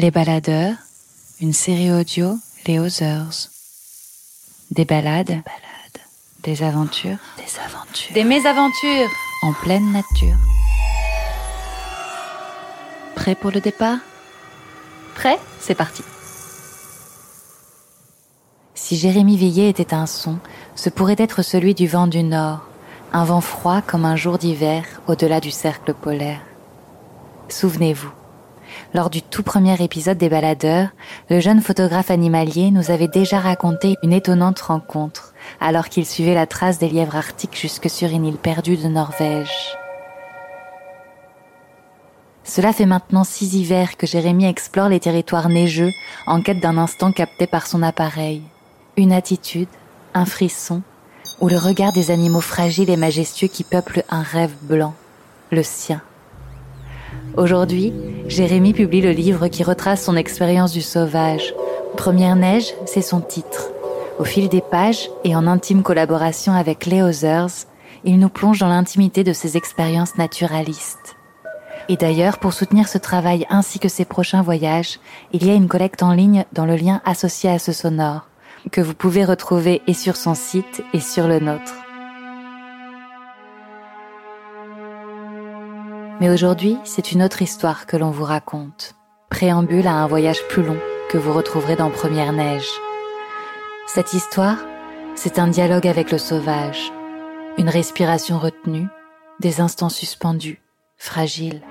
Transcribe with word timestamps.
Les 0.00 0.10
Baladeurs, 0.10 0.76
une 1.42 1.52
série 1.52 1.92
audio 1.92 2.38
Les 2.66 2.78
Others. 2.78 3.50
Des 4.70 4.86
balades, 4.86 5.42
des 6.42 6.62
aventures, 6.62 7.18
des 7.36 7.60
aventures, 7.62 8.14
des 8.14 8.24
mésaventures 8.24 9.10
en 9.42 9.52
pleine 9.52 9.92
nature. 9.92 10.38
Prêt 13.14 13.34
pour 13.34 13.50
le 13.50 13.60
départ? 13.60 13.98
Prêt? 15.16 15.38
C'est 15.60 15.74
parti. 15.74 16.02
Si 18.74 18.96
Jérémy 18.96 19.36
Villiers 19.36 19.68
était 19.68 19.92
un 19.92 20.06
son, 20.06 20.38
ce 20.76 20.88
pourrait 20.88 21.16
être 21.18 21.42
celui 21.42 21.74
du 21.74 21.86
vent 21.86 22.06
du 22.06 22.22
nord, 22.22 22.66
un 23.12 23.24
vent 23.24 23.42
froid 23.42 23.82
comme 23.82 24.06
un 24.06 24.16
jour 24.16 24.38
d'hiver 24.38 24.82
au-delà 25.08 25.40
du 25.40 25.50
cercle 25.50 25.92
polaire. 25.92 26.40
Souvenez-vous, 27.50 28.12
lors 28.94 29.10
du 29.10 29.22
tout 29.22 29.42
premier 29.42 29.82
épisode 29.82 30.18
des 30.18 30.28
Baladeurs, 30.28 30.88
le 31.28 31.40
jeune 31.40 31.60
photographe 31.60 32.10
animalier 32.10 32.70
nous 32.70 32.90
avait 32.90 33.08
déjà 33.08 33.38
raconté 33.38 33.96
une 34.02 34.12
étonnante 34.12 34.60
rencontre 34.60 35.34
alors 35.60 35.88
qu'il 35.88 36.06
suivait 36.06 36.34
la 36.34 36.46
trace 36.46 36.78
des 36.78 36.88
lièvres 36.88 37.16
arctiques 37.16 37.58
jusque 37.58 37.90
sur 37.90 38.08
une 38.08 38.26
île 38.26 38.36
perdue 38.36 38.76
de 38.76 38.88
Norvège. 38.88 39.76
Cela 42.44 42.72
fait 42.72 42.86
maintenant 42.86 43.24
six 43.24 43.54
hivers 43.54 43.96
que 43.96 44.06
Jérémy 44.06 44.46
explore 44.46 44.88
les 44.88 45.00
territoires 45.00 45.48
neigeux 45.48 45.90
en 46.26 46.42
quête 46.42 46.60
d'un 46.60 46.78
instant 46.78 47.12
capté 47.12 47.46
par 47.46 47.66
son 47.66 47.82
appareil. 47.82 48.42
Une 48.96 49.12
attitude, 49.12 49.68
un 50.14 50.24
frisson, 50.24 50.82
ou 51.40 51.48
le 51.48 51.58
regard 51.58 51.92
des 51.92 52.10
animaux 52.10 52.40
fragiles 52.40 52.90
et 52.90 52.96
majestueux 52.96 53.48
qui 53.48 53.62
peuplent 53.62 54.04
un 54.10 54.22
rêve 54.22 54.54
blanc, 54.62 54.94
le 55.50 55.62
sien. 55.62 56.02
Aujourd'hui, 57.36 57.92
Jérémy 58.26 58.72
publie 58.72 59.00
le 59.00 59.12
livre 59.12 59.48
qui 59.48 59.62
retrace 59.62 60.04
son 60.04 60.16
expérience 60.16 60.72
du 60.72 60.82
sauvage. 60.82 61.54
Première 61.96 62.36
neige, 62.36 62.74
c'est 62.86 63.02
son 63.02 63.20
titre. 63.20 63.70
Au 64.18 64.24
fil 64.24 64.48
des 64.48 64.60
pages 64.60 65.10
et 65.24 65.34
en 65.34 65.46
intime 65.46 65.82
collaboration 65.82 66.52
avec 66.52 66.86
les 66.86 67.02
Others, 67.02 67.66
il 68.04 68.18
nous 68.18 68.28
plonge 68.28 68.58
dans 68.58 68.68
l'intimité 68.68 69.24
de 69.24 69.32
ses 69.32 69.56
expériences 69.56 70.16
naturalistes. 70.16 71.16
Et 71.88 71.96
d'ailleurs, 71.96 72.38
pour 72.38 72.52
soutenir 72.52 72.88
ce 72.88 72.98
travail 72.98 73.46
ainsi 73.50 73.78
que 73.78 73.88
ses 73.88 74.04
prochains 74.04 74.42
voyages, 74.42 75.00
il 75.32 75.46
y 75.46 75.50
a 75.50 75.54
une 75.54 75.68
collecte 75.68 76.02
en 76.02 76.12
ligne 76.12 76.44
dans 76.52 76.66
le 76.66 76.76
lien 76.76 77.00
associé 77.04 77.50
à 77.50 77.58
ce 77.58 77.72
sonore, 77.72 78.28
que 78.70 78.80
vous 78.80 78.94
pouvez 78.94 79.24
retrouver 79.24 79.82
et 79.86 79.94
sur 79.94 80.16
son 80.16 80.34
site 80.34 80.82
et 80.92 81.00
sur 81.00 81.26
le 81.26 81.40
nôtre. 81.40 81.74
Mais 86.20 86.28
aujourd'hui, 86.28 86.76
c'est 86.84 87.12
une 87.12 87.22
autre 87.22 87.40
histoire 87.40 87.86
que 87.86 87.96
l'on 87.96 88.10
vous 88.10 88.24
raconte. 88.24 88.94
Préambule 89.30 89.86
à 89.86 89.94
un 89.94 90.06
voyage 90.06 90.46
plus 90.48 90.62
long 90.62 90.78
que 91.08 91.16
vous 91.16 91.32
retrouverez 91.32 91.76
dans 91.76 91.88
Première 91.88 92.34
Neige. 92.34 92.68
Cette 93.86 94.12
histoire, 94.12 94.58
c'est 95.14 95.38
un 95.38 95.48
dialogue 95.48 95.86
avec 95.86 96.12
le 96.12 96.18
sauvage, 96.18 96.92
une 97.56 97.70
respiration 97.70 98.38
retenue, 98.38 98.86
des 99.40 99.62
instants 99.62 99.88
suspendus, 99.88 100.60
fragiles. 100.98 101.62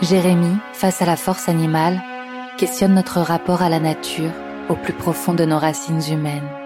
Jérémie, 0.00 0.56
face 0.72 1.02
à 1.02 1.06
la 1.06 1.16
force 1.16 1.48
animale, 1.48 2.02
questionne 2.56 2.94
notre 2.94 3.20
rapport 3.20 3.60
à 3.60 3.68
la 3.68 3.80
nature 3.80 4.32
au 4.70 4.76
plus 4.76 4.94
profond 4.94 5.34
de 5.34 5.44
nos 5.44 5.58
racines 5.58 6.02
humaines. 6.10 6.63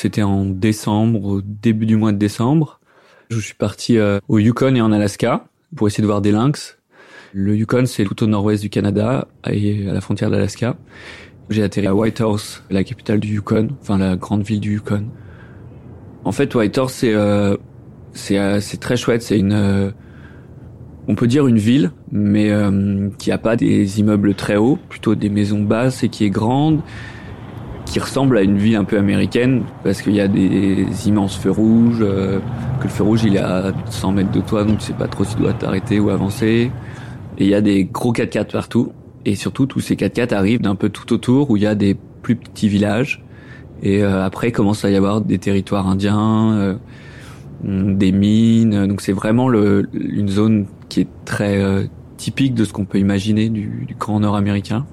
C'était 0.00 0.22
en 0.22 0.46
décembre, 0.46 1.22
au 1.26 1.42
début 1.42 1.84
du 1.84 1.94
mois 1.96 2.12
de 2.12 2.16
décembre. 2.16 2.80
Je 3.28 3.38
suis 3.38 3.52
parti 3.52 3.98
euh, 3.98 4.18
au 4.28 4.38
Yukon 4.38 4.74
et 4.74 4.80
en 4.80 4.92
Alaska 4.92 5.44
pour 5.76 5.88
essayer 5.88 6.00
de 6.00 6.06
voir 6.06 6.22
des 6.22 6.32
lynx. 6.32 6.78
Le 7.34 7.54
Yukon, 7.54 7.84
c'est 7.84 8.04
tout 8.04 8.22
au 8.22 8.26
nord-ouest 8.26 8.62
du 8.62 8.70
Canada 8.70 9.28
et 9.46 9.86
à 9.86 9.92
la 9.92 10.00
frontière 10.00 10.30
d'Alaska. 10.30 10.78
J'ai 11.50 11.62
atterri 11.62 11.86
à 11.86 11.94
Whitehorse, 11.94 12.64
la 12.70 12.82
capitale 12.82 13.20
du 13.20 13.34
Yukon, 13.34 13.76
enfin 13.82 13.98
la 13.98 14.16
grande 14.16 14.42
ville 14.42 14.60
du 14.60 14.72
Yukon. 14.72 15.04
En 16.24 16.32
fait, 16.32 16.54
Whitehorse, 16.54 16.94
c'est 16.94 17.12
euh, 17.12 17.58
c'est 18.14 18.38
euh, 18.38 18.58
c'est 18.60 18.78
très 18.78 18.96
chouette. 18.96 19.20
C'est 19.20 19.38
une 19.38 19.92
on 21.08 21.14
peut 21.14 21.26
dire 21.26 21.46
une 21.46 21.58
ville, 21.58 21.92
mais 22.10 22.50
qui 23.18 23.32
a 23.32 23.38
pas 23.38 23.54
des 23.56 24.00
immeubles 24.00 24.34
très 24.34 24.56
hauts, 24.56 24.78
plutôt 24.88 25.14
des 25.14 25.28
maisons 25.28 25.62
basses 25.62 26.04
et 26.04 26.08
qui 26.08 26.24
est 26.24 26.30
grande 26.30 26.80
qui 27.90 27.98
ressemble 27.98 28.38
à 28.38 28.42
une 28.42 28.56
ville 28.56 28.76
un 28.76 28.84
peu 28.84 28.96
américaine 28.96 29.64
parce 29.82 30.00
qu'il 30.00 30.14
y 30.14 30.20
a 30.20 30.28
des 30.28 30.86
immenses 31.08 31.36
feux 31.36 31.50
rouges, 31.50 31.98
euh, 32.00 32.38
que 32.78 32.84
le 32.84 32.88
feu 32.88 33.02
rouge 33.02 33.24
il 33.24 33.34
est 33.34 33.40
à 33.40 33.72
100 33.90 34.12
mètres 34.12 34.30
de 34.30 34.40
toi 34.40 34.62
donc 34.62 34.78
tu 34.78 34.86
sais 34.86 34.92
pas 34.92 35.08
trop 35.08 35.24
si 35.24 35.34
tu 35.34 35.42
dois 35.42 35.52
t'arrêter 35.52 35.98
ou 35.98 36.08
avancer. 36.08 36.70
Et 37.38 37.44
il 37.44 37.48
y 37.48 37.54
a 37.54 37.60
des 37.60 37.84
gros 37.84 38.12
4x4 38.12 38.52
partout 38.52 38.92
et 39.24 39.34
surtout 39.34 39.66
tous 39.66 39.80
ces 39.80 39.96
4x4 39.96 40.34
arrivent 40.34 40.60
d'un 40.60 40.76
peu 40.76 40.88
tout 40.88 41.12
autour 41.12 41.50
où 41.50 41.56
il 41.56 41.64
y 41.64 41.66
a 41.66 41.74
des 41.74 41.96
plus 42.22 42.36
petits 42.36 42.68
villages 42.68 43.24
et 43.82 44.04
euh, 44.04 44.24
après 44.24 44.52
commence 44.52 44.84
à 44.84 44.90
y 44.90 44.96
avoir 44.96 45.20
des 45.20 45.38
territoires 45.38 45.88
indiens, 45.88 46.52
euh, 46.52 46.74
des 47.64 48.12
mines 48.12 48.86
donc 48.86 49.00
c'est 49.00 49.12
vraiment 49.12 49.48
le, 49.48 49.88
une 49.94 50.28
zone 50.28 50.66
qui 50.88 51.00
est 51.00 51.08
très 51.24 51.88
typique 52.18 52.54
de 52.54 52.64
ce 52.64 52.72
qu'on 52.72 52.84
peut 52.84 52.98
imaginer 52.98 53.48
du, 53.48 53.84
du 53.88 53.94
grand 53.94 54.20
nord 54.20 54.36
américain. 54.36 54.86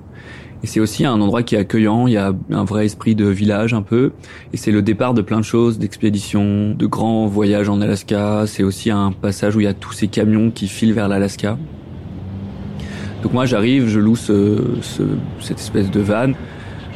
Et 0.63 0.67
c'est 0.67 0.79
aussi 0.79 1.05
un 1.05 1.21
endroit 1.21 1.43
qui 1.43 1.55
est 1.55 1.59
accueillant, 1.59 2.07
il 2.07 2.13
y 2.13 2.17
a 2.17 2.33
un 2.51 2.63
vrai 2.63 2.85
esprit 2.85 3.13
de 3.13 3.25
village 3.25 3.73
un 3.73 3.83
peu. 3.83 4.11
Et 4.53 4.57
c'est 4.57 4.71
le 4.71 4.81
départ 4.81 5.13
de 5.13 5.21
plein 5.21 5.39
de 5.39 5.45
choses, 5.45 5.77
d'expéditions, 5.77 6.73
de 6.73 6.85
grands 6.87 7.27
voyages 7.27 7.69
en 7.69 7.79
Alaska. 7.79 8.45
C'est 8.47 8.63
aussi 8.63 8.89
un 8.89 9.11
passage 9.11 9.55
où 9.55 9.59
il 9.59 9.65
y 9.65 9.67
a 9.67 9.73
tous 9.73 9.93
ces 9.93 10.07
camions 10.07 10.49
qui 10.49 10.67
filent 10.67 10.93
vers 10.93 11.07
l'Alaska. 11.07 11.57
Donc 13.23 13.33
moi 13.33 13.45
j'arrive, 13.45 13.87
je 13.87 13.99
loue 13.99 14.15
ce, 14.15 14.63
ce, 14.81 15.03
cette 15.39 15.59
espèce 15.59 15.91
de 15.91 15.99
van. 15.99 16.31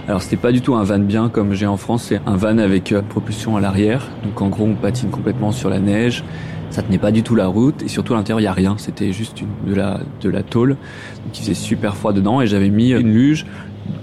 Alors 0.07 0.21
c'était 0.21 0.37
pas 0.37 0.51
du 0.51 0.61
tout 0.61 0.75
un 0.75 0.83
van 0.83 0.99
bien 0.99 1.29
comme 1.29 1.53
j'ai 1.53 1.67
en 1.67 1.77
France, 1.77 2.05
c'est 2.09 2.21
un 2.25 2.35
van 2.35 2.57
avec 2.57 2.91
euh, 2.91 3.01
propulsion 3.01 3.57
à 3.57 3.61
l'arrière. 3.61 4.07
Donc 4.23 4.41
en 4.41 4.49
gros 4.49 4.65
on 4.65 4.75
patine 4.75 5.09
complètement 5.09 5.51
sur 5.51 5.69
la 5.69 5.79
neige 5.79 6.23
ça 6.71 6.81
tenait 6.81 6.97
pas 6.97 7.11
du 7.11 7.21
tout 7.21 7.35
la 7.35 7.47
route 7.47 7.83
et 7.83 7.87
surtout 7.87 8.13
à 8.13 8.17
l'intérieur 8.17 8.39
il 8.39 8.43
y 8.43 8.47
a 8.47 8.53
rien. 8.53 8.75
C'était 8.77 9.11
juste 9.11 9.41
une, 9.41 9.69
de 9.69 9.75
la 9.75 9.99
de 10.21 10.29
la 10.29 10.41
tôle. 10.41 10.77
Il 11.33 11.39
faisait 11.39 11.53
super 11.53 11.95
froid 11.95 12.13
dedans 12.13 12.41
et 12.41 12.47
j'avais 12.47 12.69
mis 12.69 12.91
une 12.91 13.13
luge 13.13 13.45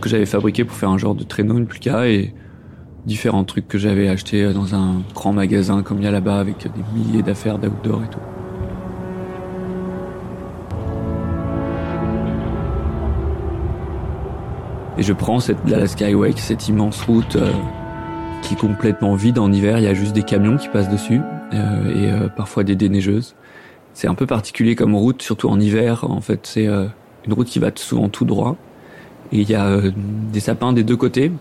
que 0.00 0.08
j'avais 0.08 0.26
fabriquée 0.26 0.64
pour 0.64 0.76
faire 0.76 0.90
un 0.90 0.98
genre 0.98 1.14
de 1.14 1.24
traîneau 1.24 1.56
une 1.58 1.66
pulka 1.66 2.08
et 2.08 2.34
différents 3.06 3.44
trucs 3.44 3.68
que 3.68 3.78
j'avais 3.78 4.08
achetés 4.08 4.52
dans 4.52 4.74
un 4.74 5.02
grand 5.14 5.32
magasin 5.32 5.82
comme 5.82 5.98
il 5.98 6.04
y 6.04 6.06
a 6.06 6.10
là-bas 6.10 6.38
avec 6.38 6.62
des 6.62 6.98
milliers 6.98 7.22
d'affaires 7.22 7.58
d'outdoor 7.58 8.02
et 8.04 8.10
tout. 8.10 8.18
Et 14.98 15.02
je 15.02 15.12
prends 15.12 15.38
cette 15.38 15.58
la 15.68 15.86
Skyway 15.86 16.32
cette 16.36 16.68
immense 16.68 17.00
route 17.02 17.36
euh, 17.36 17.52
qui 18.42 18.54
est 18.54 18.56
complètement 18.58 19.14
vide 19.14 19.38
en 19.38 19.52
hiver. 19.52 19.78
Il 19.78 19.84
y 19.84 19.86
a 19.86 19.94
juste 19.94 20.12
des 20.12 20.24
camions 20.24 20.56
qui 20.56 20.68
passent 20.68 20.90
dessus. 20.90 21.20
euh, 21.20 21.37
et 21.52 22.10
euh, 22.10 22.28
parfois 22.28 22.64
des 22.64 22.76
déneigeuses. 22.76 23.34
C'est 23.94 24.08
un 24.08 24.14
peu 24.14 24.26
particulier 24.26 24.74
comme 24.74 24.94
route, 24.94 25.22
surtout 25.22 25.48
en 25.48 25.58
hiver. 25.58 26.04
En 26.08 26.20
fait, 26.20 26.40
c'est 26.46 26.66
euh, 26.66 26.86
une 27.26 27.32
route 27.32 27.48
qui 27.48 27.58
va 27.58 27.70
souvent 27.74 28.08
tout 28.08 28.24
droit. 28.24 28.56
Et 29.32 29.40
il 29.40 29.50
y 29.50 29.54
a 29.54 29.80
des 30.32 30.40
sapins 30.40 30.72
des 30.72 30.84
deux 30.84 30.96
côtés. 30.96 31.32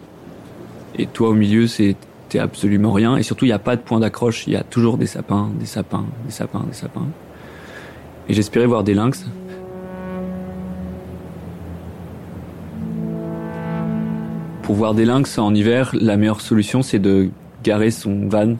Et 0.97 1.05
toi 1.05 1.29
au 1.29 1.33
milieu, 1.33 1.67
c'est 1.67 1.95
t'es 2.29 2.39
absolument 2.39 2.91
rien. 2.91 3.17
Et 3.17 3.23
surtout, 3.23 3.45
il 3.45 3.49
n'y 3.49 3.53
a 3.53 3.59
pas 3.59 3.75
de 3.75 3.81
point 3.81 3.99
d'accroche. 3.99 4.47
Il 4.47 4.53
y 4.53 4.55
a 4.55 4.63
toujours 4.63 4.97
des 4.97 5.05
sapins, 5.05 5.49
des 5.59 5.65
sapins, 5.65 6.05
des 6.25 6.31
sapins, 6.31 6.63
des 6.67 6.73
sapins. 6.73 7.07
Et 8.29 8.33
j'espérais 8.33 8.65
voir 8.65 8.83
des 8.83 8.93
lynx. 8.93 9.25
Pour 14.63 14.75
voir 14.75 14.93
des 14.93 15.05
lynx 15.05 15.37
en 15.37 15.53
hiver, 15.55 15.91
la 15.93 16.17
meilleure 16.17 16.41
solution, 16.41 16.81
c'est 16.81 16.99
de 16.99 17.29
garer 17.63 17.91
son 17.91 18.27
van 18.27 18.55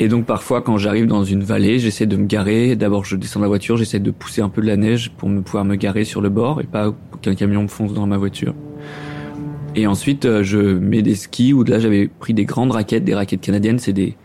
et 0.00 0.08
donc 0.08 0.26
parfois 0.26 0.62
quand 0.62 0.78
j'arrive 0.78 1.06
dans 1.06 1.22
une 1.22 1.44
vallée, 1.44 1.78
j'essaie 1.78 2.06
de 2.06 2.16
me 2.16 2.26
garer. 2.26 2.74
D'abord 2.74 3.04
je 3.04 3.14
descends 3.14 3.38
de 3.38 3.44
la 3.44 3.48
voiture, 3.48 3.76
j'essaie 3.76 4.00
de 4.00 4.10
pousser 4.10 4.42
un 4.42 4.48
peu 4.48 4.62
de 4.62 4.66
la 4.66 4.76
neige 4.76 5.12
pour 5.16 5.28
me 5.28 5.42
pouvoir 5.42 5.64
me 5.64 5.76
garer 5.76 6.04
sur 6.04 6.20
le 6.20 6.30
bord 6.30 6.60
et 6.60 6.64
pas 6.64 6.92
qu'un 7.22 7.36
camion 7.36 7.62
me 7.62 7.68
fonce 7.68 7.94
dans 7.94 8.06
ma 8.08 8.16
voiture. 8.16 8.54
Et 9.76 9.86
ensuite, 9.86 10.24
euh, 10.24 10.42
je 10.42 10.58
mets 10.58 11.02
des 11.02 11.14
skis 11.14 11.52
où 11.52 11.62
là, 11.62 11.78
j'avais 11.78 12.08
pris 12.08 12.34
des 12.34 12.44
grandes 12.44 12.72
raquettes, 12.72 13.04
des 13.04 13.14
raquettes 13.14 13.40
canadiennes. 13.40 13.78
C'est 13.78 13.92
des 13.92 14.16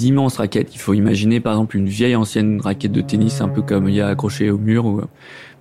immenses 0.00 0.38
raquettes. 0.38 0.74
Il 0.74 0.78
faut 0.78 0.94
imaginer, 0.94 1.40
par 1.40 1.52
exemple, 1.52 1.76
une 1.76 1.88
vieille 1.88 2.16
ancienne 2.16 2.60
raquette 2.60 2.92
de 2.92 3.00
tennis, 3.00 3.40
un 3.40 3.48
peu 3.48 3.62
comme 3.62 3.88
il 3.88 3.94
y 3.94 4.00
a 4.00 4.08
accroché 4.08 4.50
au 4.50 4.58
mur, 4.58 4.86
ou, 4.86 5.02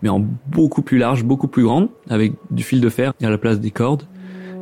mais 0.02 0.10
en 0.10 0.26
beaucoup 0.48 0.82
plus 0.82 0.98
large, 0.98 1.24
beaucoup 1.24 1.48
plus 1.48 1.64
grande, 1.64 1.90
avec 2.10 2.34
du 2.52 2.64
fil 2.64 2.80
de 2.80 2.90
fer 2.90 3.14
à 3.22 3.30
la 3.30 3.38
place 3.38 3.60
des 3.60 3.72
cordes. 3.72 4.04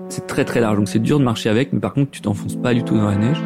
C'est 0.10 0.28
très 0.28 0.44
très 0.44 0.60
large, 0.60 0.78
donc 0.78 0.90
c'est 0.90 1.00
dur 1.00 1.20
de 1.20 1.24
marcher 1.24 1.50
avec, 1.50 1.72
mais 1.72 1.80
par 1.80 1.94
contre, 1.94 2.12
tu 2.12 2.22
t'enfonces 2.22 2.56
pas 2.56 2.74
du 2.74 2.84
tout 2.84 2.98
dans 2.98 3.10
la 3.10 3.16
neige. 3.16 3.42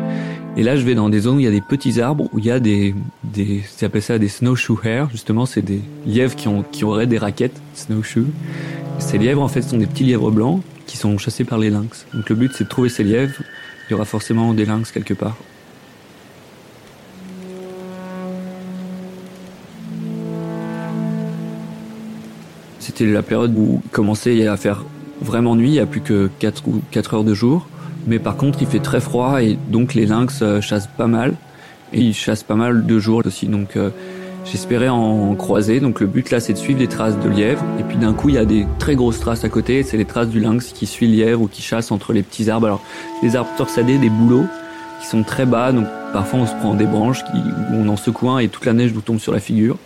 Et 0.58 0.64
là, 0.64 0.78
je 0.78 0.86
vais 0.86 0.96
dans 0.96 1.10
des 1.10 1.20
zones 1.20 1.36
où 1.36 1.40
il 1.40 1.44
y 1.44 1.48
a 1.48 1.52
des 1.52 1.60
petits 1.60 2.00
arbres, 2.00 2.30
où 2.32 2.40
il 2.40 2.46
y 2.46 2.52
a 2.52 2.62
des, 2.62 2.96
des, 3.26 3.62
ils 3.82 4.02
ça 4.02 4.18
des 4.18 4.30
snowshoe 4.30 4.80
hares. 4.86 5.10
Justement, 5.12 5.46
c'est 5.46 5.62
des 5.62 5.82
lièvres 6.06 6.36
qui 6.36 6.48
ont, 6.48 6.64
qui 6.64 6.86
auraient 6.86 7.08
des 7.08 7.18
raquettes 7.18 7.60
snowshoe. 7.74 8.28
Ces 9.00 9.18
lièvres, 9.18 9.42
en 9.42 9.50
fait, 9.50 9.62
sont 9.62 9.78
des 9.78 9.86
petits 9.86 10.06
lièvres 10.06 10.32
blancs 10.32 10.62
qui 10.88 10.96
sont 10.96 11.18
chassés 11.18 11.44
par 11.44 11.58
les 11.58 11.70
lynx. 11.70 12.06
Donc 12.14 12.30
le 12.30 12.36
but, 12.36 12.52
c'est 12.56 12.64
de 12.64 12.70
trouver 12.70 12.88
ces 12.88 13.04
lièvres. 13.04 13.34
Il 13.90 13.92
y 13.92 13.96
aura 13.96 14.06
forcément 14.06 14.54
des 14.54 14.66
lynx 14.66 14.92
quelque 14.92 15.14
part. 15.14 15.36
C'était 22.80 23.06
la 23.08 23.24
période 23.24 23.54
où 23.58 23.82
il 23.84 23.90
commençait 23.90 24.48
à 24.48 24.56
faire 24.56 24.86
vraiment 25.22 25.56
nuit, 25.56 25.70
il 25.70 25.74
n'y 25.74 25.80
a 25.80 25.86
plus 25.86 26.02
que 26.02 26.30
4 26.40 26.68
ou 26.68 26.82
4 26.92 27.14
heures 27.16 27.24
de 27.26 27.34
jour. 27.34 27.68
Mais 28.08 28.20
par 28.20 28.38
contre, 28.38 28.60
il 28.62 28.68
fait 28.68 28.80
très 28.80 29.00
froid 29.00 29.42
et 29.42 29.58
donc 29.70 29.94
les 29.94 30.06
lynx 30.06 30.40
euh, 30.42 30.62
chassent 30.62 30.90
pas 30.98 31.08
mal. 31.08 31.34
Et 31.94 32.02
ils 32.02 32.14
chassent 32.14 32.44
pas 32.44 32.56
mal 32.56 32.86
de 32.86 33.00
jours 33.00 33.22
aussi. 33.26 33.48
Donc 33.48 33.76
euh, 33.76 33.90
J'espérais 34.46 34.90
en 34.90 35.34
croiser, 35.34 35.80
donc 35.80 36.00
le 36.00 36.06
but 36.06 36.30
là 36.30 36.40
c'est 36.40 36.54
de 36.54 36.58
suivre 36.60 36.80
les 36.80 36.88
traces 36.88 37.20
de 37.20 37.28
lièvre, 37.28 37.66
et 37.80 37.84
puis 37.84 37.98
d'un 37.98 38.14
coup 38.14 38.30
il 38.30 38.36
y 38.36 38.38
a 38.38 38.46
des 38.46 38.68
très 38.78 38.96
grosses 38.96 39.20
traces 39.20 39.44
à 39.44 39.50
côté, 39.50 39.82
c'est 39.82 39.98
les 39.98 40.06
traces 40.06 40.30
du 40.30 40.40
lynx 40.40 40.72
qui 40.72 40.86
suit 40.86 41.08
lièvre 41.08 41.42
ou 41.42 41.48
qui 41.48 41.64
chasse 41.64 41.92
entre 41.92 42.14
les 42.14 42.22
petits 42.22 42.52
arbres. 42.52 42.68
Alors 42.68 42.84
des 43.24 43.36
arbres 43.36 43.50
torsadés, 43.58 43.98
des 43.98 44.10
bouleaux 44.10 44.46
qui 45.02 45.08
sont 45.08 45.24
très 45.24 45.48
bas, 45.48 45.72
donc 45.72 45.88
parfois 46.14 46.42
on 46.42 46.46
se 46.46 46.54
prend 46.54 46.76
des 46.76 46.86
branches 46.86 47.24
qui, 47.24 47.40
on 47.74 47.90
en 47.90 47.98
secoue 47.98 48.30
un 48.30 48.38
et 48.38 48.48
toute 48.48 48.66
la 48.66 48.74
neige 48.74 48.94
nous 48.94 49.02
tombe 49.02 49.20
sur 49.20 49.34
la 49.34 49.40
figure. 49.40 49.78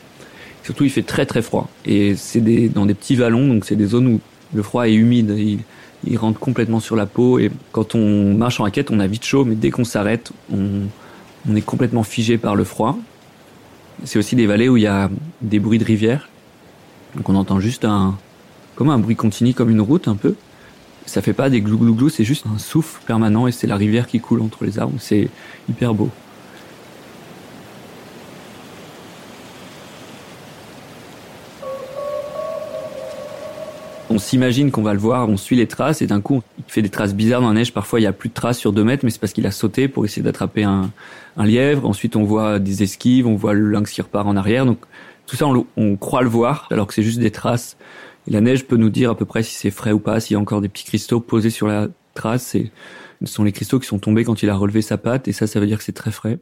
Surtout 0.63 0.83
il 0.83 0.89
fait 0.89 1.03
très 1.03 1.25
très 1.25 1.41
froid, 1.41 1.69
et 1.85 2.15
c'est 2.17 2.41
des, 2.41 2.67
dans 2.67 2.85
des 2.85 2.95
petits 2.95 3.15
vallons, 3.15 3.47
donc 3.47 3.63
c'est 3.63 3.77
des 3.77 3.87
zones 3.87 4.07
où 4.07 4.19
le 4.53 4.61
froid 4.61 4.89
est 4.89 4.93
humide, 4.93 5.31
il 6.05 6.17
rentre 6.17 6.39
complètement 6.39 6.79
sur 6.79 6.95
la 6.95 7.05
peau, 7.05 7.39
et 7.39 7.51
quand 7.71 7.95
on 7.95 8.33
marche 8.33 8.59
en 8.59 8.63
raquette 8.63 8.91
on 8.91 8.99
a 8.99 9.07
vite 9.07 9.25
chaud, 9.25 9.45
mais 9.45 9.55
dès 9.55 9.71
qu'on 9.71 9.83
s'arrête 9.83 10.31
on, 10.51 10.87
est 11.55 11.61
complètement 11.61 12.03
figé 12.03 12.37
par 12.37 12.55
le 12.55 12.63
froid. 12.63 12.97
C'est 14.03 14.19
aussi 14.19 14.35
des 14.35 14.45
vallées 14.45 14.69
où 14.69 14.77
il 14.77 14.83
y 14.83 14.87
a 14.87 15.09
des 15.41 15.59
bruits 15.59 15.79
de 15.79 15.85
rivière. 15.85 16.29
Donc 17.15 17.27
on 17.27 17.35
entend 17.35 17.59
juste 17.59 17.85
un, 17.85 18.17
comme 18.75 18.89
un 18.89 18.99
bruit 18.99 19.15
continu, 19.15 19.53
comme 19.53 19.69
une 19.69 19.81
route 19.81 20.07
un 20.07 20.15
peu. 20.15 20.35
Ça 21.05 21.21
fait 21.21 21.33
pas 21.33 21.49
des 21.49 21.61
glou, 21.61 22.09
c'est 22.09 22.23
juste 22.23 22.45
un 22.53 22.59
souffle 22.59 23.01
permanent 23.05 23.47
et 23.47 23.51
c'est 23.51 23.67
la 23.67 23.77
rivière 23.77 24.05
qui 24.05 24.19
coule 24.19 24.41
entre 24.41 24.63
les 24.63 24.77
arbres. 24.77 24.97
C'est 24.99 25.29
hyper 25.67 25.93
beau. 25.93 26.09
S'imagine 34.19 34.71
qu'on 34.71 34.81
va 34.81 34.93
le 34.93 34.99
voir, 34.99 35.27
on 35.29 35.37
suit 35.37 35.55
les 35.55 35.67
traces 35.67 36.01
et 36.01 36.07
d'un 36.07 36.21
coup 36.21 36.43
il 36.57 36.63
fait 36.67 36.81
des 36.81 36.89
traces 36.89 37.15
bizarres 37.15 37.41
dans 37.41 37.47
la 37.47 37.55
neige. 37.55 37.73
Parfois 37.73 37.99
il 37.99 38.03
y 38.03 38.07
a 38.07 38.13
plus 38.13 38.29
de 38.29 38.33
traces 38.33 38.57
sur 38.57 38.71
deux 38.71 38.83
mètres, 38.83 39.03
mais 39.03 39.09
c'est 39.09 39.19
parce 39.19 39.33
qu'il 39.33 39.47
a 39.47 39.51
sauté 39.51 39.87
pour 39.87 40.05
essayer 40.05 40.21
d'attraper 40.21 40.63
un, 40.63 40.91
lièvre. 41.37 41.87
Ensuite 41.87 42.15
on 42.15 42.23
voit 42.23 42.59
des 42.59 42.83
esquives, 42.83 43.25
on 43.25 43.35
voit 43.35 43.53
le 43.53 43.69
lynx 43.69 43.91
qui 43.91 44.01
repart 44.01 44.27
en 44.27 44.35
arrière. 44.35 44.65
Donc 44.65 44.79
tout 45.25 45.35
ça 45.35 45.47
on, 45.47 45.95
croit 45.95 46.21
le 46.21 46.29
voir 46.29 46.67
alors 46.71 46.87
que 46.87 46.93
c'est 46.93 47.03
juste 47.03 47.19
des 47.19 47.31
traces. 47.31 47.77
Et 48.27 48.31
la 48.31 48.41
neige 48.41 48.65
peut 48.65 48.77
nous 48.77 48.89
dire 48.89 49.09
à 49.11 49.15
peu 49.15 49.25
près 49.25 49.41
si 49.41 49.55
c'est 49.55 49.71
frais 49.71 49.91
ou 49.91 49.99
pas, 49.99 50.19
s'il 50.19 50.35
y 50.35 50.37
a 50.37 50.39
encore 50.39 50.61
des 50.61 50.69
petits 50.69 50.85
cristaux 50.85 51.19
posés 51.19 51.49
sur 51.49 51.67
la 51.67 51.87
trace. 52.13 52.55
Ce 53.21 53.25
sont 53.25 53.43
les 53.43 53.51
cristaux 53.51 53.79
qui 53.79 53.87
sont 53.87 53.99
tombés 53.99 54.23
quand 54.23 54.43
il 54.43 54.49
a 54.49 54.55
relevé 54.55 54.81
sa 54.81 54.97
patte 54.97 55.27
et 55.27 55.33
ça 55.33 55.47
ça 55.47 55.59
veut 55.59 55.67
dire 55.67 55.77
que 55.77 55.83
c'est 55.83 55.93
très 55.93 56.11
frais. 56.11 56.39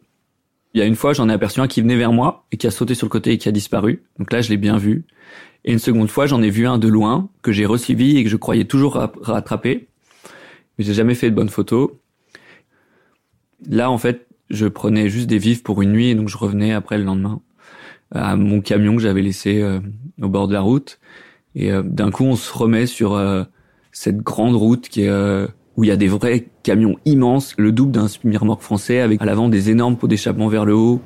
Il 0.73 0.79
y 0.79 0.83
a 0.83 0.85
une 0.85 0.95
fois, 0.95 1.13
j'en 1.13 1.27
ai 1.29 1.33
aperçu 1.33 1.59
un 1.59 1.67
qui 1.67 1.81
venait 1.81 1.95
vers 1.95 2.11
moi 2.11 2.45
et 2.51 2.57
qui 2.57 2.67
a 2.67 2.71
sauté 2.71 2.93
sur 2.93 3.05
le 3.05 3.09
côté 3.09 3.31
et 3.31 3.37
qui 3.37 3.49
a 3.49 3.51
disparu. 3.51 4.03
Donc 4.19 4.31
là, 4.31 4.41
je 4.41 4.49
l'ai 4.49 4.57
bien 4.57 4.77
vu. 4.77 5.05
Et 5.67 5.73
une 5.73 5.79
seconde 5.79 6.09
fois, 6.09 6.25
j'en 6.25 6.41
ai 6.41 6.49
vu 6.49 6.65
un 6.65 6.79
de 6.79 6.87
loin 6.87 7.29
que 7.43 7.51
j'ai 7.51 7.65
resuivi 7.65 8.17
et 8.17 8.23
que 8.23 8.29
je 8.29 8.37
croyais 8.37 8.65
toujours 8.65 8.93
rattraper. 9.21 9.89
Mais 10.77 10.85
j'ai 10.85 10.93
jamais 10.93 11.13
fait 11.13 11.29
de 11.29 11.35
bonnes 11.35 11.49
photos. 11.49 11.91
Là, 13.69 13.91
en 13.91 13.97
fait, 13.97 14.27
je 14.49 14.65
prenais 14.65 15.09
juste 15.09 15.27
des 15.27 15.37
vifs 15.37 15.63
pour 15.63 15.81
une 15.81 15.91
nuit 15.91 16.07
et 16.07 16.15
donc 16.15 16.29
je 16.29 16.37
revenais 16.37 16.71
après 16.71 16.97
le 16.97 17.03
lendemain 17.03 17.41
à 18.11 18.35
mon 18.35 18.61
camion 18.61 18.95
que 18.95 19.01
j'avais 19.01 19.21
laissé 19.21 19.61
euh, 19.61 19.79
au 20.21 20.29
bord 20.29 20.47
de 20.47 20.53
la 20.53 20.61
route. 20.61 20.99
Et 21.55 21.71
euh, 21.71 21.83
d'un 21.83 22.11
coup, 22.11 22.23
on 22.23 22.35
se 22.35 22.53
remet 22.53 22.85
sur 22.85 23.15
euh, 23.15 23.43
cette 23.91 24.17
grande 24.17 24.55
route 24.55 24.89
où 25.75 25.83
il 25.83 25.87
y 25.87 25.91
a 25.91 25.97
des 25.97 26.07
vrais 26.07 26.47
camions 26.63 26.95
immenses, 27.05 27.53
le 27.57 27.71
double 27.71 27.91
d'un 27.91 28.07
semi-remorque 28.07 28.61
français 28.61 28.99
avec 28.99 29.21
à 29.21 29.25
l'avant 29.25 29.49
des 29.49 29.69
énormes 29.69 29.97
pots 29.97 30.07
d'échappement 30.07 30.47
vers 30.47 30.65
le 30.65 30.75
haut, 30.75 31.01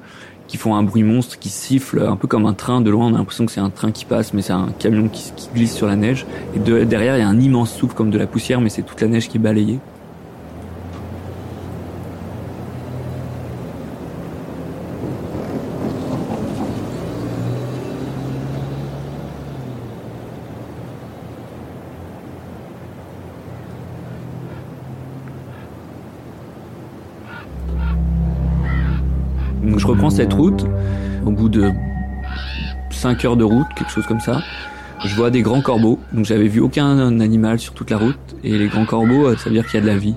qui 0.52 0.58
font 0.58 0.76
un 0.76 0.84
bruit 0.84 1.04
monstre, 1.04 1.40
qui 1.40 1.48
siffle 1.48 2.06
un 2.06 2.18
peu 2.18 2.28
comme 2.28 2.46
un 2.46 2.54
train. 2.54 2.82
De 2.82 2.90
loin, 2.90 3.08
on 3.08 3.16
a 3.16 3.20
l'impression 3.20 3.46
que 3.46 3.54
c'est 3.54 3.62
un 3.62 3.70
train 3.70 3.92
qui 3.92 4.04
passe, 4.04 4.34
mais 4.34 4.42
c'est 4.42 4.52
un 4.52 4.68
camion 4.80 5.08
qui, 5.08 5.32
glisse 5.56 5.74
sur 5.74 5.88
la 5.88 5.96
neige. 5.96 6.26
Et 6.54 6.60
derrière, 6.60 7.16
il 7.16 7.22
y 7.22 7.24
a 7.24 7.28
un 7.30 7.40
immense 7.40 7.74
souffle 7.74 7.96
comme 7.96 8.10
de 8.10 8.18
la 8.18 8.28
poussière, 8.28 8.60
mais 8.60 8.68
c'est 8.68 8.82
toute 8.82 9.00
la 9.00 9.08
neige 9.08 9.30
qui 9.30 9.38
est 9.38 9.40
balayée. 9.40 9.80
je 29.81 29.81
reprends 29.92 30.10
cette 30.10 30.34
route. 30.34 30.66
Au 31.26 31.32
bout 31.32 31.50
de 31.50 31.70
5 32.90 33.26
heures 33.26 33.38
de 33.38 33.44
route, 33.44 33.68
quelque 33.76 33.92
chose 33.92 34.06
comme 34.08 34.20
ça, 34.20 34.42
je 35.06 35.16
vois 35.16 35.30
des 35.30 35.42
grands 35.42 35.62
corbeaux. 35.62 36.00
Donc 36.14 36.26
j'avais 36.26 36.48
vu 36.48 36.60
aucun 36.60 37.20
animal 37.20 37.60
sur 37.60 37.74
toute 37.74 37.90
la 37.90 37.98
route. 37.98 38.18
Et 38.44 38.58
les 38.58 38.68
grands 38.68 38.86
corbeaux, 38.86 39.28
euh, 39.28 39.36
ça 39.38 39.50
veut 39.50 39.56
dire 39.56 39.66
qu'il 39.66 39.80
y 39.80 39.84
a 39.84 39.86
de 39.86 39.92
la 39.92 39.98
vie. 39.98 40.16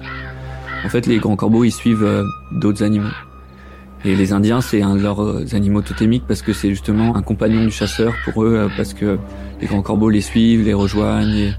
En 0.85 0.89
fait, 0.89 1.07
les 1.07 1.19
grands 1.19 1.37
corbeaux, 1.37 1.65
ils 1.65 1.73
suivent 1.73 2.05
euh, 2.05 2.23
d'autres 2.53 2.83
animaux. 2.83 3.09
Et 4.05 4.15
les 4.15 4.33
Indiens, 4.33 4.61
c'est 4.61 4.83
un 4.83 4.97
de 4.97 5.03
leurs 5.03 5.23
euh, 5.23 5.47
animaux 5.53 5.81
totémiques 5.81 6.25
parce 6.29 6.43
que 6.43 6.53
c'est 6.53 6.71
justement 6.71 7.17
un 7.17 7.23
compagnon 7.23 7.65
du 7.65 7.71
chasseur 7.71 8.13
pour 8.25 8.45
eux, 8.45 8.69
parce 8.77 8.95
que 8.95 9.19
les 9.61 9.67
grands 9.67 9.83
corbeaux 9.83 10.11
les 10.11 10.21
suivent, 10.21 10.65
les 10.65 10.75
rejoignent. 10.75 11.55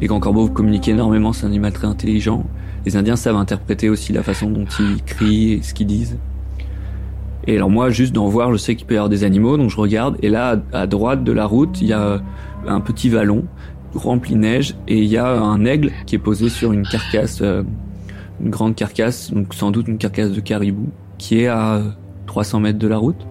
les 0.00 0.06
grands 0.06 0.20
corbeaux 0.20 0.48
communiquent 0.48 0.88
énormément, 0.88 1.32
c'est 1.32 1.46
un 1.46 1.48
animal 1.48 1.72
très 1.72 1.86
intelligent. 1.86 2.44
Les 2.84 2.96
Indiens 2.96 3.16
savent 3.16 3.36
interpréter 3.36 3.88
aussi 3.88 4.12
la 4.12 4.22
façon 4.22 4.50
dont 4.50 4.66
ils 4.80 5.02
crient 5.04 5.52
et 5.52 5.62
ce 5.62 5.72
qu'ils 5.72 5.86
disent. 5.86 6.18
Et 7.46 7.56
alors 7.56 7.70
moi, 7.70 7.90
juste 7.90 8.14
d'en 8.14 8.28
voir, 8.28 8.52
je 8.52 8.56
sais 8.56 8.74
qu'il 8.74 8.86
peut 8.86 8.94
y 8.94 8.96
avoir 8.96 9.08
des 9.10 9.24
animaux, 9.24 9.56
donc 9.56 9.70
je 9.70 9.76
regarde. 9.76 10.16
Et 10.22 10.28
là, 10.28 10.60
à 10.72 10.86
droite 10.86 11.24
de 11.24 11.32
la 11.32 11.46
route, 11.46 11.80
il 11.80 11.88
y 11.88 11.92
a 11.92 12.20
un 12.66 12.80
petit 12.80 13.08
vallon 13.08 13.44
rempli 13.94 14.34
de 14.34 14.40
neige 14.40 14.74
et 14.88 14.98
il 14.98 15.08
y 15.08 15.16
a 15.16 15.40
un 15.40 15.64
aigle 15.64 15.92
qui 16.06 16.16
est 16.16 16.18
posé 16.18 16.48
sur 16.48 16.72
une 16.72 16.86
carcasse, 16.86 17.40
euh, 17.42 17.62
une 18.40 18.50
grande 18.50 18.74
carcasse, 18.74 19.32
donc 19.32 19.54
sans 19.54 19.70
doute 19.70 19.88
une 19.88 19.98
carcasse 19.98 20.32
de 20.32 20.40
caribou, 20.40 20.88
qui 21.18 21.40
est 21.40 21.46
à 21.46 21.82
300 22.26 22.60
mètres 22.60 22.78
de 22.78 22.88
la 22.88 22.98
route. 22.98 23.26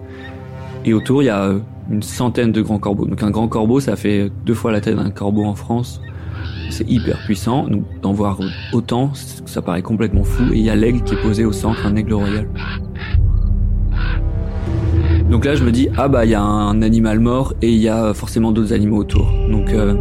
Et 0.84 0.94
autour, 0.94 1.22
il 1.22 1.26
y 1.26 1.30
a 1.30 1.52
une 1.90 2.02
centaine 2.02 2.52
de 2.52 2.62
grands 2.62 2.78
corbeaux. 2.78 3.06
Donc 3.06 3.22
un 3.22 3.30
grand 3.30 3.48
corbeau, 3.48 3.80
ça 3.80 3.96
fait 3.96 4.30
deux 4.44 4.54
fois 4.54 4.72
la 4.72 4.80
taille 4.80 4.94
d'un 4.94 5.10
corbeau 5.10 5.44
en 5.44 5.54
France. 5.54 6.00
C'est 6.70 6.88
hyper 6.90 7.18
puissant. 7.24 7.68
Donc 7.68 7.84
d'en 8.02 8.12
voir 8.12 8.38
autant, 8.72 9.12
ça 9.14 9.62
paraît 9.62 9.82
complètement 9.82 10.24
fou. 10.24 10.44
Et 10.52 10.58
il 10.58 10.64
y 10.64 10.70
a 10.70 10.76
l'aigle 10.76 11.02
qui 11.02 11.14
est 11.14 11.22
posé 11.22 11.44
au 11.44 11.52
centre, 11.52 11.86
un 11.86 11.96
aigle 11.96 12.14
royal. 12.14 12.48
Donc 15.34 15.46
là, 15.46 15.56
je 15.56 15.64
me 15.64 15.72
dis 15.72 15.88
ah 15.96 16.06
bah 16.06 16.24
il 16.24 16.30
y 16.30 16.34
a 16.34 16.40
un 16.40 16.80
animal 16.80 17.18
mort 17.18 17.54
et 17.60 17.68
il 17.68 17.80
y 17.80 17.88
a 17.88 18.14
forcément 18.14 18.52
d'autres 18.52 18.72
animaux 18.72 18.98
autour. 18.98 19.32
Donc 19.50 19.70
euh, 19.70 19.96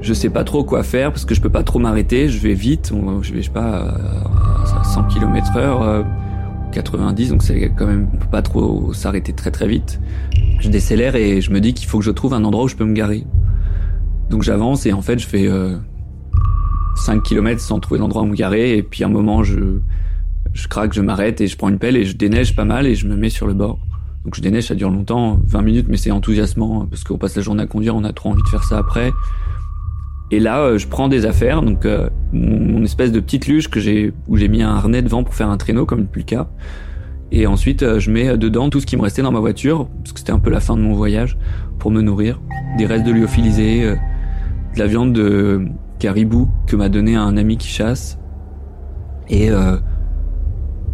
je 0.00 0.14
sais 0.14 0.30
pas 0.30 0.44
trop 0.44 0.62
quoi 0.62 0.84
faire 0.84 1.10
parce 1.10 1.24
que 1.24 1.34
je 1.34 1.40
peux 1.40 1.50
pas 1.50 1.64
trop 1.64 1.80
m'arrêter. 1.80 2.28
Je 2.28 2.38
vais 2.38 2.54
vite, 2.54 2.92
je 3.22 3.32
vais 3.32 3.42
je 3.42 3.46
sais 3.46 3.52
pas 3.52 3.96
à 4.80 4.84
100 4.84 5.08
km 5.08 5.56
heure, 5.56 6.06
90, 6.70 7.30
donc 7.30 7.42
c'est 7.42 7.72
quand 7.76 7.86
même 7.86 8.08
on 8.14 8.16
peut 8.16 8.30
pas 8.30 8.42
trop 8.42 8.92
s'arrêter 8.92 9.32
très 9.32 9.50
très 9.50 9.66
vite. 9.66 9.98
Je 10.60 10.68
décélère 10.68 11.16
et 11.16 11.40
je 11.40 11.50
me 11.50 11.60
dis 11.60 11.74
qu'il 11.74 11.88
faut 11.88 11.98
que 11.98 12.04
je 12.04 12.12
trouve 12.12 12.32
un 12.32 12.44
endroit 12.44 12.66
où 12.66 12.68
je 12.68 12.76
peux 12.76 12.84
me 12.84 12.94
garer. 12.94 13.24
Donc 14.30 14.44
j'avance 14.44 14.86
et 14.86 14.92
en 14.92 15.02
fait 15.02 15.18
je 15.18 15.26
fais 15.26 15.50
5 16.94 17.24
km 17.24 17.60
sans 17.60 17.80
trouver 17.80 17.98
d'endroit 17.98 18.22
où 18.22 18.26
me 18.26 18.36
garer 18.36 18.78
et 18.78 18.84
puis 18.84 19.02
à 19.02 19.08
un 19.08 19.10
moment 19.10 19.42
je 19.42 19.80
je 20.52 20.68
craque, 20.68 20.92
je 20.92 21.00
m'arrête 21.00 21.40
et 21.40 21.48
je 21.48 21.56
prends 21.56 21.70
une 21.70 21.80
pelle 21.80 21.96
et 21.96 22.04
je 22.04 22.16
déneige 22.16 22.54
pas 22.54 22.64
mal 22.64 22.86
et 22.86 22.94
je 22.94 23.08
me 23.08 23.16
mets 23.16 23.30
sur 23.30 23.48
le 23.48 23.54
bord. 23.54 23.80
Donc 24.24 24.34
je 24.34 24.40
déneige, 24.40 24.68
ça 24.68 24.74
dure 24.74 24.90
longtemps, 24.90 25.38
20 25.44 25.62
minutes, 25.62 25.86
mais 25.88 25.96
c'est 25.96 26.10
enthousiasmant 26.10 26.82
hein, 26.82 26.86
parce 26.90 27.04
qu'on 27.04 27.18
passe 27.18 27.36
la 27.36 27.42
journée 27.42 27.62
à 27.62 27.66
conduire, 27.66 27.94
on 27.94 28.04
a 28.04 28.12
trop 28.12 28.30
envie 28.30 28.42
de 28.42 28.48
faire 28.48 28.64
ça 28.64 28.78
après. 28.78 29.12
Et 30.30 30.40
là, 30.40 30.60
euh, 30.60 30.78
je 30.78 30.88
prends 30.88 31.08
des 31.08 31.26
affaires, 31.26 31.62
donc 31.62 31.84
euh, 31.84 32.08
mon, 32.32 32.82
espèce 32.82 33.12
de 33.12 33.20
petite 33.20 33.46
luge 33.46 33.68
que 33.68 33.80
j'ai 33.80 34.12
où 34.26 34.36
j'ai 34.36 34.48
mis 34.48 34.62
un 34.62 34.70
harnais 34.70 35.02
devant 35.02 35.24
pour 35.24 35.34
faire 35.34 35.50
un 35.50 35.56
traîneau 35.56 35.84
comme 35.86 36.00
une 36.00 36.06
pulka. 36.06 36.48
Et 37.32 37.46
ensuite, 37.46 37.82
euh, 37.82 38.00
je 38.00 38.10
mets 38.10 38.36
dedans 38.38 38.70
tout 38.70 38.80
ce 38.80 38.86
qui 38.86 38.96
me 38.96 39.02
restait 39.02 39.22
dans 39.22 39.32
ma 39.32 39.40
voiture 39.40 39.88
parce 39.98 40.12
que 40.12 40.20
c'était 40.20 40.32
un 40.32 40.38
peu 40.38 40.50
la 40.50 40.60
fin 40.60 40.76
de 40.76 40.82
mon 40.82 40.94
voyage 40.94 41.36
pour 41.78 41.90
me 41.90 42.00
nourrir, 42.00 42.40
des 42.78 42.86
restes 42.86 43.04
de 43.04 43.12
lyophilisés, 43.12 43.94
de 44.74 44.78
la 44.78 44.86
viande 44.86 45.12
de 45.12 45.66
caribou 45.98 46.48
que 46.66 46.76
m'a 46.76 46.88
donné 46.88 47.16
un 47.16 47.36
ami 47.36 47.56
qui 47.56 47.68
chasse. 47.68 48.18
Et 49.28 49.50
euh, 49.50 49.76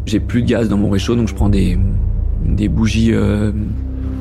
j'ai 0.06 0.20
plus 0.20 0.42
de 0.42 0.48
gaz 0.48 0.68
dans 0.68 0.76
mon 0.76 0.90
réchaud, 0.90 1.16
donc 1.16 1.28
je 1.28 1.34
prends 1.34 1.48
des, 1.48 1.78
des 2.44 2.68
bougies 2.68 3.12
euh, 3.12 3.52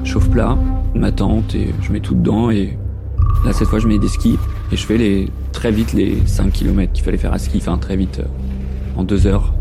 chauffe-plat, 0.03 0.57
ma 0.95 1.11
tente, 1.11 1.55
et 1.55 1.73
je 1.81 1.91
mets 1.91 1.99
tout 1.99 2.15
dedans. 2.15 2.49
Et 2.51 2.77
là, 3.45 3.53
cette 3.53 3.67
fois, 3.67 3.79
je 3.79 3.87
mets 3.87 3.99
des 3.99 4.07
skis 4.07 4.37
et 4.71 4.77
je 4.77 4.85
fais 4.85 4.97
les, 4.97 5.27
très 5.51 5.71
vite 5.71 5.93
les 5.93 6.17
5 6.25 6.51
km 6.51 6.91
qu'il 6.93 7.03
fallait 7.03 7.17
faire 7.17 7.33
à 7.33 7.39
ski, 7.39 7.57
enfin 7.57 7.77
très 7.77 7.95
vite, 7.95 8.19
euh, 8.19 8.99
en 8.99 9.03
deux 9.03 9.27
heures. 9.27 9.53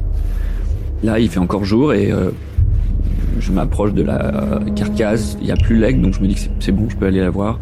Là, 1.02 1.18
il 1.18 1.28
fait 1.28 1.38
encore 1.38 1.64
jour 1.64 1.92
et 1.92 2.10
euh, 2.10 2.30
je 3.38 3.52
m'approche 3.52 3.92
de 3.92 4.02
la 4.02 4.60
carcasse. 4.74 5.36
Il 5.40 5.46
n'y 5.46 5.52
a 5.52 5.56
plus 5.56 5.78
l'aigle, 5.78 6.02
donc 6.02 6.14
je 6.14 6.20
me 6.20 6.26
dis 6.26 6.34
que 6.34 6.40
c'est 6.60 6.72
bon, 6.72 6.88
je 6.88 6.96
peux 6.96 7.06
aller 7.06 7.20
la 7.20 7.30
voir. 7.30 7.60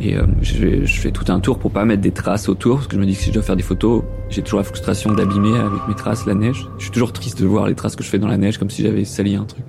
Et 0.00 0.16
euh, 0.16 0.26
je, 0.40 0.84
je, 0.84 1.00
fais 1.00 1.12
tout 1.12 1.30
un 1.30 1.38
tour 1.38 1.58
pour 1.58 1.70
pas 1.70 1.84
mettre 1.84 2.02
des 2.02 2.10
traces 2.10 2.48
autour, 2.48 2.76
parce 2.76 2.88
que 2.88 2.96
je 2.96 3.00
me 3.00 3.06
dis 3.06 3.14
que 3.14 3.20
si 3.20 3.28
je 3.28 3.34
dois 3.34 3.42
faire 3.42 3.56
des 3.56 3.62
photos, 3.62 4.02
j'ai 4.30 4.42
toujours 4.42 4.58
la 4.58 4.64
frustration 4.64 5.12
d'abîmer 5.12 5.56
avec 5.56 5.86
mes 5.88 5.94
traces 5.94 6.26
la 6.26 6.34
neige. 6.34 6.66
Je 6.78 6.84
suis 6.84 6.90
toujours 6.90 7.12
triste 7.12 7.40
de 7.40 7.46
voir 7.46 7.68
les 7.68 7.74
traces 7.74 7.94
que 7.94 8.02
je 8.02 8.08
fais 8.08 8.18
dans 8.18 8.26
la 8.26 8.36
neige, 8.36 8.58
comme 8.58 8.70
si 8.70 8.82
j'avais 8.82 9.04
sali 9.04 9.36
un 9.36 9.44
truc. 9.44 9.64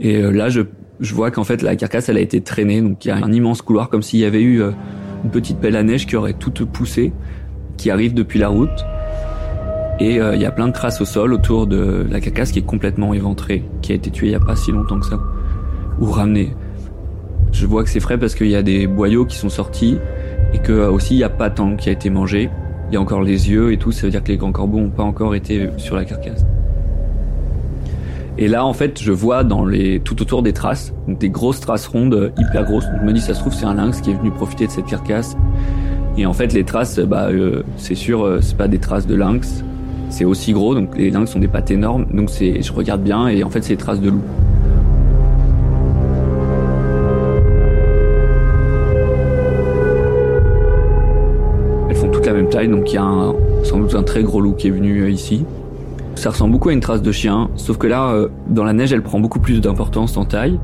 Et 0.00 0.16
euh, 0.16 0.30
là, 0.30 0.48
je, 0.48 0.62
je 1.00 1.14
vois 1.14 1.30
qu'en 1.30 1.44
fait, 1.44 1.62
la 1.62 1.76
carcasse, 1.76 2.08
elle 2.08 2.16
a 2.16 2.20
été 2.20 2.40
traînée, 2.40 2.80
donc 2.80 3.04
il 3.04 3.08
y 3.08 3.10
a 3.10 3.16
un 3.16 3.32
immense 3.32 3.62
couloir, 3.62 3.88
comme 3.88 4.02
s'il 4.02 4.20
y 4.20 4.24
avait 4.24 4.42
eu 4.42 4.62
euh, 4.62 4.70
une 5.24 5.30
petite 5.30 5.58
pelle 5.58 5.76
à 5.76 5.82
neige 5.82 6.06
qui 6.06 6.16
aurait 6.16 6.34
toute 6.34 6.64
poussé, 6.64 7.12
qui 7.76 7.90
arrive 7.90 8.14
depuis 8.14 8.38
la 8.38 8.48
route. 8.48 8.84
Et 10.00 10.16
il 10.16 10.40
y 10.40 10.44
a 10.44 10.50
plein 10.50 10.66
de 10.66 10.72
traces 10.72 11.00
au 11.00 11.04
sol 11.04 11.32
autour 11.32 11.68
de 11.68 12.04
la 12.10 12.20
carcasse 12.20 12.50
qui 12.50 12.58
est 12.58 12.66
complètement 12.66 13.14
éventrée, 13.14 13.62
qui 13.80 13.92
a 13.92 13.94
été 13.94 14.10
tuée 14.10 14.26
il 14.26 14.32
y 14.32 14.34
a 14.34 14.40
pas 14.40 14.56
si 14.56 14.72
longtemps 14.72 14.98
que 14.98 15.06
ça, 15.06 15.20
ou 16.00 16.06
ramenée. 16.06 16.56
Je 17.54 17.66
vois 17.66 17.84
que 17.84 17.90
c'est 17.90 18.00
frais 18.00 18.18
parce 18.18 18.34
qu'il 18.34 18.48
y 18.48 18.56
a 18.56 18.62
des 18.62 18.88
boyaux 18.88 19.24
qui 19.24 19.36
sont 19.36 19.48
sortis 19.48 19.96
et 20.52 20.58
que 20.58 20.72
euh, 20.72 20.90
aussi 20.90 21.14
il 21.14 21.18
n'y 21.18 21.24
a 21.24 21.30
pas 21.30 21.50
tant 21.50 21.76
qui 21.76 21.88
a 21.88 21.92
été 21.92 22.10
mangé. 22.10 22.50
Il 22.88 22.94
y 22.94 22.96
a 22.96 23.00
encore 23.00 23.22
les 23.22 23.48
yeux 23.50 23.72
et 23.72 23.76
tout, 23.76 23.92
ça 23.92 24.02
veut 24.06 24.10
dire 24.10 24.22
que 24.22 24.28
les 24.28 24.36
grands 24.36 24.52
corbeaux 24.52 24.80
n'ont 24.80 24.90
pas 24.90 25.04
encore 25.04 25.36
été 25.36 25.68
sur 25.76 25.94
la 25.94 26.04
carcasse. 26.04 26.44
Et 28.36 28.48
là, 28.48 28.66
en 28.66 28.72
fait, 28.72 29.00
je 29.00 29.12
vois 29.12 29.44
dans 29.44 29.64
les 29.64 30.00
tout 30.00 30.20
autour 30.20 30.42
des 30.42 30.52
traces, 30.52 30.92
des 31.08 31.28
grosses 31.28 31.60
traces 31.60 31.86
rondes, 31.86 32.32
hyper 32.38 32.64
grosses. 32.64 32.86
Donc, 32.86 32.96
je 33.00 33.06
me 33.06 33.12
dis, 33.12 33.20
ça 33.20 33.34
se 33.34 33.40
trouve, 33.40 33.54
c'est 33.54 33.66
un 33.66 33.74
lynx 33.74 34.00
qui 34.00 34.10
est 34.10 34.14
venu 34.14 34.30
profiter 34.30 34.66
de 34.66 34.72
cette 34.72 34.86
carcasse. 34.86 35.36
Et 36.16 36.26
en 36.26 36.32
fait, 36.32 36.52
les 36.52 36.64
traces, 36.64 36.98
bah, 36.98 37.28
euh, 37.30 37.62
c'est 37.76 37.94
sûr, 37.94 38.24
euh, 38.24 38.40
c'est 38.40 38.56
pas 38.56 38.68
des 38.68 38.78
traces 38.78 39.06
de 39.06 39.14
lynx. 39.14 39.62
C'est 40.10 40.24
aussi 40.24 40.52
gros, 40.52 40.74
donc 40.74 40.96
les 40.96 41.10
lynx 41.10 41.34
ont 41.34 41.40
des 41.40 41.48
pattes 41.48 41.70
énormes. 41.70 42.06
Donc, 42.12 42.30
c'est, 42.30 42.60
je 42.62 42.72
regarde 42.72 43.02
bien, 43.02 43.28
et 43.28 43.44
en 43.44 43.50
fait, 43.50 43.62
c'est 43.62 43.74
des 43.74 43.82
traces 43.82 44.00
de 44.00 44.10
loup. 44.10 44.22
donc 52.62 52.92
il 52.92 52.94
y 52.94 52.98
a 52.98 53.32
sans 53.64 53.78
doute 53.78 53.94
un 53.94 54.02
très 54.02 54.22
gros 54.22 54.40
loup 54.40 54.52
qui 54.52 54.68
est 54.68 54.70
venu 54.70 55.02
euh, 55.02 55.10
ici. 55.10 55.44
Ça 56.14 56.30
ressemble 56.30 56.52
beaucoup 56.52 56.68
à 56.68 56.72
une 56.72 56.80
trace 56.80 57.02
de 57.02 57.12
chien, 57.12 57.50
sauf 57.56 57.76
que 57.76 57.86
là, 57.86 58.10
euh, 58.10 58.28
dans 58.48 58.64
la 58.64 58.72
neige, 58.72 58.92
elle 58.92 59.02
prend 59.02 59.20
beaucoup 59.20 59.40
plus 59.40 59.60
d'importance 59.60 60.16
en 60.16 60.24
taille. 60.24 60.58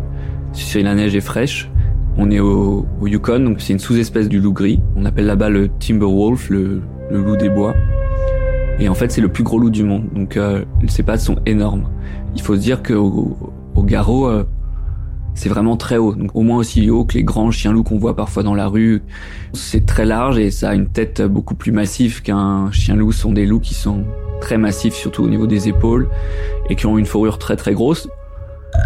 Si 0.53 0.83
la 0.83 0.95
neige 0.95 1.15
est 1.15 1.21
fraîche, 1.21 1.71
on 2.17 2.31
est 2.31 2.41
au, 2.41 2.87
Yukon, 3.05 3.41
donc 3.41 3.61
c'est 3.61 3.73
une 3.73 3.79
sous-espèce 3.79 4.29
du 4.29 4.41
loup 4.41 4.53
gris. 4.53 4.81
On 4.97 5.05
appelle 5.05 5.27
là-bas 5.27 5.49
le 5.49 5.69
timber 5.69 6.07
wolf, 6.07 6.51
le, 6.51 6.83
loup 7.11 7.37
des 7.37 7.51
bois. 7.51 7.75
Et 8.79 8.89
en 8.89 8.95
fait, 8.95 9.11
c'est 9.11 9.21
le 9.21 9.29
plus 9.29 9.45
gros 9.45 9.59
loup 9.59 9.71
du 9.71 9.85
monde, 9.85 10.05
donc 10.15 10.37
euh, 10.37 10.65
ses 10.89 11.03
pattes 11.03 11.21
sont 11.21 11.37
énormes. 11.47 11.89
Il 12.35 12.43
faut 12.43 12.55
se 12.55 12.61
dire 12.61 12.83
qu'au 12.83 13.37
au 13.75 13.83
garrot, 13.83 14.31
c'est 15.35 15.49
vraiment 15.49 15.77
très 15.77 15.97
haut, 15.97 16.15
donc 16.15 16.31
au 16.35 16.43
moins 16.43 16.59
aussi 16.59 16.91
haut 16.91 17.05
que 17.05 17.15
les 17.15 17.25
grands 17.25 17.51
chiens 17.51 17.73
loups 17.73 17.83
qu'on 17.83 17.99
voit 17.99 18.17
parfois 18.17 18.43
dans 18.43 18.55
la 18.55 18.67
rue. 18.67 19.03
C'est 19.53 19.87
très 19.87 20.05
large 20.05 20.39
et 20.39 20.51
ça 20.51 20.71
a 20.71 20.75
une 20.75 20.89
tête 20.89 21.23
beaucoup 21.23 21.55
plus 21.55 21.73
massive 21.73 22.23
qu'un 22.23 22.71
chien 22.73 22.95
loup. 22.97 23.13
Ce 23.13 23.21
sont 23.21 23.33
des 23.33 23.47
loups 23.47 23.61
qui 23.61 23.75
sont 23.75 24.05
très 24.41 24.59
massifs, 24.59 24.95
surtout 24.95 25.25
au 25.25 25.29
niveau 25.29 25.47
des 25.47 25.69
épaules, 25.69 26.09
et 26.69 26.77
qui 26.77 26.87
ont 26.87 26.99
une 26.99 27.07
fourrure 27.07 27.39
très 27.39 27.57
très 27.57 27.75
grosse. 27.75 28.09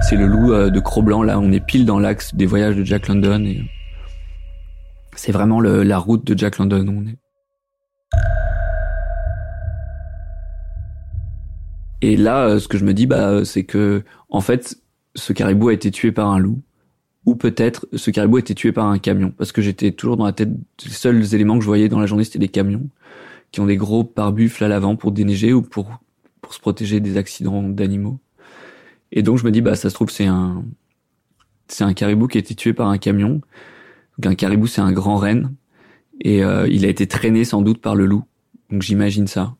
C'est 0.09 0.17
le 0.17 0.27
loup 0.27 0.53
euh, 0.53 0.71
de 0.71 0.81
Cro-Blanc, 0.81 1.23
là 1.23 1.39
on 1.39 1.53
est 1.53 1.65
pile 1.65 1.87
dans 1.87 1.99
l'axe 1.99 2.35
des 2.35 2.47
voyages 2.47 2.77
de 2.77 2.85
Jack 2.85 3.09
London 3.09 3.45
et 3.45 3.63
c'est 5.17 5.33
vraiment 5.33 5.61
la 5.61 5.99
route 5.99 6.27
de 6.27 6.37
Jack 6.37 6.59
London 6.59 6.87
où 6.89 7.03
on 7.03 7.07
est. 7.07 7.17
Et 12.03 12.17
là, 12.19 12.49
euh, 12.49 12.59
ce 12.59 12.69
que 12.69 12.77
je 12.77 12.85
me 12.85 12.93
dis, 12.93 13.07
bah, 13.07 13.47
c'est 13.47 13.65
que, 13.65 14.03
en 14.29 14.43
fait, 14.43 14.77
ce 15.15 15.33
caribou 15.33 15.69
a 15.69 15.73
été 15.73 15.91
tué 15.91 16.13
par 16.13 16.29
un 16.29 16.39
loup, 16.39 16.61
ou 17.25 17.35
peut-être 17.35 17.87
ce 17.95 18.11
caribou 18.11 18.37
a 18.37 18.41
été 18.41 18.55
tué 18.55 18.73
par 18.73 18.87
un 18.87 18.99
camion, 18.99 19.33
parce 19.39 19.53
que 19.53 19.63
j'étais 19.63 19.91
toujours 19.91 20.19
dans 20.19 20.27
la 20.27 20.33
tête, 20.33 20.51
les 20.85 20.91
seuls 20.91 21.35
éléments 21.35 21.57
que 21.57 21.63
je 21.63 21.67
voyais 21.67 21.89
dans 21.89 22.01
la 22.01 22.05
journée, 22.05 22.25
c'était 22.25 22.39
des 22.39 22.49
camions, 22.49 22.87
qui 23.55 23.61
ont 23.61 23.67
des 23.67 23.77
gros 23.77 24.03
pare-buffles 24.03 24.65
à 24.65 24.69
l'avant 24.69 24.97
pour 24.97 25.13
déneiger 25.13 25.53
ou 25.53 25.63
pour, 25.63 26.01
pour 26.41 26.53
se 26.53 26.59
protéger 26.59 26.99
des 26.99 27.17
accidents 27.17 27.63
d'animaux. 27.63 28.19
Et 29.13 29.23
donc 29.23 29.39
je 29.39 29.45
me 29.45 29.53
dis, 29.53 29.61
bah 29.61 29.77
ça 29.77 29.91
se 29.91 29.95
trouve, 29.95 30.11
c'est 30.11 30.27
un, 30.27 30.65
c'est 31.69 31.85
un 31.85 31.95
caribou 31.95 32.27
qui 32.27 32.37
a 32.37 32.41
été 32.41 32.57
tué 32.57 32.73
par 32.73 32.89
un 32.89 32.99
camion. 32.99 33.41
Donc 34.19 34.33
un 34.33 34.35
caribou, 34.35 34.67
c'est 34.67 34.81
un 34.81 34.91
grand 34.91 35.19
renne, 35.19 35.55
et 36.21 36.43
euh, 36.43 36.67
il 36.69 36.85
a 36.85 36.89
été 36.89 37.07
traîné 37.07 37.45
sans 37.45 37.63
doute 37.63 37.81
par 37.81 37.95
le 37.95 38.07
loup. 38.07 38.25
Donc 38.71 38.83
j'imagine 38.83 39.29
ça. 39.29 39.55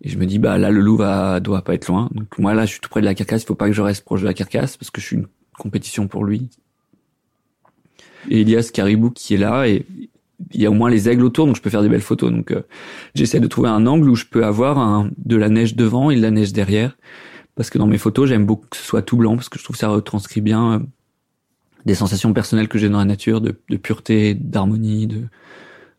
Et 0.00 0.08
je 0.08 0.16
me 0.16 0.24
dis, 0.24 0.38
bah 0.38 0.56
là, 0.56 0.70
le 0.70 0.80
loup 0.80 0.96
va, 0.96 1.40
doit 1.40 1.60
pas 1.60 1.74
être 1.74 1.88
loin. 1.88 2.08
Donc 2.14 2.38
moi, 2.38 2.54
là, 2.54 2.64
je 2.64 2.70
suis 2.70 2.80
tout 2.80 2.88
près 2.88 3.02
de 3.02 3.06
la 3.06 3.14
carcasse. 3.14 3.42
Il 3.42 3.46
faut 3.46 3.54
pas 3.54 3.66
que 3.66 3.74
je 3.74 3.82
reste 3.82 4.02
proche 4.02 4.22
de 4.22 4.26
la 4.26 4.34
carcasse 4.34 4.78
parce 4.78 4.90
que 4.90 5.02
je 5.02 5.06
suis 5.06 5.16
une 5.16 5.26
compétition 5.58 6.08
pour 6.08 6.24
lui. 6.24 6.48
Et 8.30 8.40
il 8.40 8.48
y 8.48 8.56
a 8.56 8.62
ce 8.62 8.72
caribou 8.72 9.10
qui 9.10 9.34
est 9.34 9.38
là 9.38 9.68
et 9.68 9.84
il 10.52 10.60
y 10.60 10.66
a 10.66 10.70
au 10.70 10.74
moins 10.74 10.90
les 10.90 11.08
aigles 11.08 11.24
autour, 11.24 11.46
donc 11.46 11.56
je 11.56 11.62
peux 11.62 11.70
faire 11.70 11.82
des 11.82 11.88
belles 11.88 12.00
photos. 12.00 12.30
Donc 12.30 12.50
euh, 12.50 12.62
j'essaie 13.14 13.40
de 13.40 13.46
trouver 13.46 13.68
un 13.68 13.86
angle 13.86 14.08
où 14.08 14.14
je 14.14 14.24
peux 14.24 14.44
avoir 14.44 14.78
un, 14.78 15.10
de 15.18 15.36
la 15.36 15.48
neige 15.48 15.76
devant 15.76 16.10
et 16.10 16.16
de 16.16 16.22
la 16.22 16.30
neige 16.30 16.52
derrière. 16.52 16.96
Parce 17.54 17.70
que 17.70 17.78
dans 17.78 17.86
mes 17.86 17.98
photos, 17.98 18.28
j'aime 18.28 18.46
beaucoup 18.46 18.66
que 18.68 18.76
ce 18.76 18.82
soit 18.82 19.02
tout 19.02 19.16
blanc 19.16 19.36
parce 19.36 19.48
que 19.48 19.58
je 19.58 19.64
trouve 19.64 19.74
que 19.74 19.80
ça 19.80 19.88
retranscrit 19.88 20.40
bien 20.40 20.72
euh, 20.72 20.78
des 21.86 21.94
sensations 21.94 22.32
personnelles 22.32 22.68
que 22.68 22.78
j'ai 22.78 22.88
dans 22.88 22.98
la 22.98 23.04
nature, 23.04 23.40
de, 23.40 23.54
de 23.68 23.76
pureté, 23.76 24.34
d'harmonie, 24.34 25.06
de, 25.06 25.22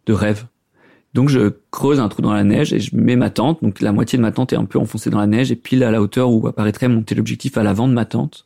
de 0.06 0.14
rêve. 0.14 0.46
Donc 1.14 1.30
je 1.30 1.54
creuse 1.72 2.02
un 2.02 2.10
trou 2.10 2.22
dans 2.22 2.34
la 2.34 2.44
neige 2.44 2.74
et 2.74 2.82
je 2.82 2.94
mets 2.94 3.16
ma 3.16 3.30
tente. 3.30 3.64
Donc 3.64 3.80
la 3.80 3.94
moitié 3.94 4.18
de 4.18 4.22
ma 4.22 4.34
tente 4.34 4.52
est 4.52 4.58
un 4.58 4.66
peu 4.66 4.80
enfoncée 4.80 5.10
dans 5.10 5.20
la 5.20 5.28
neige 5.28 5.50
et 5.50 5.56
pile 5.56 5.84
à 5.86 5.92
la 5.92 6.02
hauteur 6.02 6.30
où 6.30 6.46
apparaîtrait 6.46 6.90
mon 6.90 7.04
téléobjectif 7.04 7.58
à 7.58 7.64
l'avant 7.64 7.88
de 7.88 7.94
ma 7.94 8.04
tente. 8.04 8.46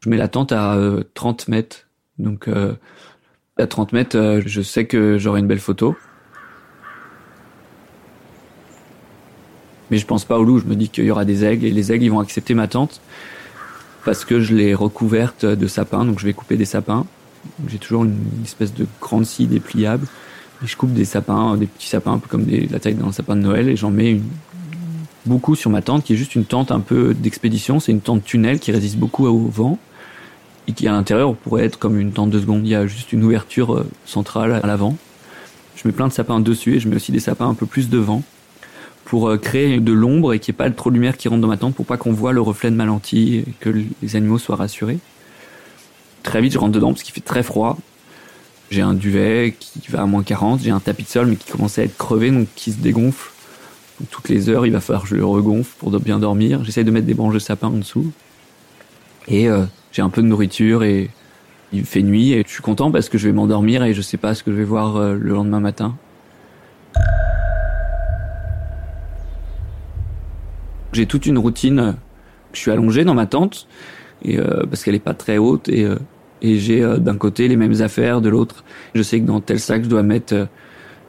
Je 0.00 0.08
mets 0.08 0.16
la 0.16 0.28
tente 0.28 0.52
à 0.52 0.78
30 1.14 1.46
euh, 1.48 1.50
mètres. 1.50 1.88
Donc 2.18 2.46
euh, 2.46 2.74
à 3.58 3.66
30 3.66 3.92
mètres, 3.92 4.16
euh, 4.16 4.42
je 4.46 4.62
sais 4.62 4.86
que 4.86 5.18
j'aurai 5.18 5.40
une 5.40 5.46
belle 5.46 5.58
photo. 5.58 5.96
Mais 9.90 9.98
je 9.98 10.06
pense 10.06 10.24
pas 10.24 10.38
au 10.38 10.44
loup. 10.44 10.58
Je 10.58 10.66
me 10.66 10.76
dis 10.76 10.88
qu'il 10.88 11.04
y 11.04 11.10
aura 11.10 11.24
des 11.24 11.44
aigles 11.44 11.64
et 11.64 11.70
les 11.70 11.92
aigles 11.92 12.04
ils 12.04 12.10
vont 12.10 12.20
accepter 12.20 12.54
ma 12.54 12.68
tente 12.68 13.00
parce 14.04 14.24
que 14.24 14.40
je 14.40 14.54
l'ai 14.54 14.74
recouverte 14.74 15.44
de 15.44 15.66
sapins. 15.66 16.04
Donc 16.04 16.18
je 16.18 16.26
vais 16.26 16.34
couper 16.34 16.56
des 16.56 16.66
sapins. 16.66 17.06
J'ai 17.68 17.78
toujours 17.78 18.04
une 18.04 18.18
espèce 18.44 18.74
de 18.74 18.86
grande 19.00 19.24
scie 19.24 19.46
dépliable 19.46 20.06
et 20.62 20.66
je 20.66 20.76
coupe 20.76 20.92
des 20.92 21.04
sapins, 21.04 21.56
des 21.56 21.66
petits 21.66 21.88
sapins 21.88 22.12
un 22.12 22.18
peu 22.18 22.28
comme 22.28 22.44
des, 22.44 22.66
la 22.66 22.78
taille 22.80 22.94
d'un 22.94 23.12
sapin 23.12 23.36
de 23.36 23.40
Noël 23.40 23.68
et 23.68 23.76
j'en 23.76 23.90
mets 23.90 24.10
une, 24.10 24.24
beaucoup 25.24 25.54
sur 25.54 25.70
ma 25.70 25.80
tente 25.82 26.04
qui 26.04 26.12
est 26.12 26.16
juste 26.16 26.34
une 26.34 26.44
tente 26.44 26.70
un 26.70 26.80
peu 26.80 27.14
d'expédition. 27.14 27.80
C'est 27.80 27.92
une 27.92 28.00
tente 28.00 28.24
tunnel 28.24 28.60
qui 28.60 28.72
résiste 28.72 28.98
beaucoup 28.98 29.26
au 29.26 29.48
vent 29.48 29.78
et 30.68 30.72
qui 30.72 30.86
à 30.86 30.92
l'intérieur 30.92 31.34
pourrait 31.34 31.64
être 31.64 31.78
comme 31.78 31.98
une 31.98 32.12
tente 32.12 32.30
de 32.30 32.38
seconde. 32.38 32.60
Il 32.64 32.70
y 32.70 32.76
a 32.76 32.86
juste 32.86 33.12
une 33.12 33.24
ouverture 33.24 33.74
euh, 33.74 33.86
centrale 34.06 34.60
à 34.62 34.66
l'avant. 34.66 34.96
Je 35.74 35.88
mets 35.88 35.92
plein 35.92 36.06
de 36.06 36.12
sapins 36.12 36.38
dessus 36.38 36.76
et 36.76 36.80
je 36.80 36.88
mets 36.88 36.96
aussi 36.96 37.10
des 37.10 37.20
sapins 37.20 37.48
un 37.48 37.54
peu 37.54 37.66
plus 37.66 37.88
devant 37.88 38.22
pour 39.04 39.28
euh, 39.28 39.38
créer 39.38 39.80
de 39.80 39.92
l'ombre 39.92 40.34
et 40.34 40.38
qu'il 40.38 40.52
n'y 40.52 40.56
ait 40.56 40.64
pas 40.64 40.70
trop 40.70 40.90
de 40.90 40.94
lumière 40.94 41.16
qui 41.16 41.26
rentre 41.28 41.40
dans 41.40 41.48
ma 41.48 41.56
tente 41.56 41.74
pour 41.74 41.86
pas 41.86 41.96
qu'on 41.96 42.12
voit 42.12 42.32
le 42.32 42.40
reflet 42.40 42.70
de 42.70 42.76
ma 42.76 42.84
lentille 42.84 43.38
et 43.38 43.54
que 43.58 43.70
les 43.70 44.14
animaux 44.14 44.38
soient 44.38 44.56
rassurés. 44.56 44.98
Très 46.22 46.40
vite, 46.40 46.52
je 46.52 46.58
rentre 46.58 46.72
dedans 46.72 46.92
parce 46.92 47.02
qu'il 47.02 47.14
fait 47.14 47.20
très 47.20 47.42
froid 47.42 47.78
j'ai 48.70 48.82
un 48.82 48.94
duvet 48.94 49.54
qui 49.58 49.80
va 49.88 50.02
à 50.02 50.06
moins 50.06 50.22
40, 50.22 50.60
j'ai 50.62 50.70
un 50.70 50.80
tapis 50.80 51.04
de 51.04 51.08
sol 51.08 51.26
mais 51.26 51.36
qui 51.36 51.50
commence 51.50 51.78
à 51.78 51.84
être 51.84 51.96
crevé 51.96 52.30
donc 52.30 52.48
qui 52.54 52.72
se 52.72 52.78
dégonfle. 52.78 53.32
Toutes 54.10 54.28
les 54.28 54.48
heures, 54.48 54.64
il 54.66 54.72
va 54.72 54.80
falloir 54.80 55.02
que 55.02 55.08
je 55.08 55.16
le 55.16 55.24
regonfle 55.24 55.74
pour 55.78 55.90
bien 55.98 56.18
dormir. 56.18 56.62
J'essaye 56.64 56.84
de 56.84 56.90
mettre 56.90 57.06
des 57.06 57.14
branches 57.14 57.34
de 57.34 57.40
sapin 57.40 57.68
en 57.68 57.72
dessous. 57.72 58.12
Et 59.26 59.48
euh, 59.48 59.64
j'ai 59.92 60.02
un 60.02 60.10
peu 60.10 60.22
de 60.22 60.26
nourriture 60.26 60.84
et 60.84 61.10
il 61.72 61.84
fait 61.84 62.02
nuit 62.02 62.32
et 62.32 62.42
je 62.46 62.52
suis 62.52 62.62
content 62.62 62.90
parce 62.90 63.08
que 63.08 63.18
je 63.18 63.28
vais 63.28 63.32
m'endormir 63.32 63.82
et 63.84 63.94
je 63.94 64.00
sais 64.02 64.16
pas 64.16 64.34
ce 64.34 64.42
que 64.42 64.50
je 64.50 64.56
vais 64.56 64.64
voir 64.64 64.96
euh, 64.96 65.14
le 65.14 65.34
lendemain 65.34 65.60
matin. 65.60 65.96
J'ai 70.92 71.06
toute 71.06 71.26
une 71.26 71.38
routine. 71.38 71.96
Je 72.52 72.60
suis 72.60 72.70
allongé 72.70 73.04
dans 73.04 73.14
ma 73.14 73.26
tente 73.26 73.68
et 74.22 74.38
euh, 74.38 74.64
parce 74.68 74.82
qu'elle 74.82 74.94
est 74.94 75.00
pas 75.00 75.14
très 75.14 75.36
haute 75.38 75.68
et 75.68 75.86
et 76.42 76.58
j'ai 76.58 76.82
euh, 76.82 76.98
d'un 76.98 77.16
côté 77.16 77.48
les 77.48 77.56
mêmes 77.56 77.80
affaires, 77.80 78.20
de 78.20 78.28
l'autre, 78.28 78.64
je 78.94 79.02
sais 79.02 79.20
que 79.20 79.26
dans 79.26 79.40
tel 79.40 79.60
sac 79.60 79.84
je 79.84 79.88
dois 79.88 80.02
mettre 80.02 80.34
euh, 80.34 80.44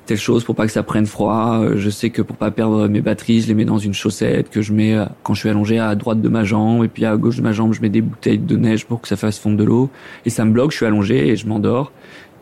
telle 0.09 0.17
chose 0.17 0.43
pour 0.43 0.55
pas 0.55 0.65
que 0.65 0.71
ça 0.71 0.81
prenne 0.81 1.05
froid. 1.05 1.59
Euh, 1.61 1.73
je 1.77 1.89
sais 1.91 2.09
que 2.09 2.23
pour 2.23 2.35
pas 2.35 2.49
perdre 2.49 2.87
mes 2.87 2.99
batteries, 2.99 3.41
je 3.41 3.47
les 3.47 3.53
mets 3.53 3.63
dans 3.63 3.77
une 3.77 3.93
chaussette 3.93 4.49
que 4.49 4.63
je 4.63 4.73
mets 4.73 4.97
quand 5.21 5.35
je 5.35 5.41
suis 5.41 5.49
allongé 5.49 5.77
à 5.77 5.93
droite 5.93 6.19
de 6.19 6.29
ma 6.29 6.43
jambe 6.43 6.83
et 6.83 6.87
puis 6.87 7.05
à 7.05 7.15
gauche 7.15 7.37
de 7.37 7.43
ma 7.43 7.51
jambe, 7.51 7.73
je 7.73 7.81
mets 7.81 7.89
des 7.89 8.01
bouteilles 8.01 8.39
de 8.39 8.57
neige 8.57 8.87
pour 8.87 9.01
que 9.01 9.07
ça 9.07 9.17
fasse 9.17 9.37
fondre 9.37 9.57
de 9.57 9.63
l'eau 9.63 9.91
et 10.25 10.31
ça 10.31 10.45
me 10.45 10.51
bloque. 10.51 10.71
Je 10.71 10.77
suis 10.77 10.85
allongé 10.87 11.27
et 11.27 11.35
je 11.35 11.45
m'endors 11.45 11.91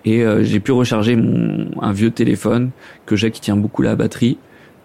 Et 0.06 0.24
euh, 0.24 0.44
j'ai 0.44 0.62
pu 0.62 0.72
recharger 0.72 1.18
mon, 1.18 1.70
un 1.82 1.92
vieux 1.92 2.12
téléphone 2.12 2.72
que 3.06 3.18
j'ai 3.18 3.32
qui 3.32 3.42
tient 3.42 3.58
beaucoup 3.58 3.82
la 3.82 3.98
batterie 3.98 4.38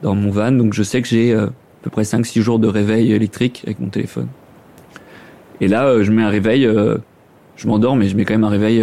dans 0.03 0.17
mon 0.17 0.33
van. 0.33 0.51
Donc 0.51 0.75
je 0.75 0.83
sais 0.83 1.01
que 1.03 1.09
j'ai 1.09 1.33
euh, 1.33 1.47
à 1.47 1.83
peu 1.83 1.91
près 1.91 2.03
5-6 2.03 2.41
jours 2.41 2.59
de 2.59 2.67
réveil 2.67 3.13
électrique 3.13 3.63
avec 3.65 3.79
mon 3.79 3.91
téléphone. 3.91 4.27
Et 5.61 5.69
là, 5.69 5.87
euh, 5.87 6.03
je 6.03 6.11
mets 6.11 6.25
un 6.25 6.31
réveil, 6.31 6.69
je 7.55 7.69
m'endors, 7.69 7.95
mais 7.95 8.09
je 8.09 8.17
mets 8.17 8.25
quand 8.25 8.35
même 8.35 8.43
un 8.43 8.49
réveil 8.49 8.83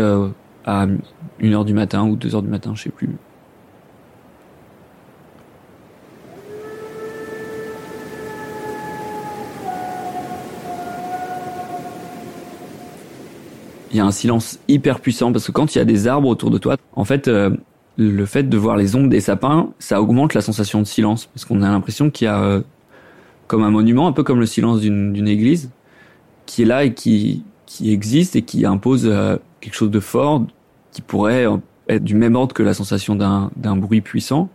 à 0.65 0.87
1h 1.41 1.65
du 1.65 1.73
matin 1.73 2.07
ou 2.07 2.15
2h 2.15 2.41
du 2.41 2.47
matin, 2.47 2.71
je 2.75 2.83
sais 2.83 2.89
plus. 2.91 3.09
Il 13.91 13.97
y 13.97 13.99
a 13.99 14.05
un 14.05 14.11
silence 14.11 14.59
hyper 14.67 14.99
puissant 14.99 15.31
parce 15.31 15.47
que 15.47 15.51
quand 15.51 15.75
il 15.75 15.77
y 15.77 15.81
a 15.81 15.85
des 15.85 16.07
arbres 16.07 16.27
autour 16.27 16.51
de 16.51 16.57
toi, 16.57 16.77
en 16.93 17.05
fait, 17.05 17.27
euh, 17.27 17.49
le 17.97 18.25
fait 18.25 18.43
de 18.43 18.57
voir 18.57 18.77
les 18.77 18.95
ombres 18.95 19.09
des 19.09 19.19
sapins, 19.19 19.71
ça 19.79 20.01
augmente 20.01 20.33
la 20.33 20.41
sensation 20.41 20.79
de 20.79 20.85
silence 20.85 21.25
parce 21.25 21.45
qu'on 21.45 21.61
a 21.61 21.69
l'impression 21.69 22.09
qu'il 22.09 22.25
y 22.25 22.27
a 22.27 22.41
euh, 22.41 22.61
comme 23.47 23.63
un 23.63 23.71
monument, 23.71 24.07
un 24.07 24.11
peu 24.11 24.23
comme 24.23 24.39
le 24.39 24.45
silence 24.45 24.79
d'une 24.81 25.27
église, 25.27 25.71
qui 26.45 26.61
est 26.61 26.65
là 26.65 26.83
et 26.83 26.93
qui 26.93 27.43
qui 27.65 27.93
existe 27.93 28.35
et 28.35 28.41
qui 28.41 28.65
impose 28.65 29.05
euh, 29.05 29.37
quelque 29.61 29.75
chose 29.75 29.91
de 29.91 29.99
fort, 29.99 30.43
qui 30.91 31.01
pourrait 31.01 31.45
être 31.87 32.03
du 32.03 32.15
même 32.15 32.35
ordre 32.35 32.53
que 32.53 32.63
la 32.63 32.73
sensation 32.73 33.15
d'un 33.15 33.51
d'un 33.55 33.75
bruit 33.75 34.01
puissant, 34.01 34.49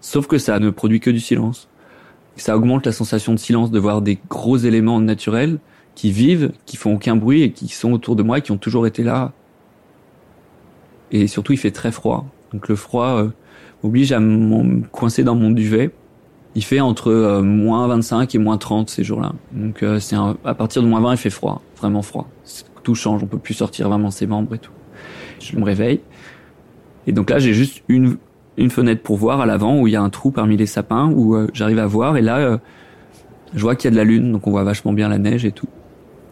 sauf 0.00 0.26
que 0.26 0.38
ça 0.38 0.58
ne 0.58 0.70
produit 0.70 1.00
que 1.00 1.10
du 1.10 1.20
silence. 1.20 1.68
Ça 2.36 2.56
augmente 2.56 2.86
la 2.86 2.92
sensation 2.92 3.32
de 3.32 3.38
silence 3.38 3.72
de 3.72 3.80
voir 3.80 4.00
des 4.00 4.18
gros 4.30 4.56
éléments 4.56 5.00
naturels 5.00 5.58
qui 5.98 6.12
vivent, 6.12 6.52
qui 6.64 6.76
font 6.76 6.94
aucun 6.94 7.16
bruit 7.16 7.42
et 7.42 7.50
qui 7.50 7.66
sont 7.66 7.90
autour 7.90 8.14
de 8.14 8.22
moi 8.22 8.38
et 8.38 8.40
qui 8.40 8.52
ont 8.52 8.56
toujours 8.56 8.86
été 8.86 9.02
là. 9.02 9.32
Et 11.10 11.26
surtout, 11.26 11.54
il 11.54 11.58
fait 11.58 11.72
très 11.72 11.90
froid. 11.90 12.24
Donc 12.52 12.68
le 12.68 12.76
froid 12.76 13.16
euh, 13.16 13.30
m'oblige 13.82 14.12
à 14.12 14.20
me 14.20 14.82
coincer 14.92 15.24
dans 15.24 15.34
mon 15.34 15.50
duvet. 15.50 15.90
Il 16.54 16.62
fait 16.62 16.78
entre 16.78 17.10
euh, 17.10 17.42
moins 17.42 17.88
25 17.88 18.32
et 18.32 18.38
moins 18.38 18.58
30 18.58 18.88
ces 18.90 19.02
jours-là. 19.02 19.32
Donc 19.50 19.82
euh, 19.82 19.98
c'est 19.98 20.14
à 20.44 20.54
partir 20.54 20.82
de 20.82 20.86
moins 20.86 21.00
20, 21.00 21.14
il 21.14 21.16
fait 21.16 21.30
froid, 21.30 21.62
vraiment 21.76 22.02
froid. 22.02 22.28
Tout 22.84 22.94
change, 22.94 23.24
on 23.24 23.26
peut 23.26 23.38
plus 23.38 23.54
sortir 23.54 23.88
vraiment 23.88 24.12
ses 24.12 24.28
membres 24.28 24.54
et 24.54 24.58
tout. 24.58 24.70
Je 25.40 25.56
me 25.56 25.64
réveille. 25.64 25.98
Et 27.08 27.12
donc 27.12 27.28
là, 27.28 27.40
j'ai 27.40 27.54
juste 27.54 27.82
une, 27.88 28.18
une 28.56 28.70
fenêtre 28.70 29.02
pour 29.02 29.16
voir 29.16 29.40
à 29.40 29.46
l'avant 29.46 29.80
où 29.80 29.88
il 29.88 29.94
y 29.94 29.96
a 29.96 30.02
un 30.02 30.10
trou 30.10 30.30
parmi 30.30 30.56
les 30.56 30.66
sapins 30.66 31.10
où 31.10 31.36
j'arrive 31.54 31.80
à 31.80 31.86
voir. 31.88 32.16
Et 32.16 32.22
là, 32.22 32.60
je 33.52 33.60
vois 33.60 33.74
qu'il 33.74 33.86
y 33.86 33.88
a 33.88 33.90
de 33.90 33.96
la 33.96 34.04
lune, 34.04 34.30
donc 34.30 34.46
on 34.46 34.52
voit 34.52 34.62
vachement 34.62 34.92
bien 34.92 35.08
la 35.08 35.18
neige 35.18 35.44
et 35.44 35.50
tout. 35.50 35.66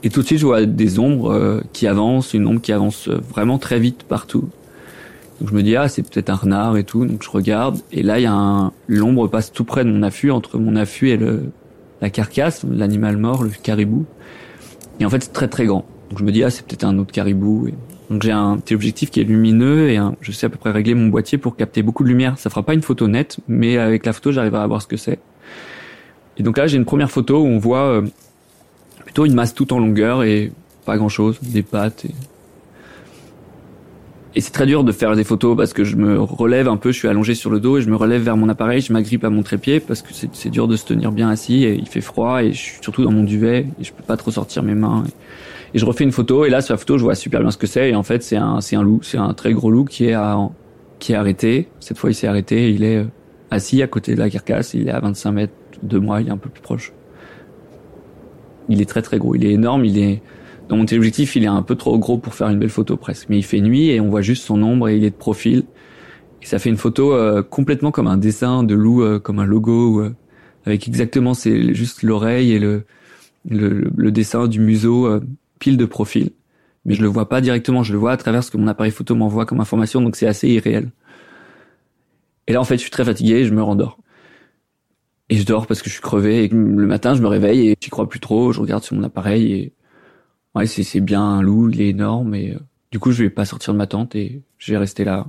Et 0.07 0.09
tout 0.09 0.21
de 0.21 0.27
suite, 0.27 0.39
je 0.39 0.47
vois 0.47 0.65
des 0.65 1.01
ombres 1.01 1.33
euh, 1.33 1.61
qui 1.73 1.89
avancent, 1.89 2.33
une 2.33 2.47
ombre 2.47 2.61
qui 2.61 2.71
avance 2.71 3.09
euh, 3.09 3.19
vraiment 3.29 3.59
très 3.59 3.81
vite 3.81 4.05
partout. 4.05 4.49
Donc 5.41 5.51
je 5.51 5.53
me 5.53 5.65
dis 5.65 5.75
ah 5.75 5.89
c'est 5.89 6.03
peut-être 6.03 6.31
un 6.31 6.37
renard 6.37 6.77
et 6.77 6.85
tout. 6.85 7.05
Donc 7.05 7.25
je 7.25 7.29
regarde 7.29 7.79
et 7.91 8.05
là 8.05 8.21
il 8.21 8.23
y 8.23 8.27
a 8.27 8.33
un 8.33 8.73
l'ombre 8.87 9.27
passe 9.27 9.53
tout 9.53 9.65
près 9.65 9.85
de 9.85 9.91
mon 9.91 10.05
affût 10.05 10.31
entre 10.31 10.59
mon 10.59 10.77
affût 10.77 11.09
et 11.09 11.17
le 11.17 11.51
la 12.01 12.09
carcasse, 12.11 12.65
l'animal 12.71 13.17
mort, 13.17 13.43
le 13.43 13.51
caribou. 13.51 14.07
Et 15.01 15.05
en 15.05 15.11
fait 15.11 15.25
c'est 15.25 15.33
très 15.33 15.49
très 15.49 15.67
grand. 15.67 15.85
Donc 16.11 16.21
je 16.21 16.25
me 16.25 16.31
dis 16.31 16.45
ah 16.45 16.51
c'est 16.51 16.65
peut-être 16.65 16.85
un 16.85 16.99
autre 16.99 17.11
caribou. 17.11 17.69
Donc 18.09 18.23
j'ai 18.23 18.31
un 18.31 18.59
petit 18.59 18.77
objectif 18.77 19.11
qui 19.11 19.21
est 19.21 19.25
lumineux 19.25 19.91
et 19.91 19.99
je 20.21 20.31
sais 20.31 20.47
à 20.47 20.51
peu 20.51 20.57
près 20.57 20.71
régler 20.71 20.95
mon 20.95 21.09
boîtier 21.09 21.37
pour 21.37 21.57
capter 21.57 21.83
beaucoup 21.83 22.05
de 22.05 22.09
lumière. 22.09 22.39
Ça 22.39 22.49
fera 22.49 22.63
pas 22.63 22.75
une 22.75 22.83
photo 22.83 23.09
nette, 23.09 23.39
mais 23.49 23.77
avec 23.77 24.07
la 24.07 24.13
photo 24.13 24.31
j'arriverai 24.31 24.63
à 24.63 24.67
voir 24.69 24.81
ce 24.81 24.87
que 24.87 24.97
c'est. 24.97 25.19
Et 26.39 26.45
donc 26.45 26.59
là 26.59 26.69
j'ai 26.69 26.77
une 26.77 26.85
première 26.85 27.11
photo 27.11 27.41
où 27.41 27.47
on 27.47 27.59
voit 27.59 28.05
euh, 29.19 29.25
une 29.25 29.35
masse 29.35 29.55
toute 29.55 29.73
en 29.73 29.79
longueur 29.79 30.23
et 30.23 30.53
pas 30.85 30.97
grand 30.97 31.09
chose, 31.09 31.39
des 31.43 31.63
pattes. 31.63 32.05
Et, 32.05 32.15
et 34.37 34.43
c'est 34.43 34.51
très 34.51 34.67
dur 34.67 34.85
de 34.85 34.93
faire 34.93 35.17
des 35.17 35.25
photos 35.25 35.57
parce 35.57 35.73
que 35.73 35.83
je 35.83 35.97
me 35.97 36.21
relève 36.21 36.69
un 36.69 36.77
peu, 36.77 36.93
je 36.93 36.99
suis 36.99 37.09
allongé 37.09 37.35
sur 37.35 37.49
le 37.49 37.59
dos 37.59 37.79
et 37.79 37.81
je 37.81 37.89
me 37.89 37.97
relève 37.97 38.21
vers 38.21 38.37
mon 38.37 38.51
appareil, 38.51 38.83
je 38.83 38.93
m'agrippe 38.93 39.25
à 39.25 39.31
mon 39.31 39.43
trépied 39.43 39.81
parce 39.81 40.03
que 40.03 40.11
c'est 40.13 40.51
dur 40.51 40.69
de 40.69 40.77
se 40.77 40.85
tenir 40.85 41.11
bien 41.11 41.31
assis 41.31 41.65
et 41.65 41.75
il 41.75 41.89
fait 41.89 42.03
froid 42.03 42.43
et 42.43 42.53
je 42.53 42.59
suis 42.59 42.79
surtout 42.83 43.03
dans 43.03 43.11
mon 43.11 43.23
duvet 43.23 43.67
et 43.81 43.85
je 43.85 43.95
peux 43.95 44.03
pas 44.03 44.19
trop 44.19 44.31
sortir 44.31 44.63
mes 44.63 44.75
mains. 44.75 45.05
Et, 45.73 45.79
je 45.79 45.85
refais 45.87 46.05
une 46.05 46.13
photo 46.13 46.45
et 46.45 46.51
là 46.51 46.61
sur 46.61 46.75
la 46.75 46.79
photo 46.79 46.97
je 46.97 47.03
vois 47.03 47.15
super 47.15 47.41
bien 47.41 47.51
ce 47.51 47.59
que 47.59 47.67
c'est 47.67 47.91
et 47.91 47.95
en 47.95 48.03
fait 48.03 48.23
c'est 48.23 48.37
un 48.37 48.61
c'est 48.61 48.77
un 48.77 48.83
loup, 48.83 49.01
c'est 49.03 49.19
un 49.19 49.35
très 49.35 49.53
gros 49.53 49.71
loup 49.71 49.85
qui 49.85 50.07
est 50.07 50.15
à, 50.15 50.39
qui 50.99 51.13
est 51.13 51.17
arrêté. 51.17 51.69
Cette 51.81 51.97
fois 51.97 52.11
il 52.11 52.15
s'est 52.15 52.27
arrêté, 52.27 52.71
il 52.71 52.85
est 52.85 52.99
euh, 52.99 53.05
assis 53.51 53.83
à 53.83 53.87
côté 53.87 54.15
de 54.15 54.19
la 54.19 54.29
carcasse, 54.29 54.75
il 54.75 54.89
est 54.89 54.93
à 54.93 55.01
25 55.01 55.33
mètres 55.33 55.55
de 55.83 55.99
moi, 55.99 56.21
il 56.21 56.29
est 56.29 56.31
un 56.31 56.37
peu 56.37 56.51
plus 56.51 56.63
proche 56.63 56.93
il 58.69 58.81
est 58.81 58.87
très 58.87 59.03
très 59.03 59.19
gros, 59.19 59.35
il 59.35 59.45
est 59.45 59.53
énorme, 59.53 59.85
il 59.85 59.99
est 59.99 60.23
dans 60.69 60.77
mon 60.77 60.85
téléobjectif, 60.85 61.37
il 61.37 61.45
est 61.45 61.49
un 61.49 61.63
peu 61.63 61.77
trop 61.77 61.99
gros 61.99 62.19
pour 62.19 62.35
faire 62.35 62.49
une 62.49 62.59
belle 62.59 62.71
photo 62.71 62.97
presque. 62.97 63.29
Mais 63.29 63.39
il 63.39 63.45
fait 63.45 63.61
nuit 63.61 63.91
et 63.91 64.01
on 64.01 64.09
voit 64.09 64.23
juste 64.23 64.45
son 64.45 64.63
ombre 64.63 64.89
et 64.89 64.97
il 64.97 65.05
est 65.05 65.11
de 65.11 65.17
profil. 65.17 65.65
Et 66.43 66.47
ça 66.47 66.59
fait 66.59 66.71
une 66.71 66.77
photo 66.77 67.13
euh, 67.13 67.43
complètement 67.43 67.91
comme 67.91 68.07
un 68.07 68.17
dessin 68.17 68.63
de 68.63 68.75
loup, 68.75 69.03
euh, 69.03 69.19
comme 69.19 69.39
un 69.39 69.47
logo, 69.47 70.01
euh, 70.01 70.15
avec 70.65 70.89
exactement 70.89 71.35
c'est 71.35 71.75
juste 71.75 72.03
l'oreille 72.03 72.53
et 72.53 72.59
le, 72.59 72.85
le, 73.49 73.91
le 73.97 74.11
dessin 74.11 74.49
du 74.49 74.61
museau 74.61 75.09
pile 75.61 75.77
de 75.77 75.85
profil. 75.85 76.31
Mais 76.85 76.95
je 76.95 77.03
le 77.03 77.09
vois 77.09 77.29
pas 77.29 77.41
directement, 77.41 77.83
je 77.83 77.93
le 77.93 77.99
vois 77.99 78.13
à 78.13 78.17
travers 78.17 78.43
ce 78.43 78.51
que 78.51 78.57
mon 78.57 78.67
appareil 78.67 78.93
photo 78.93 79.15
m'envoie 79.15 79.47
comme 79.47 79.61
information, 79.61 80.01
donc 80.01 80.17
c'est 80.17 80.27
assez 80.27 80.49
irréel. 80.49 80.91
Et 82.49 82.53
là 82.53 82.61
en 82.61 82.65
fait, 82.65 82.77
je 82.77 82.83
suis 82.83 82.91
très 82.91 83.05
fatigué 83.05 83.35
et 83.35 83.45
je 83.45 83.55
me 83.55 83.63
rendors. 83.63 83.99
Et 85.29 85.37
je 85.37 85.45
dors 85.45 85.67
parce 85.67 85.83
que 85.83 85.89
je 85.89 85.95
suis 85.95 86.03
crevé. 86.03 86.45
Et 86.45 86.49
le 86.49 86.87
matin, 86.87 87.15
je 87.15 87.23
me 87.23 87.27
réveille 87.27 87.69
et 87.69 87.77
j'y 87.81 87.91
crois 87.91 88.09
plus 88.09 88.21
trop. 88.21 88.53
Je 88.53 88.61
regarde 88.61 88.85
sur 88.85 88.97
mon 88.97 89.03
appareil 89.03 89.53
et 89.53 89.73
ouais, 90.55 90.67
c'est 90.67 91.01
bien 91.01 91.23
un 91.23 91.43
loup, 91.43 91.71
il 91.71 91.81
est 91.81 91.89
énorme. 91.89 92.35
Et 92.35 92.55
euh, 92.55 92.59
du 92.93 92.99
coup, 92.99 93.13
je 93.13 93.25
vais 93.25 93.31
pas 93.31 93.45
sortir 93.45 93.73
de 93.73 93.79
ma 93.79 93.87
tente 93.87 94.15
et 94.15 94.43
je 94.59 94.73
vais 94.73 94.79
rester 94.79 95.05
là. 95.05 95.27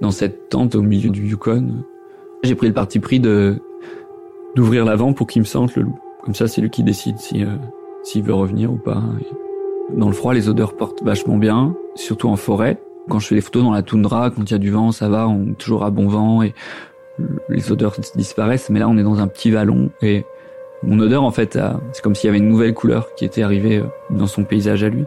Dans 0.00 0.10
cette 0.10 0.48
tente 0.48 0.74
au 0.74 0.80
milieu 0.80 1.10
du 1.10 1.28
Yukon, 1.28 1.84
j'ai 2.42 2.54
pris 2.54 2.66
le 2.66 2.72
parti 2.72 3.00
pris 3.00 3.20
de 3.20 3.60
d'ouvrir 4.54 4.84
l'avant 4.84 5.12
pour 5.12 5.26
qu'il 5.26 5.42
me 5.42 5.46
sente 5.46 5.74
le 5.76 5.82
loup. 5.82 5.98
Comme 6.22 6.34
ça, 6.34 6.48
c'est 6.48 6.60
lui 6.60 6.70
qui 6.70 6.82
décide 6.82 7.18
si 7.18 7.44
euh, 7.44 7.56
s'il 8.02 8.22
veut 8.22 8.34
revenir 8.34 8.72
ou 8.72 8.76
pas. 8.76 9.02
dans 9.94 10.06
le 10.06 10.14
froid, 10.14 10.32
les 10.32 10.48
odeurs 10.48 10.74
portent 10.74 11.02
vachement 11.02 11.36
bien, 11.36 11.74
surtout 11.94 12.28
en 12.28 12.36
forêt. 12.36 12.78
Quand 13.08 13.18
je 13.18 13.28
fais 13.28 13.34
les 13.34 13.40
photos 13.40 13.62
dans 13.62 13.72
la 13.72 13.82
toundra, 13.82 14.30
quand 14.30 14.42
il 14.42 14.50
y 14.50 14.54
a 14.54 14.58
du 14.58 14.70
vent, 14.70 14.92
ça 14.92 15.08
va, 15.08 15.28
on 15.28 15.50
est 15.50 15.58
toujours 15.58 15.84
à 15.84 15.90
bon 15.90 16.08
vent 16.08 16.42
et 16.42 16.54
les 17.48 17.72
odeurs 17.72 17.96
disparaissent. 18.14 18.70
Mais 18.70 18.78
là, 18.78 18.88
on 18.88 18.96
est 18.96 19.02
dans 19.02 19.20
un 19.20 19.26
petit 19.26 19.50
vallon 19.50 19.90
et 20.00 20.24
mon 20.82 20.98
odeur, 20.98 21.24
en 21.24 21.30
fait, 21.30 21.58
c'est 21.92 22.02
comme 22.02 22.14
s'il 22.14 22.28
y 22.28 22.30
avait 22.30 22.38
une 22.38 22.48
nouvelle 22.48 22.72
couleur 22.72 23.14
qui 23.14 23.26
était 23.26 23.42
arrivée 23.42 23.78
euh, 23.78 23.84
dans 24.10 24.26
son 24.26 24.44
paysage 24.44 24.82
à 24.82 24.88
lui. 24.88 25.04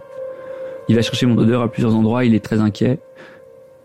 Il 0.87 0.95
va 0.95 1.01
chercher 1.01 1.25
mon 1.25 1.37
odeur 1.37 1.61
à 1.61 1.71
plusieurs 1.71 1.95
endroits, 1.95 2.25
il 2.25 2.35
est 2.35 2.43
très 2.43 2.59
inquiet. 2.59 2.99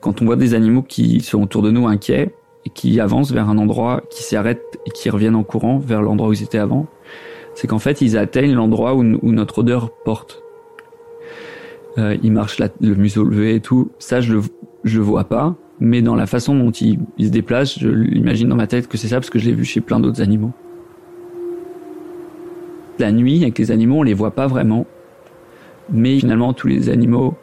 Quand 0.00 0.20
on 0.20 0.26
voit 0.26 0.36
des 0.36 0.54
animaux 0.54 0.82
qui 0.82 1.20
sont 1.20 1.42
autour 1.42 1.62
de 1.62 1.70
nous 1.70 1.86
inquiets, 1.86 2.24
et 2.24 2.30
qui 2.70 3.00
avancent 3.00 3.32
vers 3.32 3.48
un 3.48 3.58
endroit, 3.58 4.02
qui 4.10 4.22
s'arrêtent 4.22 4.78
et 4.86 4.90
qui 4.90 5.10
reviennent 5.10 5.34
en 5.34 5.44
courant 5.44 5.78
vers 5.78 6.02
l'endroit 6.02 6.30
où 6.30 6.32
ils 6.32 6.42
étaient 6.42 6.58
avant, 6.58 6.86
c'est 7.54 7.66
qu'en 7.66 7.78
fait 7.78 8.00
ils 8.00 8.16
atteignent 8.16 8.54
l'endroit 8.54 8.94
où, 8.94 9.02
notre 9.02 9.58
odeur 9.58 9.90
porte. 10.04 10.42
Euh, 11.96 12.16
ils 12.22 12.32
marchent 12.32 12.58
le 12.58 12.94
museau 12.94 13.24
levé 13.24 13.56
et 13.56 13.60
tout. 13.60 13.90
Ça 13.98 14.20
je 14.20 14.34
le 14.34 14.42
je 14.84 14.98
le 14.98 15.04
vois 15.04 15.24
pas, 15.24 15.56
mais 15.80 16.02
dans 16.02 16.14
la 16.14 16.26
façon 16.26 16.56
dont 16.56 16.70
ils, 16.70 16.98
se 17.18 17.28
déplacent, 17.28 17.78
je 17.78 17.88
l'imagine 17.88 18.48
dans 18.48 18.56
ma 18.56 18.66
tête 18.66 18.88
que 18.88 18.96
c'est 18.96 19.08
ça 19.08 19.16
parce 19.16 19.30
que 19.30 19.38
je 19.38 19.46
l'ai 19.46 19.54
vu 19.54 19.64
chez 19.64 19.80
plein 19.80 20.00
d'autres 20.00 20.22
animaux. 20.22 20.52
La 22.98 23.12
nuit 23.12 23.42
avec 23.42 23.58
les 23.58 23.70
animaux 23.70 23.96
on 23.96 24.02
les 24.02 24.14
voit 24.14 24.32
pas 24.32 24.46
vraiment, 24.46 24.86
mais 25.90 26.18
finalement 26.18 26.52
tous 26.52 26.68
les 26.68 26.90
animaux 26.90 27.34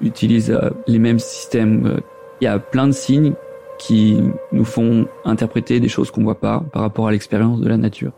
utilisent 0.00 0.50
euh, 0.50 0.70
les 0.86 0.98
mêmes 0.98 1.18
systèmes. 1.18 1.86
Euh, 1.86 2.00
il 2.40 2.44
y 2.44 2.48
a 2.48 2.58
plein 2.58 2.86
de 2.86 2.92
signes 2.92 3.34
qui 3.80 4.18
nous 4.52 4.66
font 4.66 5.06
interpréter 5.24 5.80
des 5.80 5.88
choses 5.88 6.10
qu'on 6.10 6.22
voit 6.22 6.38
pas 6.38 6.62
par 6.70 6.82
rapport 6.82 7.08
à 7.08 7.12
l'expérience 7.12 7.60
de 7.60 7.68
la 7.68 7.78
nature. 7.78 8.12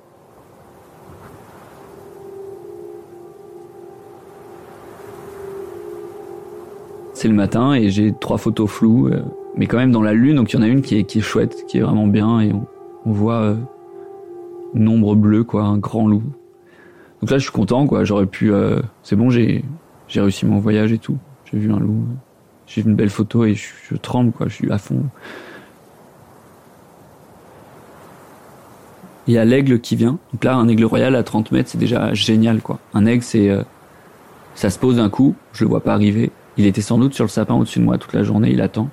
C'est 7.14 7.28
le 7.28 7.34
matin 7.34 7.74
et 7.74 7.90
j'ai 7.90 8.12
trois 8.12 8.38
photos 8.38 8.68
floues, 8.68 9.06
euh, 9.06 9.22
mais 9.56 9.68
quand 9.68 9.76
même 9.76 9.92
dans 9.92 10.02
la 10.02 10.14
lune, 10.14 10.34
donc 10.34 10.52
il 10.52 10.56
y 10.56 10.58
en 10.58 10.62
a 10.62 10.66
une 10.66 10.82
qui 10.82 10.96
est, 10.98 11.20
chouette, 11.20 11.64
qui 11.68 11.78
est 11.78 11.82
vraiment 11.82 12.08
bien 12.08 12.40
et 12.40 12.52
on, 12.52 13.12
voit 13.12 13.42
euh, 13.42 13.54
une 14.74 14.88
ombre 14.88 15.14
bleue, 15.14 15.44
quoi, 15.44 15.62
un 15.62 15.78
grand 15.78 16.08
loup. 16.08 16.24
Donc 17.20 17.30
là, 17.30 17.38
je 17.38 17.44
suis 17.44 17.52
content, 17.52 17.86
quoi. 17.86 18.02
J'aurais 18.02 18.26
pu, 18.26 18.52
euh, 18.52 18.80
c'est 19.04 19.14
bon, 19.14 19.30
j'ai 19.30 19.64
j'ai 20.08 20.20
réussi 20.20 20.44
mon 20.44 20.58
voyage 20.58 20.92
et 20.92 20.98
tout. 20.98 21.18
J'ai 21.44 21.58
vu 21.58 21.72
un 21.72 21.78
loup, 21.78 22.04
j'ai 22.66 22.82
vu 22.82 22.90
une 22.90 22.96
belle 22.96 23.10
photo 23.10 23.44
et 23.44 23.54
je, 23.54 23.68
je 23.88 23.94
tremble, 23.96 24.32
quoi. 24.32 24.48
Je 24.48 24.54
suis 24.54 24.72
à 24.72 24.78
fond. 24.78 25.04
Il 29.26 29.34
y 29.34 29.38
a 29.38 29.44
l'aigle 29.44 29.80
qui 29.80 29.96
vient. 29.96 30.18
Donc 30.32 30.44
là, 30.44 30.56
un 30.56 30.68
aigle 30.68 30.84
royal 30.84 31.14
à 31.14 31.22
30 31.22 31.52
mètres, 31.52 31.70
c'est 31.70 31.78
déjà 31.78 32.12
génial, 32.14 32.60
quoi. 32.60 32.80
Un 32.94 33.06
aigle, 33.06 33.22
c'est, 33.22 33.50
euh, 33.50 33.62
ça 34.54 34.70
se 34.70 34.78
pose 34.78 34.96
d'un 34.96 35.10
coup, 35.10 35.34
je 35.52 35.64
le 35.64 35.70
vois 35.70 35.82
pas 35.82 35.94
arriver. 35.94 36.30
Il 36.56 36.66
était 36.66 36.82
sans 36.82 36.98
doute 36.98 37.14
sur 37.14 37.24
le 37.24 37.30
sapin 37.30 37.54
au-dessus 37.54 37.78
de 37.78 37.84
moi 37.84 37.98
toute 37.98 38.12
la 38.12 38.22
journée, 38.22 38.50
il 38.50 38.60
attend. 38.60 38.90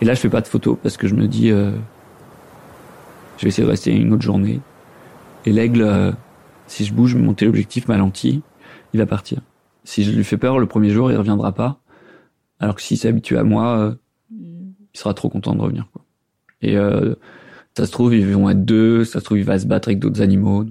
Et 0.00 0.04
là, 0.04 0.14
je 0.14 0.20
fais 0.20 0.28
pas 0.28 0.40
de 0.40 0.46
photos 0.46 0.76
parce 0.82 0.96
que 0.96 1.08
je 1.08 1.14
me 1.14 1.26
dis, 1.26 1.50
euh, 1.50 1.72
je 3.38 3.42
vais 3.44 3.48
essayer 3.48 3.64
de 3.64 3.70
rester 3.70 3.92
une 3.92 4.12
autre 4.12 4.22
journée. 4.22 4.60
Et 5.46 5.52
l'aigle, 5.52 5.82
euh, 5.82 6.12
si 6.66 6.84
je 6.84 6.92
bouge 6.92 7.14
mon 7.14 7.34
téléobjectif, 7.34 7.88
ma 7.88 7.96
lentille, 7.96 8.42
il 8.92 9.00
va 9.00 9.06
partir. 9.06 9.40
Si 9.84 10.04
je 10.04 10.12
lui 10.12 10.24
fais 10.24 10.36
peur 10.36 10.58
le 10.58 10.66
premier 10.66 10.90
jour, 10.90 11.10
il 11.10 11.16
reviendra 11.16 11.52
pas. 11.52 11.80
Alors 12.60 12.76
que 12.76 12.82
s'il 12.82 12.96
s'est 12.96 13.08
habitué 13.08 13.36
à 13.36 13.44
moi, 13.44 13.78
euh, 13.78 13.94
il 14.30 14.98
sera 14.98 15.12
trop 15.12 15.28
content 15.28 15.54
de 15.54 15.60
revenir. 15.60 15.86
Quoi. 15.92 16.04
Et 16.62 16.76
euh, 16.76 17.14
ça 17.76 17.86
se 17.86 17.92
trouve, 17.92 18.14
ils 18.14 18.26
vont 18.26 18.48
être 18.50 18.64
deux, 18.64 19.04
ça 19.04 19.20
se 19.20 19.24
trouve, 19.24 19.38
il 19.38 19.44
va 19.44 19.58
se 19.58 19.66
battre 19.66 19.88
avec 19.88 19.98
d'autres 19.98 20.22
animaux. 20.22 20.64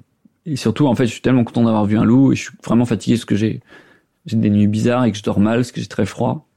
Et 0.45 0.55
surtout, 0.55 0.87
en 0.87 0.95
fait, 0.95 1.05
je 1.05 1.11
suis 1.11 1.21
tellement 1.21 1.43
content 1.43 1.63
d'avoir 1.63 1.85
vu 1.85 1.97
un 1.97 2.03
loup 2.03 2.31
et 2.31 2.35
je 2.35 2.43
suis 2.43 2.51
vraiment 2.65 2.85
fatigué 2.85 3.15
parce 3.15 3.25
que 3.25 3.35
j'ai 3.35 3.61
j'ai 4.25 4.37
des 4.37 4.49
nuits 4.49 4.67
bizarres 4.67 5.05
et 5.05 5.11
que 5.11 5.17
je 5.17 5.23
dors 5.23 5.39
mal 5.39 5.57
parce 5.59 5.71
que 5.71 5.81
j'ai 5.81 5.87
très 5.87 6.05
froid. 6.05 6.47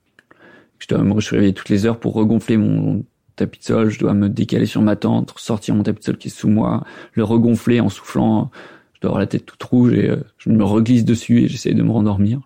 Je 0.79 0.87
dois 0.87 1.03
me 1.03 1.15
réveiller 1.15 1.53
toutes 1.53 1.69
les 1.69 1.87
heures 1.87 1.99
pour 1.99 2.15
regonfler 2.15 2.57
mon 2.57 3.05
tapis 3.35 3.59
de 3.59 3.65
sol. 3.65 3.91
Je 3.91 3.99
dois 3.99 4.15
me 4.15 4.29
décaler 4.29 4.67
sur 4.67 4.83
ma 4.83 4.95
tente, 4.95 5.35
sortir 5.37 5.75
mon 5.75 5.83
tapis 5.83 6.01
de 6.01 6.05
sol 6.05 6.19
qui 6.19 6.29
est 6.29 6.31
sous 6.31 6.49
moi, 6.49 6.85
le 7.15 7.25
regonfler 7.25 7.81
en 7.81 7.89
soufflant. 7.89 8.51
Je 8.95 9.01
dois 9.01 9.11
avoir 9.11 9.21
la 9.21 9.27
tête 9.27 9.47
toute 9.47 9.63
rouge 9.63 9.95
et 9.95 10.11
euh, 10.11 10.17
je 10.39 10.51
me 10.51 10.65
reglisse 10.65 11.05
dessus 11.05 11.43
et 11.43 11.49
j'essaie 11.49 11.75
de 11.75 11.83
me 11.83 11.91
rendormir. 11.91 12.41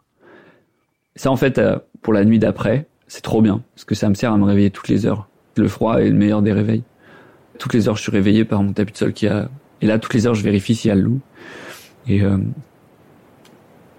Ça, 1.16 1.30
en 1.30 1.36
fait, 1.36 1.58
euh, 1.58 1.78
pour 2.02 2.12
la 2.12 2.24
nuit 2.24 2.38
d'après, 2.38 2.86
c'est 3.08 3.22
trop 3.22 3.42
bien 3.42 3.62
parce 3.74 3.84
que 3.84 3.94
ça 3.94 4.08
me 4.08 4.14
sert 4.14 4.32
à 4.32 4.38
me 4.38 4.44
réveiller 4.44 4.70
toutes 4.70 4.88
les 4.88 5.06
heures. 5.06 5.28
Le 5.56 5.68
froid 5.68 6.00
est 6.00 6.08
le 6.08 6.16
meilleur 6.16 6.40
des 6.40 6.52
réveils. 6.52 6.82
Toutes 7.60 7.74
les 7.74 7.88
heures, 7.88 7.96
je 7.96 8.02
suis 8.02 8.10
réveillé 8.10 8.46
par 8.46 8.62
mon 8.62 8.72
tapis 8.72 8.92
de 8.92 8.96
sol 8.96 9.12
qui 9.12 9.28
a. 9.28 9.50
Et 9.82 9.86
là, 9.86 9.98
toutes 9.98 10.14
les 10.14 10.26
heures, 10.26 10.34
je 10.34 10.42
vérifie 10.42 10.74
s'il 10.74 10.88
y 10.88 10.92
a 10.92 10.94
le 10.94 11.02
loup. 11.02 11.20
Et 12.08 12.22
euh, 12.22 12.38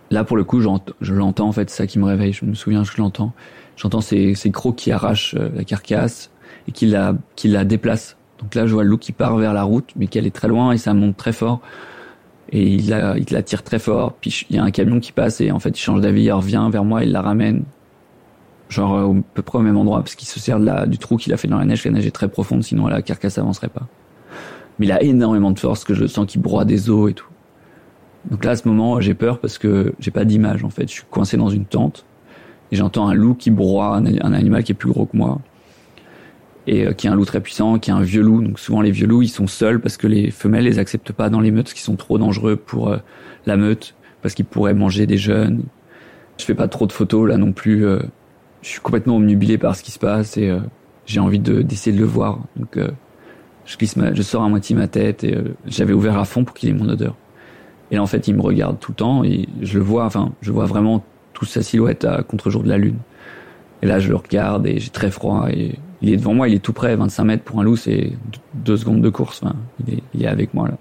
là, 0.10 0.24
pour 0.24 0.36
le 0.36 0.43
coup, 0.43 0.62
je 0.62 1.13
l'entends 1.13 1.47
en 1.47 1.52
fait, 1.52 1.69
c'est 1.69 1.78
ça 1.78 1.88
qui 1.88 2.00
me 2.00 2.06
réveille. 2.06 2.34
Je 2.34 2.43
me 2.43 2.56
souviens, 2.56 2.84
je 2.84 2.91
l'entends. 2.97 3.34
J'entends 3.78 4.02
ces, 4.02 4.34
ces 4.34 4.50
crocs 4.50 4.76
qui 4.76 4.91
arrachent 4.91 5.36
euh, 5.36 5.50
la 5.56 5.63
carcasse 5.63 6.32
et 6.67 6.71
qui 6.71 6.88
la, 6.88 7.15
qui 7.36 7.50
la 7.50 7.63
déplacent. 7.63 8.17
Donc 8.39 8.56
là, 8.56 8.65
je 8.65 8.74
vois 8.74 8.84
le 8.84 8.89
loup 8.89 8.97
qui 8.97 9.12
part 9.12 9.38
vers 9.38 9.54
la 9.54 9.62
route, 9.62 9.91
mais 9.95 10.08
qu'elle 10.08 10.26
est 10.26 10.36
très 10.36 10.47
loin 10.47 10.71
et 10.71 10.80
ça 10.80 10.95
monte 10.95 11.15
très 11.15 11.32
fort. 11.32 11.62
Et 12.50 12.63
il 12.63 12.89
la, 12.89 13.15
il 13.15 13.28
la 13.30 13.43
tire 13.43 13.62
très 13.62 13.78
fort. 13.78 14.13
Puis 14.19 14.47
il 14.50 14.56
y 14.56 14.60
a 14.60 14.63
un 14.63 14.71
camion 14.71 15.00
qui 15.00 15.12
passe 15.12 15.39
et 15.39 15.52
en 15.52 15.60
fait, 15.60 15.69
il 15.69 15.82
change 15.82 16.02
d'avis, 16.02 16.24
il 16.24 16.32
revient 16.32 16.67
vers 16.71 16.84
moi, 16.84 17.04
il 17.04 17.12
la 17.12 17.21
ramène. 17.21 17.63
Genre 18.71 18.97
à 18.97 19.13
peu 19.34 19.41
près 19.41 19.57
au 19.57 19.62
même 19.62 19.75
endroit 19.75 19.99
parce 19.99 20.15
qu'il 20.15 20.29
se 20.29 20.39
sert 20.39 20.57
de 20.57 20.65
la, 20.65 20.86
du 20.86 20.97
trou 20.97 21.17
qu'il 21.17 21.34
a 21.34 21.38
fait 21.38 21.49
dans 21.49 21.57
la 21.60 21.65
neige. 21.65 21.84
La 21.84 21.91
neige 21.91 22.07
est 22.07 22.12
très 22.12 22.29
profonde, 22.29 22.63
sinon 22.63 22.88
la 22.88 23.01
carcasse 23.01 23.38
avancerait 23.38 23.67
pas. 23.67 23.86
Mais 24.79 24.86
il 24.86 24.91
a 24.93 25.03
énormément 25.03 25.51
de 25.51 25.60
force, 25.60 25.84
que 25.84 25.93
je 25.93 26.07
sens 26.07 26.25
qu'il 26.25 26.41
broie 26.41 26.63
des 26.63 26.89
os 26.89 27.12
et 27.12 27.13
tout. 27.13 27.27
Donc 28.29 28.45
là, 28.45 28.51
à 28.51 28.55
ce 28.55 28.65
moment, 28.69 29.01
j'ai 29.01 29.13
peur 29.13 29.39
parce 29.39 29.57
que 29.57 29.93
j'ai 29.99 30.12
pas 30.12 30.23
d'image 30.23 30.63
en 30.63 30.69
fait. 30.69 30.84
Je 30.84 30.93
suis 30.93 31.03
coincé 31.10 31.36
dans 31.36 31.49
une 31.49 31.65
tente 31.65 32.05
et 32.71 32.77
j'entends 32.77 33.10
un 33.10 33.13
loup 33.13 33.34
qui 33.34 33.51
broie 33.51 33.97
un, 33.97 34.34
animal 34.34 34.63
qui 34.63 34.71
est 34.71 34.75
plus 34.75 34.89
gros 34.89 35.05
que 35.05 35.17
moi 35.17 35.39
et 36.65 36.88
euh, 36.88 36.93
qui 36.93 37.07
est 37.07 37.10
un 37.10 37.15
loup 37.15 37.25
très 37.25 37.41
puissant, 37.41 37.77
qui 37.77 37.89
est 37.89 37.93
un 37.93 38.03
vieux 38.03 38.21
loup. 38.21 38.41
Donc 38.41 38.57
souvent 38.57 38.79
les 38.79 38.91
vieux 38.91 39.07
loups, 39.07 39.23
ils 39.23 39.27
sont 39.27 39.47
seuls 39.47 39.81
parce 39.81 39.97
que 39.97 40.07
les 40.07 40.31
femelles 40.31 40.63
les 40.63 40.79
acceptent 40.79 41.12
pas 41.12 41.29
dans 41.29 41.41
les 41.41 41.51
meutes, 41.51 41.73
qui 41.73 41.81
sont 41.81 41.97
trop 41.97 42.17
dangereux 42.17 42.55
pour 42.55 42.88
euh, 42.88 42.99
la 43.45 43.57
meute 43.57 43.95
parce 44.21 44.34
qu'ils 44.34 44.45
pourraient 44.45 44.73
manger 44.73 45.07
des 45.07 45.17
jeunes. 45.17 45.63
Je 46.38 46.45
fais 46.45 46.55
pas 46.55 46.69
trop 46.69 46.88
de 46.88 46.93
photos 46.93 47.27
là 47.27 47.36
non 47.36 47.51
plus. 47.51 47.86
Euh, 47.86 47.99
je 48.62 48.69
suis 48.69 48.80
complètement 48.80 49.15
omnubilé 49.15 49.58
par 49.58 49.76
ce 49.76 49.84
qui 49.84 49.91
se 49.91 50.00
passe 50.00 50.38
et 50.38 50.56
j'ai 51.06 51.19
envie 51.19 51.39
de 51.39 51.62
d'essayer 51.62 51.95
de 51.95 52.02
le 52.02 52.08
voir. 52.08 52.39
Donc 52.56 52.78
je 53.65 53.78
glisse 53.78 53.95
je 54.13 54.21
sors 54.21 54.43
à 54.43 54.50
moitié 54.50 54.76
ma 54.76 54.88
tête 54.88 55.24
et 55.24 55.38
j'avais 55.65 55.93
ouvert 55.93 56.17
à 56.17 56.26
fond 56.26 56.43
pour 56.43 56.54
qu'il 56.54 56.69
ait 56.69 56.74
mon 56.74 56.89
odeur. 56.89 57.15
Et 57.91 57.95
là, 57.95 58.04
en 58.04 58.08
fait, 58.08 58.28
il 58.28 58.36
me 58.36 58.41
regarde 58.41 58.80
tout 58.80 58.91
le 58.91 58.95
temps 58.95 59.24
et 59.24 59.47
je 59.62 59.78
le 59.78 59.84
vois, 59.84 60.06
enfin, 60.06 60.32
je 60.41 60.52
vois 60.52 60.65
vraiment 60.65 61.04
toute 61.34 61.50
sa 61.50 61.62
silhouette 61.62 62.06
à 62.06 62.24
contre-jour 62.24 62.63
de 62.63 62.69
la 62.69 62.78
lune. 62.78 62.97
Et 63.82 63.86
là, 63.86 64.00
je 64.00 64.10
le 64.10 64.15
regarde 64.15 64.65
et 64.65 64.80
j'ai 64.80 64.89
très 64.89 65.12
froid 65.12 65.47
et 65.52 65.76
il 66.02 66.13
est 66.13 66.17
devant 66.17 66.34
moi, 66.34 66.47
il 66.47 66.56
est 66.56 66.60
tout 66.60 66.74
près, 66.74 66.95
25 66.95 67.24
mètres 67.26 67.43
pour 67.43 67.60
un 67.60 67.63
loup, 67.63 67.76
c'est 67.76 68.13
deux 68.54 68.78
secondes 68.78 69.02
de 69.02 69.10
course. 69.10 69.41
Enfin, 69.43 69.56
il 69.86 69.95
est, 69.95 70.04
il 70.13 70.24
est 70.24 70.28
avec 70.28 70.54
moi 70.54 70.69
là. 70.69 70.78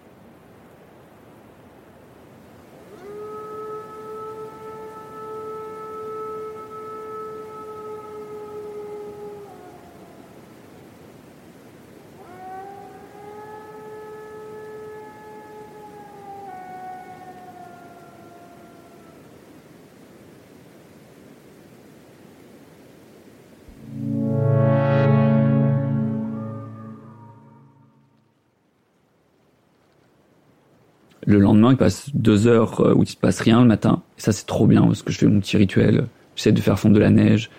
Le 31.31 31.39
lendemain, 31.39 31.71
il 31.71 31.77
passe 31.77 32.11
deux 32.13 32.49
heures 32.49 32.81
euh, 32.81 32.93
où 32.93 33.05
il 33.05 33.09
se 33.09 33.17
passe 33.17 33.39
rien 33.39 33.61
le 33.61 33.69
matin. 33.69 34.03
Et 34.19 34.21
ça, 34.21 34.33
c'est 34.33 34.47
trop 34.47 34.67
bien 34.67 34.83
parce 34.83 35.05
que 35.05 35.13
je 35.13 35.19
fais 35.19 35.27
mon 35.27 35.39
petit 35.39 35.57
rituel. 35.57 36.07
J'essaie 36.35 36.51
de 36.51 36.61
faire 36.61 36.77
fondre 36.77 36.97
de 36.97 37.01
la 37.01 37.11
neige. 37.11 37.51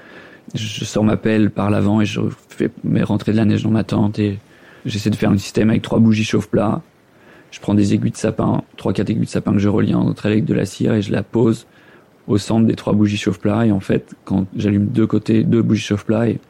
Je 0.54 0.84
sors 0.84 1.06
ma 1.06 1.16
pelle 1.16 1.52
par 1.52 1.70
l'avant 1.70 2.02
et 2.02 2.06
je 2.06 2.20
fais 2.50 2.70
mes 2.84 3.02
rentrées 3.02 3.32
de 3.32 3.38
la 3.38 3.46
neige 3.46 3.64
dans 3.64 3.72
ma 3.72 3.86
tente 3.86 4.20
et 4.20 4.40
j'essaie 4.86 5.10
de 5.10 5.16
faire 5.16 5.30
un 5.30 5.38
système 5.38 5.70
avec 5.70 5.84
trois 5.84 6.00
bougies 6.00 6.26
chauffe-plat. 6.26 6.82
Je 7.52 7.62
prends 7.62 7.74
des 7.74 7.94
aiguilles 7.94 8.12
de 8.12 8.18
sapin, 8.18 8.62
trois, 8.76 8.92
quatre 8.92 9.10
aiguilles 9.10 9.24
de 9.24 9.30
sapin 9.30 9.54
que 9.54 9.60
je 9.60 9.70
relie 9.70 9.96
entre 9.96 10.26
elles 10.26 10.34
avec 10.34 10.46
de 10.46 10.54
la 10.54 10.66
cire 10.66 10.94
et 10.94 11.02
je 11.02 11.14
la 11.14 11.24
pose 11.24 11.66
au 12.28 12.38
centre 12.38 12.68
des 12.68 12.76
trois 12.76 12.92
bougies 12.92 13.16
chauffe-plat. 13.16 13.68
Et 13.68 13.72
en 13.72 13.80
fait, 13.80 14.16
quand 14.26 14.48
j'allume 14.54 14.88
deux 14.88 15.08
côtés, 15.08 15.46
deux 15.46 15.62
bougies 15.62 15.84
chauffe-plat 15.84 16.28
et 16.28 16.42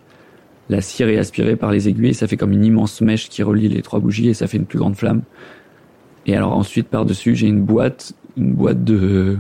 la 0.70 0.82
cire 0.82 1.08
est 1.08 1.20
aspirée 1.20 1.56
par 1.56 1.72
les 1.72 1.88
aiguilles, 1.88 2.16
ça 2.16 2.26
fait 2.26 2.38
comme 2.38 2.52
une 2.52 2.66
immense 2.66 3.00
mèche 3.00 3.30
qui 3.30 3.44
relie 3.44 3.68
les 3.68 3.84
trois 3.84 4.00
bougies 4.00 4.30
et 4.30 4.34
ça 4.34 4.48
fait 4.48 4.58
une 4.58 4.66
plus 4.66 4.80
grande 4.80 4.96
flamme. 4.96 5.22
Et 6.26 6.36
alors 6.36 6.54
ensuite 6.54 6.88
par-dessus, 6.88 7.36
j'ai 7.36 7.48
une 7.48 7.62
boîte, 7.62 8.14
une 8.38 8.54
boîte 8.54 8.84
de, 8.84 9.38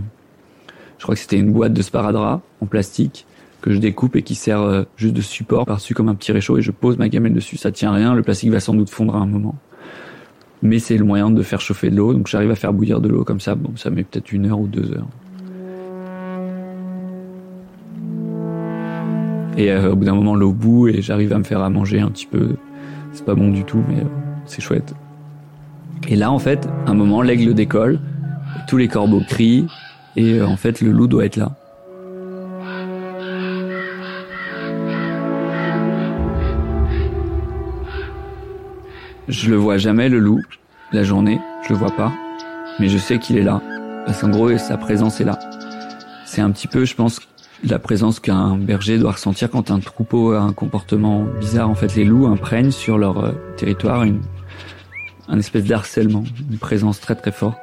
je 0.98 1.04
crois 1.04 1.16
que 1.16 1.22
c'était 1.22 1.38
une 1.38 1.52
boîte 1.52 1.74
de 1.74 1.82
sparadrap 1.82 2.42
en 2.62 2.66
plastique 2.66 3.26
que 3.62 3.72
je 3.72 3.78
découpe 3.78 4.16
et 4.16 4.24
qui 4.24 4.36
sert 4.36 4.62
euh, 4.62 4.84
juste 4.98 5.14
de 5.14 5.22
support 5.22 5.66
par-dessus 5.66 5.94
comme 5.94 6.10
un 6.10 6.16
petit 6.16 6.32
réchaud 6.32 6.58
et 6.58 6.62
je 6.62 6.72
pose 6.72 6.98
ma 6.98 7.10
gamelle 7.10 7.34
dessus. 7.34 7.58
Ça 7.58 7.72
tient 7.72 7.92
rien, 7.92 8.16
le 8.16 8.24
plastique 8.24 8.50
va 8.50 8.60
sans 8.60 8.74
doute 8.74 8.90
fondre 8.90 9.16
à 9.16 9.20
un 9.20 9.26
moment. 9.26 9.56
Mais 10.64 10.80
c'est 10.80 10.98
le 10.98 11.06
moyen 11.06 11.32
de 11.32 11.42
faire 11.42 11.62
chauffer 11.62 11.90
de 11.90 11.96
l'eau, 11.96 12.14
donc 12.14 12.28
j'arrive 12.28 12.52
à 12.52 12.56
faire 12.56 12.74
bouillir 12.74 13.02
de 13.02 13.10
l'eau 13.10 13.24
comme 13.24 13.40
ça. 13.40 13.56
Bon, 13.56 13.76
ça 13.78 13.90
met 13.90 14.04
peut-être 14.04 14.32
une 14.32 14.46
heure 14.48 14.60
ou 14.60 14.68
deux 14.68 14.92
heures. 14.92 15.08
Et 19.58 19.72
euh, 19.72 19.92
au 19.92 19.96
bout 19.96 20.06
d'un 20.06 20.16
moment, 20.16 20.36
l'eau 20.36 20.52
bout 20.52 20.88
et 20.88 21.02
j'arrive 21.02 21.34
à 21.34 21.38
me 21.38 21.44
faire 21.44 21.62
à 21.62 21.70
manger 21.70 22.00
un 22.00 22.10
petit 22.10 22.28
peu. 22.28 22.56
C'est 23.12 23.26
pas 23.26 23.36
bon 23.36 23.50
du 23.50 23.64
tout, 23.64 23.84
mais 23.90 24.02
euh, 24.02 24.08
c'est 24.46 24.62
chouette. 24.62 24.94
Et 26.08 26.16
là, 26.16 26.32
en 26.32 26.40
fait, 26.40 26.68
un 26.88 26.94
moment, 26.94 27.22
l'aigle 27.22 27.54
décolle, 27.54 28.00
tous 28.68 28.78
les 28.78 28.88
corbeaux 28.88 29.22
crient, 29.28 29.68
et 30.16 30.40
euh, 30.40 30.48
en 30.48 30.58
fait, 30.58 30.82
le 30.82 30.92
loup 30.92 31.08
doit 31.08 31.26
être 31.26 31.38
là. 31.38 31.52
Je 39.28 39.50
le 39.50 39.56
vois 39.56 39.78
jamais, 39.78 40.10
le 40.10 40.20
loup, 40.20 40.42
la 40.92 41.04
journée, 41.04 41.40
je 41.64 41.70
le 41.74 41.80
vois 41.80 41.92
pas, 41.92 42.12
mais 42.80 42.90
je 42.90 42.98
sais 42.98 43.18
qu'il 43.18 43.38
est 43.38 43.44
là, 43.44 43.62
parce 44.06 44.22
qu'en 44.22 44.30
gros, 44.30 44.58
sa 44.58 44.78
présence 44.78 45.22
est 45.22 45.26
là. 45.26 45.40
C'est 46.26 46.42
un 46.42 46.52
petit 46.52 46.68
peu, 46.68 46.84
je 46.84 46.96
pense, 46.96 47.22
la 47.64 47.80
présence 47.80 48.20
qu'un 48.20 48.58
berger 48.58 48.98
doit 48.98 49.12
ressentir 49.12 49.50
quand 49.50 49.72
un 49.72 49.80
troupeau 49.80 50.34
a 50.34 50.40
un 50.40 50.54
comportement 50.54 51.26
bizarre. 51.40 51.70
En 51.70 51.76
fait, 51.76 51.96
les 51.96 52.04
loups 52.04 52.26
imprègnent 52.26 52.72
sur 52.72 52.98
leur 52.98 53.24
euh, 53.24 53.32
territoire 53.56 54.04
une 54.04 54.20
un 55.28 55.40
espèce 55.40 55.66
d'harcèlement, 55.66 56.24
une 56.50 56.58
présence 56.58 57.00
très 57.00 57.16
très 57.16 57.32
forte, 57.32 57.60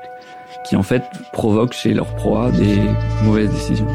qui 0.69 0.77
en 0.77 0.83
fait 0.83 1.03
provoque 1.33 1.73
chez 1.73 1.95
leur 1.95 2.15
proie 2.17 2.51
des 2.51 2.79
mauvaises 3.25 3.51
décisions. 3.51 3.87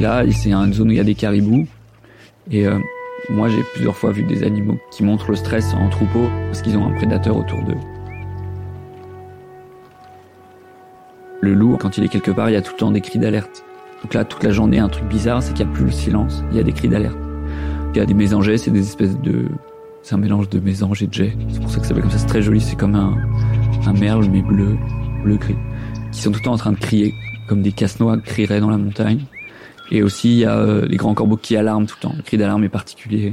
Là, 0.00 0.24
c'est 0.32 0.52
une 0.52 0.72
zone 0.72 0.88
où 0.88 0.90
il 0.90 0.96
y 0.96 1.00
a 1.00 1.04
des 1.04 1.14
caribous, 1.14 1.66
et 2.50 2.66
euh, 2.66 2.78
moi 3.30 3.48
j'ai 3.48 3.62
plusieurs 3.74 3.96
fois 3.96 4.10
vu 4.10 4.24
des 4.24 4.42
animaux 4.42 4.78
qui 4.90 5.04
montrent 5.04 5.30
le 5.30 5.36
stress 5.36 5.74
en 5.74 5.88
troupeau 5.88 6.28
parce 6.46 6.62
qu'ils 6.62 6.76
ont 6.76 6.86
un 6.86 6.92
prédateur 6.92 7.36
autour 7.36 7.62
d'eux. 7.62 7.78
Le 11.40 11.54
loup, 11.54 11.76
quand 11.76 11.98
il 11.98 12.04
est 12.04 12.08
quelque 12.08 12.30
part, 12.30 12.50
il 12.50 12.52
y 12.52 12.56
a 12.56 12.62
tout 12.62 12.72
le 12.72 12.78
temps 12.78 12.90
des 12.92 13.00
cris 13.00 13.18
d'alerte. 13.18 13.64
Donc 14.02 14.14
là, 14.14 14.24
toute 14.24 14.42
la 14.42 14.50
journée, 14.50 14.78
un 14.78 14.88
truc 14.88 15.04
bizarre, 15.06 15.42
c'est 15.42 15.52
qu'il 15.52 15.66
n'y 15.66 15.72
a 15.72 15.74
plus 15.74 15.86
le 15.86 15.90
silence, 15.90 16.42
il 16.50 16.56
y 16.56 16.60
a 16.60 16.62
des 16.62 16.72
cris 16.72 16.88
d'alerte. 16.88 17.18
Il 17.94 17.98
y 17.98 18.00
a 18.00 18.06
des 18.06 18.14
mésangers, 18.14 18.58
c'est 18.58 18.70
des 18.70 18.80
espèces 18.80 19.18
de 19.18 19.46
c'est 20.02 20.14
un 20.14 20.18
mélange 20.18 20.48
de 20.48 20.58
mésange 20.58 21.02
et 21.02 21.06
de 21.06 21.14
jet. 21.14 21.36
C'est 21.50 21.60
pour 21.60 21.70
ça 21.70 21.76
que 21.76 21.82
ça 21.82 21.88
s'appelle 21.88 22.02
comme 22.02 22.12
ça. 22.12 22.18
C'est 22.18 22.26
très 22.26 22.42
joli. 22.42 22.60
C'est 22.60 22.76
comme 22.76 22.94
un, 22.94 23.16
un 23.86 23.92
merle, 23.92 24.26
mais 24.30 24.42
bleu, 24.42 24.76
bleu 25.22 25.36
gris. 25.36 25.56
Qui 26.10 26.20
sont 26.20 26.30
tout 26.30 26.38
le 26.40 26.44
temps 26.44 26.52
en 26.52 26.58
train 26.58 26.72
de 26.72 26.78
crier, 26.78 27.14
comme 27.48 27.62
des 27.62 27.72
casse-noix 27.72 28.18
crieraient 28.18 28.60
dans 28.60 28.70
la 28.70 28.78
montagne. 28.78 29.20
Et 29.90 30.02
aussi, 30.02 30.32
il 30.32 30.38
y 30.38 30.44
a 30.44 30.56
euh, 30.56 30.86
les 30.86 30.96
grands 30.96 31.14
corbeaux 31.14 31.36
qui 31.36 31.56
alarment 31.56 31.86
tout 31.86 31.96
le 32.02 32.08
temps. 32.08 32.14
Le 32.16 32.22
cri 32.22 32.36
d'alarme 32.36 32.64
est 32.64 32.68
particulier. 32.68 33.32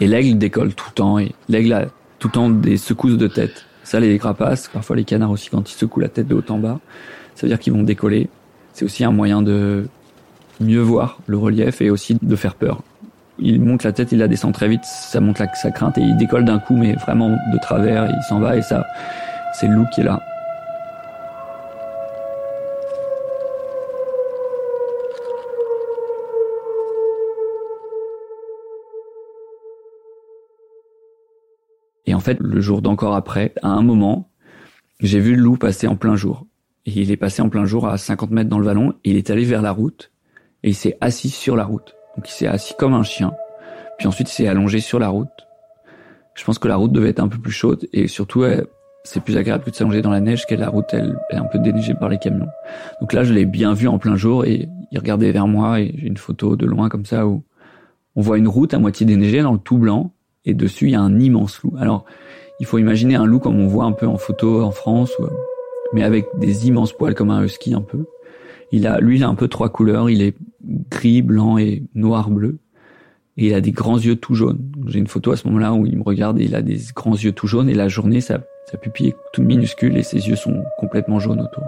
Et 0.00 0.06
l'aigle 0.06 0.38
décolle 0.38 0.74
tout 0.74 0.86
le 0.88 0.94
temps. 0.94 1.18
Et 1.18 1.32
l'aigle 1.48 1.72
a 1.72 1.86
tout 2.18 2.28
le 2.28 2.32
temps 2.32 2.50
des 2.50 2.76
secousses 2.76 3.16
de 3.16 3.28
tête. 3.28 3.66
Ça, 3.84 4.00
les 4.00 4.18
crapaces, 4.18 4.68
parfois 4.68 4.96
les 4.96 5.04
canards 5.04 5.30
aussi, 5.30 5.48
quand 5.48 5.70
ils 5.70 5.74
secouent 5.74 6.00
la 6.00 6.08
tête 6.08 6.26
de 6.26 6.34
haut 6.34 6.42
en 6.48 6.58
bas, 6.58 6.80
ça 7.36 7.42
veut 7.42 7.48
dire 7.48 7.60
qu'ils 7.60 7.72
vont 7.72 7.84
décoller. 7.84 8.28
C'est 8.72 8.84
aussi 8.84 9.04
un 9.04 9.12
moyen 9.12 9.42
de 9.42 9.86
mieux 10.60 10.80
voir 10.80 11.18
le 11.26 11.38
relief 11.38 11.80
et 11.80 11.90
aussi 11.90 12.16
de 12.20 12.36
faire 12.36 12.56
peur. 12.56 12.82
Il 13.38 13.60
monte 13.60 13.84
la 13.84 13.92
tête, 13.92 14.12
il 14.12 14.18
la 14.18 14.28
descend 14.28 14.52
très 14.52 14.68
vite, 14.68 14.84
ça 14.84 15.20
monte 15.20 15.42
sa 15.54 15.70
crainte 15.70 15.98
et 15.98 16.02
il 16.02 16.16
décolle 16.16 16.44
d'un 16.44 16.58
coup, 16.58 16.76
mais 16.76 16.94
vraiment 16.94 17.30
de 17.30 17.58
travers, 17.60 18.06
il 18.06 18.22
s'en 18.28 18.40
va 18.40 18.56
et 18.56 18.62
ça, 18.62 18.86
c'est 19.52 19.66
le 19.66 19.74
loup 19.74 19.86
qui 19.92 20.00
est 20.00 20.04
là. 20.04 20.22
Et 32.08 32.14
en 32.14 32.20
fait, 32.20 32.38
le 32.40 32.60
jour 32.60 32.82
d'encore 32.82 33.16
après, 33.16 33.52
à 33.62 33.68
un 33.68 33.82
moment, 33.82 34.30
j'ai 35.00 35.20
vu 35.20 35.34
le 35.34 35.42
loup 35.42 35.56
passer 35.56 35.88
en 35.88 35.96
plein 35.96 36.16
jour. 36.16 36.46
Et 36.86 36.92
il 37.00 37.10
est 37.10 37.16
passé 37.16 37.42
en 37.42 37.48
plein 37.48 37.64
jour 37.64 37.88
à 37.88 37.98
50 37.98 38.30
mètres 38.30 38.48
dans 38.48 38.60
le 38.60 38.64
vallon, 38.64 38.94
et 39.04 39.10
il 39.10 39.16
est 39.16 39.28
allé 39.30 39.44
vers 39.44 39.60
la 39.60 39.72
route, 39.72 40.12
et 40.62 40.68
il 40.68 40.74
s'est 40.74 40.96
assis 41.00 41.30
sur 41.30 41.56
la 41.56 41.64
route. 41.64 41.96
Donc 42.16 42.28
il 42.28 42.32
s'est 42.32 42.46
assis 42.46 42.74
comme 42.78 42.94
un 42.94 43.02
chien. 43.02 43.32
Puis 43.98 44.06
ensuite, 44.06 44.30
il 44.30 44.34
s'est 44.34 44.48
allongé 44.48 44.80
sur 44.80 44.98
la 44.98 45.08
route. 45.08 45.28
Je 46.34 46.44
pense 46.44 46.58
que 46.58 46.68
la 46.68 46.76
route 46.76 46.92
devait 46.92 47.10
être 47.10 47.20
un 47.20 47.28
peu 47.28 47.38
plus 47.38 47.52
chaude, 47.52 47.86
et 47.94 48.08
surtout, 48.08 48.44
c'est 49.04 49.22
plus 49.22 49.38
agréable 49.38 49.64
que 49.64 49.70
de 49.70 49.74
s'allonger 49.74 50.02
dans 50.02 50.10
la 50.10 50.20
neige, 50.20 50.44
que 50.46 50.54
la 50.54 50.68
route, 50.68 50.86
elle, 50.92 51.18
est 51.30 51.36
un 51.36 51.44
peu 51.44 51.58
déneigée 51.58 51.94
par 51.94 52.10
les 52.10 52.18
camions. 52.18 52.48
Donc 53.00 53.14
là, 53.14 53.24
je 53.24 53.32
l'ai 53.32 53.46
bien 53.46 53.72
vu 53.72 53.88
en 53.88 53.98
plein 53.98 54.16
jour, 54.16 54.44
et 54.44 54.68
il 54.92 54.98
regardait 54.98 55.32
vers 55.32 55.48
moi, 55.48 55.80
et 55.80 55.94
j'ai 55.96 56.06
une 56.06 56.18
photo 56.18 56.56
de 56.56 56.66
loin 56.66 56.90
comme 56.90 57.06
ça, 57.06 57.26
où 57.26 57.42
on 58.16 58.20
voit 58.20 58.36
une 58.36 58.48
route 58.48 58.74
à 58.74 58.78
moitié 58.78 59.06
déneigée 59.06 59.40
dans 59.40 59.52
le 59.52 59.58
tout 59.58 59.78
blanc, 59.78 60.12
et 60.44 60.54
dessus 60.54 60.86
il 60.86 60.90
y 60.92 60.94
a 60.94 61.00
un 61.00 61.18
immense 61.18 61.62
loup. 61.62 61.74
Alors 61.78 62.04
il 62.60 62.66
faut 62.66 62.78
imaginer 62.78 63.16
un 63.16 63.26
loup 63.26 63.38
comme 63.38 63.60
on 63.60 63.66
voit 63.66 63.84
un 63.84 63.92
peu 63.92 64.06
en 64.06 64.16
photo 64.16 64.62
en 64.62 64.70
France, 64.70 65.12
mais 65.92 66.02
avec 66.02 66.26
des 66.38 66.68
immenses 66.68 66.92
poils 66.92 67.14
comme 67.14 67.30
un 67.30 67.42
husky 67.42 67.74
un 67.74 67.82
peu. 67.82 68.06
Il 68.72 68.86
a, 68.86 69.00
lui, 69.00 69.16
il 69.16 69.24
a 69.24 69.28
un 69.28 69.34
peu 69.34 69.48
trois 69.48 69.68
couleurs. 69.68 70.10
Il 70.10 70.22
est 70.22 70.36
gris, 70.90 71.22
blanc 71.22 71.58
et 71.58 71.82
noir 71.94 72.30
bleu. 72.30 72.58
Et 73.36 73.48
il 73.48 73.54
a 73.54 73.60
des 73.60 73.72
grands 73.72 73.98
yeux 73.98 74.16
tout 74.16 74.34
jaunes. 74.34 74.72
J'ai 74.86 74.98
une 74.98 75.06
photo 75.06 75.32
à 75.32 75.36
ce 75.36 75.46
moment-là 75.48 75.74
où 75.74 75.86
il 75.86 75.98
me 75.98 76.02
regarde 76.02 76.40
et 76.40 76.44
il 76.44 76.54
a 76.54 76.62
des 76.62 76.78
grands 76.94 77.16
yeux 77.16 77.32
tout 77.32 77.46
jaunes. 77.46 77.68
Et 77.68 77.74
la 77.74 77.88
journée, 77.88 78.20
sa, 78.20 78.38
pupille 78.80 79.08
est 79.08 79.16
toute 79.32 79.44
minuscule 79.44 79.96
et 79.96 80.02
ses 80.02 80.28
yeux 80.28 80.36
sont 80.36 80.64
complètement 80.78 81.20
jaunes 81.20 81.40
autour. 81.40 81.64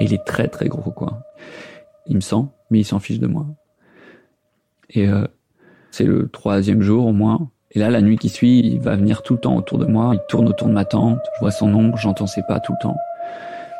Et 0.00 0.04
il 0.04 0.14
est 0.14 0.24
très 0.24 0.48
très 0.48 0.68
gros 0.68 0.90
quoi. 0.90 1.22
Il 2.06 2.16
me 2.16 2.20
sent, 2.20 2.44
mais 2.70 2.80
il 2.80 2.84
s'en 2.84 3.00
fiche 3.00 3.18
de 3.18 3.26
moi. 3.26 3.46
Et 4.90 5.08
euh, 5.08 5.26
c'est 5.90 6.04
le 6.04 6.28
troisième 6.28 6.82
jour 6.82 7.06
au 7.06 7.12
moins. 7.12 7.50
Et 7.72 7.80
là, 7.80 7.90
la 7.90 8.00
nuit 8.00 8.18
qui 8.18 8.28
suit, 8.28 8.60
il 8.60 8.80
va 8.80 8.94
venir 8.94 9.22
tout 9.22 9.34
le 9.34 9.40
temps 9.40 9.56
autour 9.56 9.78
de 9.78 9.86
moi. 9.86 10.12
Il 10.14 10.20
tourne 10.28 10.48
autour 10.48 10.68
de 10.68 10.72
ma 10.72 10.84
tente. 10.84 11.18
Je 11.34 11.40
vois 11.40 11.50
son 11.50 11.74
ombre, 11.74 11.96
j'entends 11.96 12.28
ses 12.28 12.42
pas 12.46 12.60
tout 12.60 12.72
le 12.72 12.82
temps. 12.82 12.96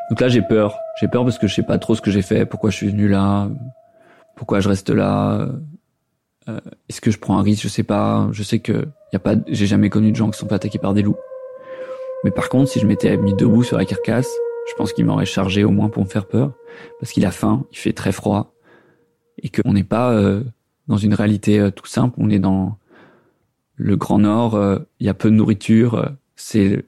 Donc 0.09 0.19
là, 0.19 0.27
j'ai 0.27 0.41
peur. 0.41 0.77
J'ai 0.99 1.07
peur 1.07 1.23
parce 1.23 1.37
que 1.37 1.47
je 1.47 1.55
sais 1.55 1.63
pas 1.63 1.77
trop 1.77 1.95
ce 1.95 2.01
que 2.01 2.11
j'ai 2.11 2.21
fait, 2.21 2.45
pourquoi 2.45 2.69
je 2.69 2.77
suis 2.77 2.89
venu 2.89 3.07
là, 3.07 3.49
pourquoi 4.35 4.59
je 4.59 4.69
reste 4.69 4.89
là. 4.89 5.49
Euh, 6.47 6.59
Est-ce 6.89 7.01
que 7.01 7.11
je 7.11 7.19
prends 7.19 7.37
un 7.37 7.41
risque 7.41 7.63
Je 7.63 7.67
sais 7.67 7.83
pas. 7.83 8.29
Je 8.31 8.43
sais 8.43 8.59
que 8.59 8.87
y 9.11 9.15
a 9.15 9.19
pas. 9.19 9.35
J'ai 9.47 9.65
jamais 9.65 9.89
connu 9.89 10.11
de 10.11 10.15
gens 10.15 10.29
qui 10.29 10.37
sont 10.37 10.47
pas 10.47 10.55
attaqués 10.55 10.79
par 10.79 10.93
des 10.93 11.01
loups. 11.01 11.17
Mais 12.23 12.31
par 12.31 12.49
contre, 12.49 12.69
si 12.69 12.79
je 12.79 12.87
m'étais 12.87 13.17
mis 13.17 13.33
debout 13.33 13.63
sur 13.63 13.77
la 13.77 13.85
carcasse, 13.85 14.29
je 14.67 14.73
pense 14.75 14.93
qu'il 14.93 15.05
m'aurait 15.05 15.25
chargé 15.25 15.63
au 15.63 15.71
moins 15.71 15.89
pour 15.89 16.03
me 16.03 16.09
faire 16.09 16.27
peur, 16.27 16.53
parce 16.99 17.11
qu'il 17.11 17.25
a 17.25 17.31
faim, 17.31 17.65
il 17.71 17.77
fait 17.77 17.93
très 17.93 18.11
froid, 18.11 18.53
et 19.41 19.49
qu'on 19.49 19.73
n'est 19.73 19.83
pas 19.83 20.11
euh, 20.11 20.43
dans 20.87 20.97
une 20.97 21.13
réalité 21.13 21.59
euh, 21.59 21.71
tout 21.71 21.85
simple. 21.85 22.15
On 22.17 22.29
est 22.29 22.39
dans 22.39 22.77
le 23.75 23.95
Grand 23.95 24.19
Nord, 24.19 24.55
euh, 24.55 24.79
il 24.99 25.05
y 25.05 25.09
a 25.09 25.13
peu 25.13 25.29
de 25.29 25.35
nourriture, 25.35 25.95
euh, 25.95 26.09
c'est 26.35 26.85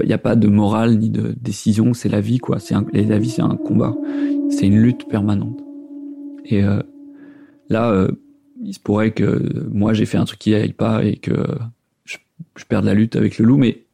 il 0.00 0.06
n'y 0.06 0.12
a 0.12 0.18
pas 0.18 0.36
de 0.36 0.48
morale 0.48 0.98
ni 0.98 1.10
de 1.10 1.34
décision, 1.40 1.94
c'est 1.94 2.08
la 2.08 2.20
vie 2.20 2.38
quoi. 2.38 2.58
C'est 2.60 2.74
la 2.92 3.18
vie, 3.18 3.30
c'est 3.30 3.42
un 3.42 3.56
combat, 3.56 3.94
c'est 4.50 4.66
une 4.66 4.80
lutte 4.80 5.08
permanente. 5.08 5.60
Et 6.44 6.62
euh, 6.62 6.82
là, 7.68 8.06
il 8.62 8.74
se 8.74 8.80
pourrait 8.80 9.10
que 9.10 9.66
moi 9.72 9.92
j'ai 9.94 10.06
fait 10.06 10.18
un 10.18 10.24
truc 10.24 10.38
qui 10.38 10.54
aille 10.54 10.72
pas 10.72 11.04
et 11.04 11.16
que 11.16 11.46
je, 12.04 12.18
je 12.56 12.64
perde 12.64 12.84
la 12.84 12.94
lutte 12.94 13.16
avec 13.16 13.38
le 13.38 13.46
loup, 13.46 13.56
mais 13.56 13.84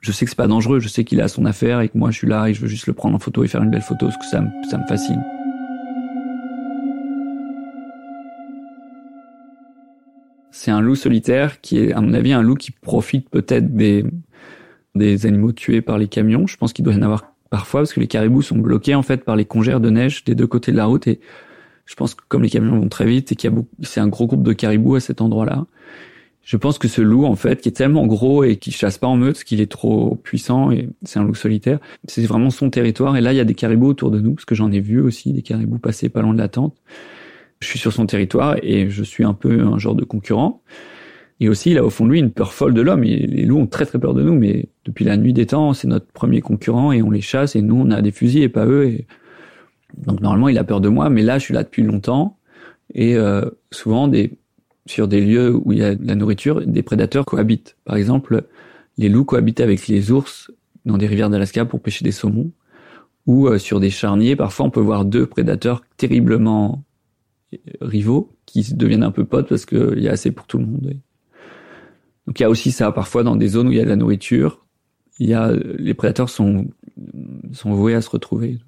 je 0.00 0.12
sais 0.12 0.24
que 0.24 0.30
c'est 0.30 0.36
pas 0.36 0.46
dangereux. 0.46 0.80
Je 0.80 0.88
sais 0.88 1.04
qu'il 1.04 1.20
a 1.20 1.28
son 1.28 1.44
affaire 1.44 1.80
et 1.80 1.88
que 1.88 1.98
moi 1.98 2.10
je 2.10 2.18
suis 2.18 2.26
là 2.26 2.48
et 2.48 2.54
je 2.54 2.60
veux 2.60 2.68
juste 2.68 2.86
le 2.86 2.92
prendre 2.92 3.14
en 3.14 3.18
photo 3.18 3.44
et 3.44 3.48
faire 3.48 3.62
une 3.62 3.70
belle 3.70 3.82
photo 3.82 4.06
parce 4.06 4.16
que 4.18 4.24
ça, 4.24 4.44
ça 4.70 4.78
me 4.78 4.86
fascine. 4.86 5.22
C'est 10.52 10.70
un 10.70 10.80
loup 10.80 10.94
solitaire 10.94 11.60
qui 11.60 11.78
est, 11.78 11.92
à 11.92 12.00
mon 12.00 12.12
avis, 12.12 12.32
un 12.32 12.42
loup 12.42 12.54
qui 12.54 12.70
profite 12.70 13.30
peut-être 13.30 13.74
des, 13.74 14.04
des 14.94 15.26
animaux 15.26 15.52
tués 15.52 15.82
par 15.82 15.98
les 15.98 16.08
camions. 16.08 16.46
Je 16.46 16.56
pense 16.56 16.72
qu'il 16.72 16.84
doit 16.84 16.94
y 16.94 16.96
en 16.96 17.02
avoir 17.02 17.32
parfois 17.50 17.80
parce 17.80 17.92
que 17.92 18.00
les 18.00 18.06
caribous 18.06 18.42
sont 18.42 18.58
bloqués 18.58 18.94
en 18.94 19.02
fait 19.02 19.24
par 19.24 19.36
les 19.36 19.44
congères 19.44 19.80
de 19.80 19.90
neige 19.90 20.24
des 20.24 20.34
deux 20.34 20.46
côtés 20.46 20.72
de 20.72 20.76
la 20.76 20.86
route 20.86 21.06
et 21.06 21.20
je 21.86 21.94
pense 21.96 22.14
que 22.14 22.22
comme 22.28 22.42
les 22.42 22.50
camions 22.50 22.78
vont 22.78 22.88
très 22.88 23.06
vite 23.06 23.32
et 23.32 23.36
qu'il 23.36 23.50
y 23.50 23.52
a 23.52 23.56
beaucoup, 23.56 23.74
c'est 23.82 24.00
un 24.00 24.08
gros 24.08 24.26
groupe 24.26 24.42
de 24.42 24.52
caribous 24.52 24.94
à 24.94 25.00
cet 25.00 25.20
endroit-là. 25.20 25.66
Je 26.42 26.56
pense 26.56 26.78
que 26.78 26.88
ce 26.88 27.02
loup, 27.02 27.26
en 27.26 27.36
fait, 27.36 27.60
qui 27.60 27.68
est 27.68 27.72
tellement 27.72 28.06
gros 28.06 28.44
et 28.44 28.56
qui 28.56 28.70
chasse 28.70 28.96
pas 28.96 29.06
en 29.06 29.16
meute, 29.16 29.34
parce 29.34 29.44
qu'il 29.44 29.60
est 29.60 29.70
trop 29.70 30.16
puissant 30.22 30.70
et 30.70 30.88
c'est 31.02 31.18
un 31.18 31.24
loup 31.24 31.34
solitaire, 31.34 31.78
c'est 32.06 32.24
vraiment 32.24 32.50
son 32.50 32.70
territoire. 32.70 33.16
Et 33.16 33.20
là, 33.20 33.32
il 33.32 33.36
y 33.36 33.40
a 33.40 33.44
des 33.44 33.54
caribous 33.54 33.88
autour 33.88 34.10
de 34.10 34.20
nous, 34.20 34.34
parce 34.34 34.46
que 34.46 34.54
j'en 34.54 34.72
ai 34.72 34.80
vu 34.80 35.00
aussi 35.00 35.32
des 35.32 35.42
caribous 35.42 35.78
passer 35.78 36.08
pas 36.08 36.22
loin 36.22 36.32
de 36.32 36.38
la 36.38 36.48
tente 36.48 36.74
je 37.60 37.68
suis 37.68 37.78
sur 37.78 37.92
son 37.92 38.06
territoire 38.06 38.56
et 38.62 38.90
je 38.90 39.02
suis 39.02 39.24
un 39.24 39.34
peu 39.34 39.60
un 39.60 39.78
genre 39.78 39.94
de 39.94 40.04
concurrent. 40.04 40.62
Et 41.40 41.48
aussi, 41.48 41.70
il 41.70 41.78
a 41.78 41.84
au 41.84 41.90
fond 41.90 42.04
de 42.04 42.10
lui 42.10 42.18
une 42.18 42.30
peur 42.30 42.52
folle 42.52 42.74
de 42.74 42.82
l'homme. 42.82 43.02
Les 43.02 43.44
loups 43.46 43.58
ont 43.58 43.66
très 43.66 43.86
très 43.86 43.98
peur 43.98 44.12
de 44.12 44.22
nous, 44.22 44.34
mais 44.34 44.68
depuis 44.84 45.06
la 45.06 45.16
nuit 45.16 45.32
des 45.32 45.46
temps, 45.46 45.72
c'est 45.72 45.88
notre 45.88 46.06
premier 46.06 46.42
concurrent 46.42 46.92
et 46.92 47.02
on 47.02 47.10
les 47.10 47.22
chasse 47.22 47.56
et 47.56 47.62
nous, 47.62 47.76
on 47.76 47.90
a 47.90 48.02
des 48.02 48.12
fusils 48.12 48.42
et 48.42 48.50
pas 48.50 48.66
eux. 48.66 48.86
Et... 48.86 49.06
Donc 49.96 50.20
normalement, 50.20 50.48
il 50.48 50.58
a 50.58 50.64
peur 50.64 50.82
de 50.82 50.88
moi, 50.88 51.08
mais 51.08 51.22
là, 51.22 51.38
je 51.38 51.44
suis 51.44 51.54
là 51.54 51.62
depuis 51.62 51.82
longtemps 51.82 52.36
et 52.94 53.16
euh, 53.16 53.48
souvent 53.70 54.08
des 54.08 54.38
sur 54.86 55.08
des 55.08 55.20
lieux 55.20 55.54
où 55.54 55.72
il 55.72 55.78
y 55.78 55.84
a 55.84 55.94
de 55.94 56.06
la 56.06 56.14
nourriture, 56.14 56.66
des 56.66 56.82
prédateurs 56.82 57.24
cohabitent. 57.24 57.76
Par 57.84 57.96
exemple, 57.96 58.46
les 58.98 59.08
loups 59.08 59.24
cohabitent 59.24 59.60
avec 59.60 59.86
les 59.86 60.10
ours 60.10 60.50
dans 60.84 60.98
des 60.98 61.06
rivières 61.06 61.30
d'Alaska 61.30 61.64
pour 61.64 61.80
pêcher 61.80 62.04
des 62.04 62.12
saumons, 62.12 62.50
ou 63.26 63.46
euh, 63.46 63.58
sur 63.58 63.78
des 63.78 63.90
charniers, 63.90 64.36
parfois 64.36 64.66
on 64.66 64.70
peut 64.70 64.80
voir 64.80 65.04
deux 65.04 65.26
prédateurs 65.26 65.82
terriblement 65.96 66.82
rivaux 67.80 68.36
qui 68.46 68.74
deviennent 68.74 69.02
un 69.02 69.10
peu 69.10 69.24
potes 69.24 69.48
parce 69.48 69.66
qu'il 69.66 70.00
y 70.00 70.08
a 70.08 70.12
assez 70.12 70.32
pour 70.32 70.46
tout 70.46 70.58
le 70.58 70.66
monde. 70.66 70.94
Donc 72.30 72.38
il 72.38 72.44
y 72.44 72.46
a 72.46 72.50
aussi 72.50 72.70
ça 72.70 72.92
parfois 72.92 73.24
dans 73.24 73.34
des 73.34 73.48
zones 73.48 73.66
où 73.66 73.72
il 73.72 73.78
y 73.78 73.80
a 73.80 73.84
de 73.84 73.88
la 73.88 73.96
nourriture, 73.96 74.64
il 75.18 75.28
y 75.28 75.34
a 75.34 75.50
les 75.52 75.94
prédateurs 75.94 76.28
sont 76.28 76.68
sont 77.50 77.74
voués 77.74 77.96
à 77.96 78.02
se 78.02 78.08
retrouver. 78.08 78.60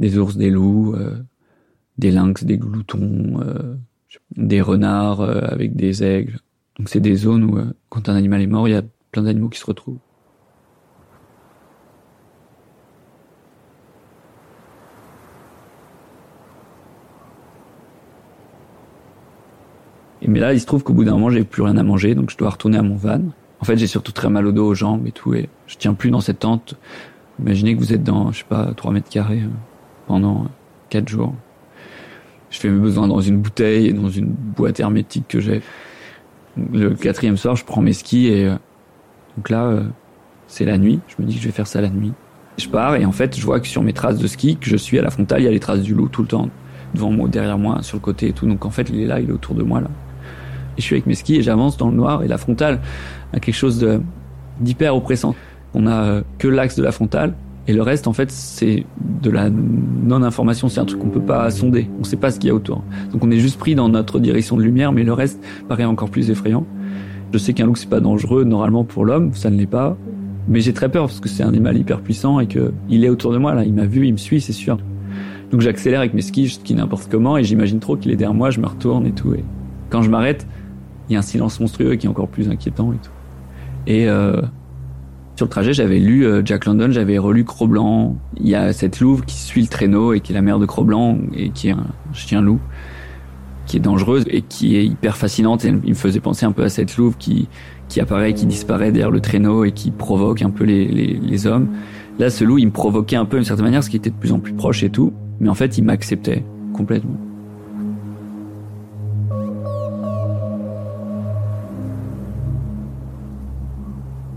Des 0.00 0.18
ours, 0.18 0.36
des 0.36 0.50
loups, 0.50 0.96
euh, 0.96 1.22
des 1.98 2.10
lynx, 2.10 2.42
des 2.42 2.58
gloutons, 2.58 3.40
euh, 3.42 3.76
des 4.36 4.60
renards 4.60 5.20
euh, 5.20 5.40
avec 5.42 5.76
des 5.76 6.02
aigles. 6.02 6.40
Donc 6.76 6.88
c'est 6.88 6.98
des 6.98 7.14
zones 7.14 7.44
où 7.44 7.60
quand 7.90 8.08
un 8.08 8.16
animal 8.16 8.42
est 8.42 8.48
mort, 8.48 8.66
il 8.66 8.72
y 8.72 8.74
a 8.76 8.82
plein 9.12 9.22
d'animaux 9.22 9.48
qui 9.48 9.60
se 9.60 9.66
retrouvent. 9.66 10.00
Mais 20.22 20.40
là, 20.40 20.52
il 20.52 20.60
se 20.60 20.66
trouve 20.66 20.82
qu'au 20.82 20.92
bout 20.92 21.04
d'un 21.04 21.12
moment, 21.12 21.30
j'ai 21.30 21.44
plus 21.44 21.62
rien 21.62 21.76
à 21.76 21.82
manger, 21.82 22.14
donc 22.14 22.30
je 22.30 22.36
dois 22.36 22.50
retourner 22.50 22.78
à 22.78 22.82
mon 22.82 22.96
van. 22.96 23.20
En 23.60 23.64
fait, 23.64 23.76
j'ai 23.76 23.86
surtout 23.86 24.12
très 24.12 24.28
mal 24.28 24.46
au 24.46 24.52
dos, 24.52 24.66
aux 24.66 24.74
jambes 24.74 25.06
et 25.06 25.12
tout, 25.12 25.34
et 25.34 25.48
je 25.66 25.76
tiens 25.76 25.94
plus 25.94 26.10
dans 26.10 26.20
cette 26.20 26.40
tente. 26.40 26.74
Imaginez 27.40 27.74
que 27.74 27.80
vous 27.80 27.92
êtes 27.92 28.02
dans, 28.02 28.32
je 28.32 28.38
sais 28.38 28.44
pas, 28.48 28.72
3 28.76 28.92
mètres 28.92 29.10
carrés 29.10 29.42
euh, 29.42 29.48
pendant 30.06 30.46
4 30.90 31.04
euh, 31.04 31.06
jours. 31.06 31.34
Je 32.50 32.58
fais 32.58 32.68
mes 32.68 32.78
besoins 32.78 33.08
dans 33.08 33.20
une 33.20 33.38
bouteille 33.38 33.88
et 33.88 33.92
dans 33.92 34.08
une 34.08 34.28
boîte 34.28 34.80
hermétique 34.80 35.26
que 35.28 35.40
j'ai. 35.40 35.62
Le 36.72 36.94
quatrième 36.94 37.36
soir, 37.36 37.56
je 37.56 37.64
prends 37.64 37.82
mes 37.82 37.92
skis 37.92 38.28
et 38.28 38.46
euh, 38.46 38.54
donc 39.36 39.50
là, 39.50 39.82
c'est 40.46 40.64
la 40.64 40.78
nuit. 40.78 41.00
Je 41.08 41.22
me 41.22 41.28
dis 41.28 41.34
que 41.34 41.42
je 41.42 41.46
vais 41.46 41.52
faire 41.52 41.66
ça 41.66 41.82
la 41.82 41.90
nuit. 41.90 42.12
Je 42.56 42.68
pars 42.68 42.96
et 42.96 43.04
en 43.04 43.12
fait, 43.12 43.38
je 43.38 43.44
vois 43.44 43.60
que 43.60 43.66
sur 43.66 43.82
mes 43.82 43.92
traces 43.92 44.16
de 44.16 44.26
ski, 44.26 44.56
que 44.56 44.70
je 44.70 44.76
suis 44.76 44.98
à 44.98 45.02
la 45.02 45.10
frontale, 45.10 45.42
il 45.42 45.44
y 45.44 45.48
a 45.48 45.50
les 45.50 45.60
traces 45.60 45.82
du 45.82 45.94
loup 45.94 46.08
tout 46.08 46.22
le 46.22 46.28
temps 46.28 46.48
devant 46.94 47.10
moi, 47.10 47.28
derrière 47.28 47.58
moi, 47.58 47.82
sur 47.82 47.98
le 47.98 48.00
côté 48.00 48.28
et 48.28 48.32
tout. 48.32 48.46
Donc 48.46 48.64
en 48.64 48.70
fait, 48.70 48.88
il 48.88 49.00
est 49.00 49.06
là, 49.06 49.20
il 49.20 49.28
est 49.28 49.32
autour 49.32 49.54
de 49.54 49.62
moi 49.62 49.82
là. 49.82 49.88
Je 50.76 50.82
suis 50.82 50.94
avec 50.94 51.06
mes 51.06 51.14
skis 51.14 51.36
et 51.36 51.42
j'avance 51.42 51.76
dans 51.76 51.88
le 51.88 51.96
noir 51.96 52.22
et 52.22 52.28
la 52.28 52.38
frontale 52.38 52.80
a 53.32 53.40
quelque 53.40 53.54
chose 53.54 53.86
d'hyper 54.60 54.94
oppressant. 54.96 55.34
On 55.74 55.86
a 55.86 56.04
euh, 56.04 56.22
que 56.38 56.48
l'axe 56.48 56.76
de 56.76 56.82
la 56.82 56.92
frontale 56.92 57.34
et 57.68 57.72
le 57.72 57.82
reste 57.82 58.06
en 58.06 58.12
fait 58.12 58.30
c'est 58.30 58.86
de 59.22 59.30
la 59.30 59.50
non 59.50 60.22
information, 60.22 60.68
c'est 60.68 60.80
un 60.80 60.84
truc 60.84 61.00
qu'on 61.00 61.08
peut 61.08 61.20
pas 61.20 61.50
sonder. 61.50 61.88
On 62.00 62.04
sait 62.04 62.16
pas 62.16 62.30
ce 62.30 62.38
qu'il 62.38 62.48
y 62.48 62.50
a 62.50 62.54
autour. 62.54 62.82
Donc 63.12 63.24
on 63.24 63.30
est 63.30 63.38
juste 63.38 63.58
pris 63.58 63.74
dans 63.74 63.88
notre 63.88 64.18
direction 64.18 64.56
de 64.56 64.62
lumière 64.62 64.92
mais 64.92 65.04
le 65.04 65.12
reste 65.12 65.42
paraît 65.68 65.84
encore 65.84 66.10
plus 66.10 66.30
effrayant. 66.30 66.64
Je 67.32 67.38
sais 67.38 67.52
qu'un 67.52 67.66
loup 67.66 67.76
c'est 67.76 67.90
pas 67.90 68.00
dangereux 68.00 68.44
normalement 68.44 68.84
pour 68.84 69.04
l'homme, 69.04 69.32
ça 69.34 69.50
ne 69.50 69.56
l'est 69.56 69.66
pas. 69.66 69.96
Mais 70.48 70.60
j'ai 70.60 70.72
très 70.72 70.88
peur 70.88 71.06
parce 71.06 71.20
que 71.20 71.28
c'est 71.28 71.42
un 71.42 71.48
animal 71.48 71.76
hyper 71.76 72.00
puissant 72.00 72.38
et 72.38 72.46
que 72.46 72.72
il 72.88 73.04
est 73.04 73.08
autour 73.08 73.32
de 73.32 73.38
moi 73.38 73.54
là, 73.54 73.64
il 73.64 73.74
m'a 73.74 73.86
vu, 73.86 74.06
il 74.06 74.12
me 74.12 74.18
suit, 74.18 74.40
c'est 74.40 74.52
sûr. 74.52 74.78
Donc 75.50 75.60
j'accélère 75.60 76.00
avec 76.00 76.14
mes 76.14 76.22
skis, 76.22 76.46
je 76.46 76.54
skie 76.54 76.74
n'importe 76.74 77.08
comment 77.10 77.36
et 77.36 77.44
j'imagine 77.44 77.80
trop 77.80 77.96
qu'il 77.96 78.12
est 78.12 78.16
derrière 78.16 78.34
moi, 78.34 78.50
je 78.50 78.60
me 78.60 78.66
retourne 78.66 79.06
et 79.06 79.12
tout. 79.12 79.34
Et 79.34 79.44
quand 79.90 80.02
je 80.02 80.10
m'arrête, 80.10 80.46
il 81.08 81.12
y 81.12 81.16
a 81.16 81.20
un 81.20 81.22
silence 81.22 81.60
monstrueux 81.60 81.94
qui 81.96 82.06
est 82.06 82.08
encore 82.08 82.28
plus 82.28 82.48
inquiétant 82.48 82.92
et 82.92 82.96
tout. 82.96 83.10
Et 83.86 84.08
euh, 84.08 84.40
sur 85.36 85.46
le 85.46 85.50
trajet, 85.50 85.72
j'avais 85.72 85.98
lu 85.98 86.26
euh, 86.26 86.42
Jack 86.44 86.64
London, 86.64 86.88
j'avais 86.90 87.18
relu 87.18 87.44
Cro-Blanc. 87.44 88.16
Il 88.40 88.48
y 88.48 88.54
a 88.54 88.72
cette 88.72 89.00
louve 89.00 89.24
qui 89.24 89.36
suit 89.36 89.62
le 89.62 89.68
traîneau 89.68 90.12
et 90.12 90.20
qui 90.20 90.32
est 90.32 90.34
la 90.34 90.42
mère 90.42 90.58
de 90.58 90.66
Cro-Blanc 90.66 91.18
et 91.34 91.50
qui 91.50 91.68
est 91.68 91.72
un 91.72 91.86
chien 92.12 92.40
loup. 92.40 92.60
qui 93.66 93.76
est 93.76 93.80
dangereuse 93.80 94.24
et 94.28 94.42
qui 94.42 94.76
est 94.76 94.86
hyper 94.86 95.16
fascinante. 95.16 95.64
Et 95.64 95.68
il 95.68 95.90
me 95.90 95.94
faisait 95.94 96.20
penser 96.20 96.46
un 96.46 96.52
peu 96.52 96.62
à 96.62 96.68
cette 96.68 96.96
louve 96.96 97.16
qui, 97.18 97.48
qui 97.88 98.00
apparaît, 98.00 98.32
qui 98.32 98.46
disparaît 98.46 98.92
derrière 98.92 99.10
le 99.10 99.20
traîneau 99.20 99.64
et 99.64 99.72
qui 99.72 99.90
provoque 99.90 100.42
un 100.42 100.50
peu 100.50 100.64
les, 100.64 100.86
les, 100.86 101.18
les 101.20 101.46
hommes. 101.46 101.68
Là, 102.18 102.30
ce 102.30 102.44
loup, 102.44 102.58
il 102.58 102.66
me 102.66 102.72
provoquait 102.72 103.16
un 103.16 103.26
peu 103.26 103.36
d'une 103.36 103.44
certaine 103.44 103.66
manière, 103.66 103.84
ce 103.84 103.90
qui 103.90 103.96
était 103.96 104.10
de 104.10 104.14
plus 104.14 104.32
en 104.32 104.38
plus 104.38 104.54
proche 104.54 104.82
et 104.82 104.90
tout. 104.90 105.12
Mais 105.40 105.48
en 105.48 105.54
fait, 105.54 105.76
il 105.76 105.84
m'acceptait 105.84 106.44
complètement. 106.72 107.18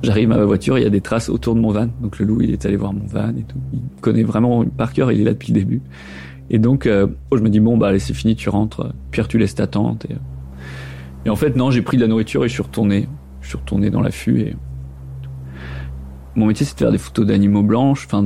J'arrive 0.02 0.32
à 0.32 0.38
ma 0.38 0.46
voiture, 0.46 0.78
il 0.78 0.84
y 0.84 0.88
a 0.88 0.90
des 0.90 1.02
traces 1.02 1.30
autour 1.30 1.56
de 1.56 1.60
mon 1.60 1.72
van. 1.72 1.90
Donc 2.02 2.20
le 2.20 2.26
loup, 2.26 2.42
il 2.42 2.52
est 2.52 2.66
allé 2.66 2.78
voir 2.78 2.94
mon 2.94 3.06
van 3.06 3.30
et 3.30 3.44
tout. 3.44 3.58
Il 3.74 3.82
connaît 4.02 4.24
vraiment 4.24 4.64
par 4.66 4.94
cœur, 4.94 5.12
il 5.12 5.22
est 5.22 5.26
là 5.26 5.34
depuis 5.34 5.52
le 5.52 5.60
début. 5.60 5.82
Et 6.50 6.58
donc, 6.58 6.86
euh, 6.88 7.08
je 7.34 7.40
me 7.40 7.50
dis, 7.50 7.60
bon, 7.60 7.78
bah 7.78 7.90
allez, 7.90 8.00
c'est 8.00 8.14
fini, 8.14 8.36
tu 8.36 8.50
rentres. 8.50 8.94
Pierre, 9.12 9.28
tu 9.28 9.38
laisses 9.38 9.56
ta 9.56 9.68
tente. 9.68 10.06
Et, 10.06 10.16
et 11.26 11.30
en 11.30 11.36
fait, 11.36 11.56
non, 11.56 11.70
j'ai 11.70 11.82
pris 11.82 11.98
de 11.98 12.02
la 12.02 12.08
nourriture 12.08 12.44
et 12.46 12.48
je 12.48 12.54
suis 12.54 12.64
retourné. 12.64 13.08
Je 13.42 13.50
suis 13.50 13.58
retourné 13.58 13.90
dans 13.90 14.02
l'affût 14.02 14.40
et... 14.42 14.56
Mon 16.36 16.46
métier, 16.46 16.66
c'est 16.66 16.76
de 16.76 16.80
faire 16.80 16.92
des 16.92 16.98
photos 16.98 17.26
d'animaux 17.26 17.64
blanches, 17.64 18.06
enfin, 18.06 18.26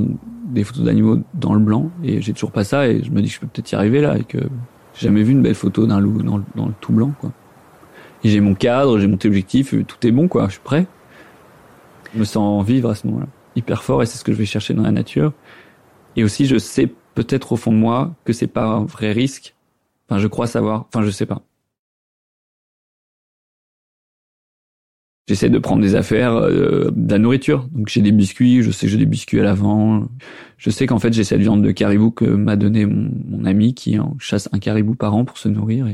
des 0.52 0.64
photos 0.64 0.84
d'animaux 0.84 1.20
dans 1.34 1.54
le 1.54 1.60
blanc. 1.60 1.90
Et 2.04 2.22
j'ai 2.22 2.34
toujours 2.34 2.52
pas 2.52 2.64
ça 2.64 2.88
et 2.88 3.02
je 3.02 3.10
me 3.12 3.22
dis 3.22 3.30
que 3.30 3.34
je 3.34 3.40
peux 3.40 3.48
peut-être 3.48 3.72
y 3.72 3.76
arriver 3.76 4.02
là 4.02 4.18
et 4.18 4.24
que 4.24 4.38
j'ai 4.94 5.08
jamais 5.08 5.24
vu 5.24 5.32
une 5.32 5.42
belle 5.42 5.56
photo 5.56 5.88
d'un 5.88 6.00
loup 6.00 6.22
dans 6.22 6.38
le, 6.38 6.44
dans 6.56 6.68
le 6.68 6.74
tout 6.80 6.94
blanc, 6.94 7.14
quoi. 7.20 7.32
Et 8.24 8.30
j'ai 8.30 8.40
mon 8.40 8.54
cadre, 8.54 9.00
j'ai 9.00 9.08
mon 9.08 9.16
objectif, 9.16 9.74
tout 9.88 10.08
est 10.08 10.12
bon, 10.12 10.28
quoi. 10.28 10.46
Je 10.46 10.52
suis 10.52 10.62
prêt. 10.64 10.86
Je 12.14 12.20
me 12.20 12.26
sens 12.26 12.66
vivre 12.66 12.90
à 12.90 12.96
ce 12.96 13.08
moment-là, 13.08 13.28
hyper 13.56 13.84
fort, 13.84 14.04
et 14.04 14.06
c'est 14.06 14.18
ce 14.18 14.24
que 14.24 14.32
je 14.32 14.38
vais 14.38 14.46
chercher 14.46 14.74
dans 14.74 14.84
la 14.84 14.92
nature. 14.92 15.34
Et 16.16 16.24
aussi, 16.24 16.46
je 16.46 16.58
sais 16.58 16.90
peut-être 17.16 17.52
au 17.54 17.56
fond 17.56 17.72
de 17.72 17.78
moi 17.78 18.16
que 18.26 18.34
c'est 18.34 18.48
pas 18.48 18.66
un 18.66 18.86
vrai 18.86 19.12
risque. 19.12 19.56
Enfin, 20.08 20.20
je 20.20 20.28
crois 20.28 20.48
savoir. 20.48 20.86
Enfin, 20.88 21.04
je 21.04 21.10
sais 21.10 21.26
pas. 21.26 21.42
J'essaie 25.28 25.50
de 25.50 25.58
prendre 25.58 25.82
des 25.82 25.96
affaires, 25.96 26.34
euh, 26.34 26.92
de 26.94 27.12
la 27.12 27.18
nourriture. 27.18 27.70
Donc 27.72 27.88
j'ai 27.88 28.02
des 28.02 28.12
biscuits, 28.12 28.62
je 28.62 28.72
sais 28.72 28.88
que 28.88 28.92
j'ai 28.92 28.98
des 28.98 29.06
biscuits 29.06 29.40
à 29.40 29.44
l'avant. 29.44 30.10
Je 30.58 30.70
sais 30.70 30.86
qu'en 30.86 31.00
fait 31.00 31.14
j'ai 31.14 31.24
cette 31.24 31.40
viande 31.40 31.64
de 31.64 31.72
caribou 31.72 32.12
que 32.12 32.26
m'a 32.26 32.58
donné 32.58 32.86
mon, 32.86 33.46
ami 33.46 33.74
qui 33.74 33.98
chasse 34.20 34.50
un 34.52 34.60
caribou 34.60 34.96
par 34.96 35.16
an 35.16 35.24
pour 35.24 35.38
se 35.38 35.48
nourrir. 35.48 35.88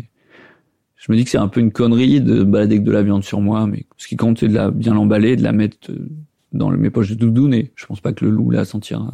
Je 1.00 1.12
me 1.12 1.18
dis 1.18 1.24
que 1.24 1.30
c'est 1.30 1.38
un 1.38 1.48
peu 1.48 1.62
une 1.62 1.72
connerie 1.72 2.20
de 2.20 2.44
balader 2.44 2.76
avec 2.76 2.84
de 2.84 2.92
la 2.92 3.02
viande 3.02 3.24
sur 3.24 3.40
moi, 3.40 3.66
mais 3.66 3.86
ce 3.98 4.08
qui 4.08 4.18
compte 4.18 4.40
c'est 4.40 4.50
de 4.50 4.54
la 4.54 4.70
bien 4.70 4.94
l'emballer, 4.94 5.38
de 5.38 5.44
la 5.44 5.54
mettre 5.54 5.78
euh, 5.90 6.10
dans 6.52 6.70
mes 6.70 6.90
poches 6.90 7.10
de 7.10 7.16
doudoune. 7.16 7.54
Et 7.54 7.72
je 7.76 7.86
pense 7.86 8.02
pas 8.02 8.12
que 8.12 8.26
le 8.26 8.32
loup 8.32 8.52
la 8.52 8.66
sentira. 8.66 9.10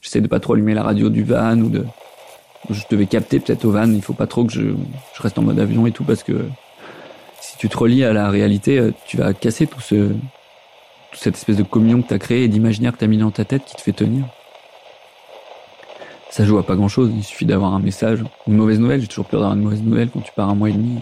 J'essaie 0.00 0.22
de 0.22 0.28
pas 0.28 0.40
trop 0.40 0.54
allumer 0.54 0.72
la 0.72 0.82
radio 0.82 1.10
du 1.10 1.24
van 1.24 1.58
ou 1.58 1.68
de. 1.68 1.84
Je 2.70 2.82
devais 2.90 3.06
capter 3.06 3.38
peut-être 3.38 3.66
au 3.66 3.70
van. 3.70 3.90
Il 3.90 4.00
faut 4.00 4.14
pas 4.14 4.26
trop 4.26 4.44
que 4.44 4.52
je, 4.52 4.62
je 4.62 5.22
reste 5.22 5.38
en 5.38 5.42
mode 5.42 5.58
avion 5.58 5.86
et 5.86 5.92
tout 5.92 6.04
parce 6.04 6.22
que 6.22 6.32
si 7.40 7.58
tu 7.58 7.68
te 7.68 7.76
relis 7.76 8.02
à 8.02 8.14
la 8.14 8.30
réalité, 8.30 8.78
euh, 8.78 8.92
tu 9.06 9.18
vas 9.18 9.34
casser 9.34 9.66
tout 9.66 9.80
ce, 9.80 10.08
toute 11.10 11.20
cette 11.20 11.36
espèce 11.36 11.58
de 11.58 11.64
communion 11.64 12.00
que 12.00 12.08
tu 12.08 12.14
as 12.14 12.18
créé 12.18 12.44
et 12.44 12.48
d'imaginaire 12.48 12.92
que 12.92 12.98
tu 12.98 13.04
as 13.04 13.08
mis 13.08 13.18
dans 13.18 13.30
ta 13.30 13.44
tête 13.44 13.64
qui 13.66 13.76
te 13.76 13.82
fait 13.82 13.92
tenir. 13.92 14.24
Ça 16.32 16.46
joue 16.46 16.56
à 16.56 16.64
pas 16.64 16.76
grand 16.76 16.88
chose, 16.88 17.10
il 17.14 17.22
suffit 17.22 17.44
d'avoir 17.44 17.74
un 17.74 17.78
message, 17.78 18.24
une 18.46 18.56
mauvaise 18.56 18.80
nouvelle, 18.80 19.02
j'ai 19.02 19.06
toujours 19.06 19.26
peur 19.26 19.40
d'avoir 19.40 19.54
une 19.54 19.64
mauvaise 19.64 19.82
nouvelle 19.82 20.08
quand 20.08 20.22
tu 20.22 20.32
pars 20.34 20.48
un 20.48 20.54
mois 20.54 20.70
et 20.70 20.72
demi. 20.72 20.98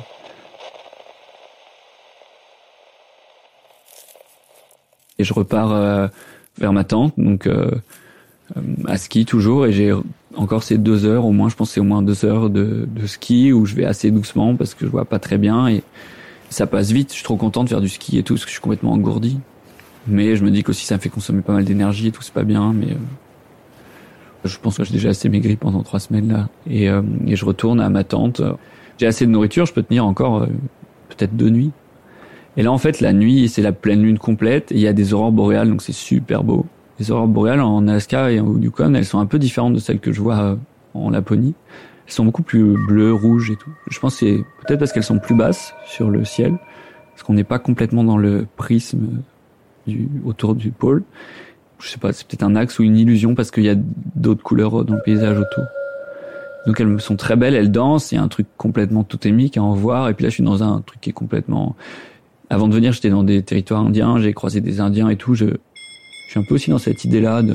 Et 5.20 5.22
je 5.22 5.32
repars 5.32 5.70
euh, 5.70 6.08
vers 6.58 6.72
ma 6.72 6.82
tente, 6.82 7.14
donc 7.16 7.46
euh, 7.46 7.70
à 8.88 8.96
ski 8.96 9.24
toujours, 9.24 9.66
et 9.66 9.72
j'ai 9.72 9.94
encore 10.34 10.64
ces 10.64 10.78
deux 10.78 11.04
heures, 11.04 11.24
au 11.24 11.30
moins, 11.30 11.48
je 11.48 11.54
pense 11.54 11.70
c'est 11.70 11.80
au 11.80 11.84
moins 11.84 12.02
deux 12.02 12.24
heures 12.24 12.50
de, 12.50 12.88
de 12.90 13.06
ski 13.06 13.52
où 13.52 13.66
je 13.66 13.76
vais 13.76 13.84
assez 13.84 14.10
doucement 14.10 14.56
parce 14.56 14.74
que 14.74 14.84
je 14.84 14.90
vois 14.90 15.04
pas 15.04 15.20
très 15.20 15.38
bien 15.38 15.68
et 15.68 15.84
ça 16.48 16.66
passe 16.66 16.90
vite. 16.90 17.10
Je 17.10 17.14
suis 17.14 17.24
trop 17.24 17.36
content 17.36 17.62
de 17.62 17.68
faire 17.68 17.80
du 17.80 17.88
ski 17.88 18.18
et 18.18 18.24
tout 18.24 18.34
parce 18.34 18.46
que 18.46 18.48
je 18.48 18.54
suis 18.54 18.62
complètement 18.62 18.94
engourdi. 18.94 19.38
Mais 20.08 20.34
je 20.34 20.44
me 20.44 20.50
dis 20.50 20.64
qu'aussi 20.64 20.86
ça 20.86 20.96
me 20.96 21.00
fait 21.00 21.08
consommer 21.08 21.42
pas 21.42 21.52
mal 21.52 21.64
d'énergie 21.64 22.08
et 22.08 22.10
tout, 22.10 22.22
c'est 22.22 22.34
pas 22.34 22.42
bien. 22.42 22.72
Mais 22.72 22.92
euh, 22.92 22.96
je 24.44 24.58
pense 24.58 24.78
que 24.78 24.84
j'ai 24.84 24.92
déjà 24.92 25.10
assez 25.10 25.28
maigri 25.28 25.56
pendant 25.56 25.82
trois 25.82 26.00
semaines 26.00 26.32
là. 26.32 26.48
Et, 26.68 26.88
euh, 26.88 27.02
et 27.26 27.36
je 27.36 27.44
retourne 27.44 27.80
à 27.80 27.88
ma 27.88 28.04
tente. 28.04 28.42
J'ai 28.98 29.06
assez 29.06 29.26
de 29.26 29.30
nourriture, 29.30 29.66
je 29.66 29.72
peux 29.72 29.82
tenir 29.82 30.04
encore 30.04 30.42
euh, 30.42 30.46
peut-être 31.08 31.36
deux 31.36 31.50
nuits. 31.50 31.72
Et 32.56 32.62
là 32.62 32.72
en 32.72 32.78
fait 32.78 33.00
la 33.00 33.12
nuit 33.12 33.48
c'est 33.48 33.62
la 33.62 33.72
pleine 33.72 34.02
lune 34.02 34.18
complète 34.18 34.72
et 34.72 34.76
il 34.76 34.80
y 34.80 34.88
a 34.88 34.92
des 34.92 35.14
aurores 35.14 35.32
boréales 35.32 35.70
donc 35.70 35.82
c'est 35.82 35.92
super 35.92 36.44
beau. 36.44 36.66
Les 36.98 37.10
aurores 37.10 37.28
boréales 37.28 37.60
en 37.60 37.86
Alaska 37.86 38.30
et 38.30 38.40
au 38.40 38.58
Yukon 38.58 38.94
elles 38.94 39.04
sont 39.04 39.20
un 39.20 39.26
peu 39.26 39.38
différentes 39.38 39.74
de 39.74 39.78
celles 39.78 40.00
que 40.00 40.12
je 40.12 40.20
vois 40.20 40.58
en 40.94 41.10
Laponie. 41.10 41.54
Elles 42.06 42.12
sont 42.12 42.24
beaucoup 42.24 42.42
plus 42.42 42.76
bleues, 42.88 43.12
rouges 43.12 43.50
et 43.50 43.56
tout. 43.56 43.70
Je 43.88 43.98
pense 44.00 44.18
que 44.18 44.26
c'est 44.26 44.44
peut-être 44.66 44.80
parce 44.80 44.92
qu'elles 44.92 45.04
sont 45.04 45.18
plus 45.18 45.36
basses 45.36 45.74
sur 45.86 46.10
le 46.10 46.24
ciel, 46.24 46.58
parce 47.12 47.22
qu'on 47.22 47.34
n'est 47.34 47.44
pas 47.44 47.58
complètement 47.60 48.02
dans 48.02 48.16
le 48.16 48.46
prisme 48.56 49.22
du, 49.86 50.08
autour 50.24 50.54
du 50.54 50.72
pôle. 50.72 51.04
Je 51.80 51.88
sais 51.88 51.98
pas, 51.98 52.12
c'est 52.12 52.26
peut-être 52.26 52.42
un 52.42 52.56
axe 52.56 52.78
ou 52.78 52.82
une 52.82 52.96
illusion 52.96 53.34
parce 53.34 53.50
qu'il 53.50 53.64
y 53.64 53.68
a 53.68 53.76
d'autres 54.14 54.42
couleurs 54.42 54.84
dans 54.84 54.94
le 54.94 55.02
paysage 55.02 55.38
autour. 55.38 55.64
Donc 56.66 56.78
elles 56.80 57.00
sont 57.00 57.16
très 57.16 57.36
belles, 57.36 57.54
elles 57.54 57.70
dansent, 57.70 58.12
il 58.12 58.16
y 58.16 58.18
a 58.18 58.22
un 58.22 58.28
truc 58.28 58.46
complètement 58.56 59.02
totémique 59.02 59.56
à 59.56 59.62
en 59.62 59.74
voir. 59.74 60.08
Et 60.08 60.14
puis 60.14 60.24
là, 60.24 60.28
je 60.28 60.34
suis 60.34 60.44
dans 60.44 60.62
un 60.62 60.80
truc 60.82 61.00
qui 61.00 61.10
est 61.10 61.14
complètement... 61.14 61.74
Avant 62.50 62.68
de 62.68 62.74
venir, 62.74 62.92
j'étais 62.92 63.10
dans 63.10 63.22
des 63.22 63.42
territoires 63.42 63.80
indiens, 63.80 64.18
j'ai 64.18 64.32
croisé 64.32 64.60
des 64.60 64.80
Indiens 64.80 65.08
et 65.08 65.16
tout. 65.16 65.34
Je, 65.34 65.46
suis 66.28 66.38
un 66.38 66.42
peu 66.42 66.54
aussi 66.54 66.70
dans 66.70 66.78
cette 66.78 67.04
idée-là 67.04 67.42
de, 67.42 67.54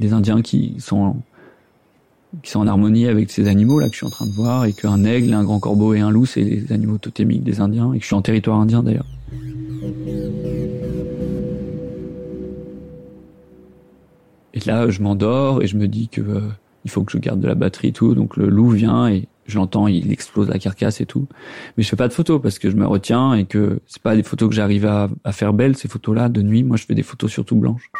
des 0.00 0.12
Indiens 0.12 0.42
qui 0.42 0.76
sont 0.78 1.16
qui 2.42 2.50
sont 2.50 2.60
en 2.60 2.66
harmonie 2.66 3.06
avec 3.06 3.30
ces 3.30 3.46
animaux 3.46 3.78
là 3.78 3.86
que 3.86 3.92
je 3.92 3.98
suis 3.98 4.06
en 4.06 4.10
train 4.10 4.26
de 4.26 4.32
voir 4.32 4.64
et 4.64 4.72
qu'un 4.72 5.04
aigle, 5.04 5.32
un 5.34 5.44
grand 5.44 5.60
corbeau 5.60 5.94
et 5.94 6.00
un 6.00 6.10
loup, 6.10 6.26
c'est 6.26 6.40
les 6.40 6.72
animaux 6.72 6.98
totémiques 6.98 7.44
des 7.44 7.60
Indiens 7.60 7.92
et 7.92 7.98
que 7.98 8.02
je 8.02 8.06
suis 8.06 8.16
en 8.16 8.22
territoire 8.22 8.58
indien 8.58 8.82
d'ailleurs. 8.82 9.06
Et 14.54 14.60
là, 14.60 14.88
je 14.88 15.02
m'endors 15.02 15.62
et 15.62 15.66
je 15.66 15.76
me 15.76 15.88
dis 15.88 16.08
que 16.08 16.20
euh, 16.20 16.40
il 16.84 16.90
faut 16.90 17.02
que 17.02 17.12
je 17.12 17.18
garde 17.18 17.40
de 17.40 17.48
la 17.48 17.54
batterie 17.54 17.88
et 17.88 17.92
tout. 17.92 18.14
Donc 18.14 18.36
le 18.36 18.48
loup 18.48 18.70
vient 18.70 19.08
et 19.08 19.28
je 19.46 19.56
l'entends, 19.56 19.88
il 19.88 20.10
explose 20.12 20.48
la 20.48 20.58
carcasse 20.58 21.00
et 21.00 21.06
tout. 21.06 21.26
Mais 21.76 21.82
je 21.82 21.88
fais 21.88 21.96
pas 21.96 22.08
de 22.08 22.12
photos 22.12 22.40
parce 22.40 22.58
que 22.58 22.70
je 22.70 22.76
me 22.76 22.86
retiens 22.86 23.34
et 23.34 23.44
que 23.44 23.80
c'est 23.86 24.02
pas 24.02 24.16
des 24.16 24.22
photos 24.22 24.48
que 24.48 24.54
j'arrive 24.54 24.86
à, 24.86 25.10
à 25.24 25.32
faire 25.32 25.52
belles 25.52 25.76
ces 25.76 25.88
photos-là 25.88 26.28
de 26.28 26.40
nuit. 26.40 26.62
Moi, 26.62 26.76
je 26.76 26.86
fais 26.86 26.94
des 26.94 27.02
photos 27.02 27.30
surtout 27.30 27.56
blanches. 27.56 27.90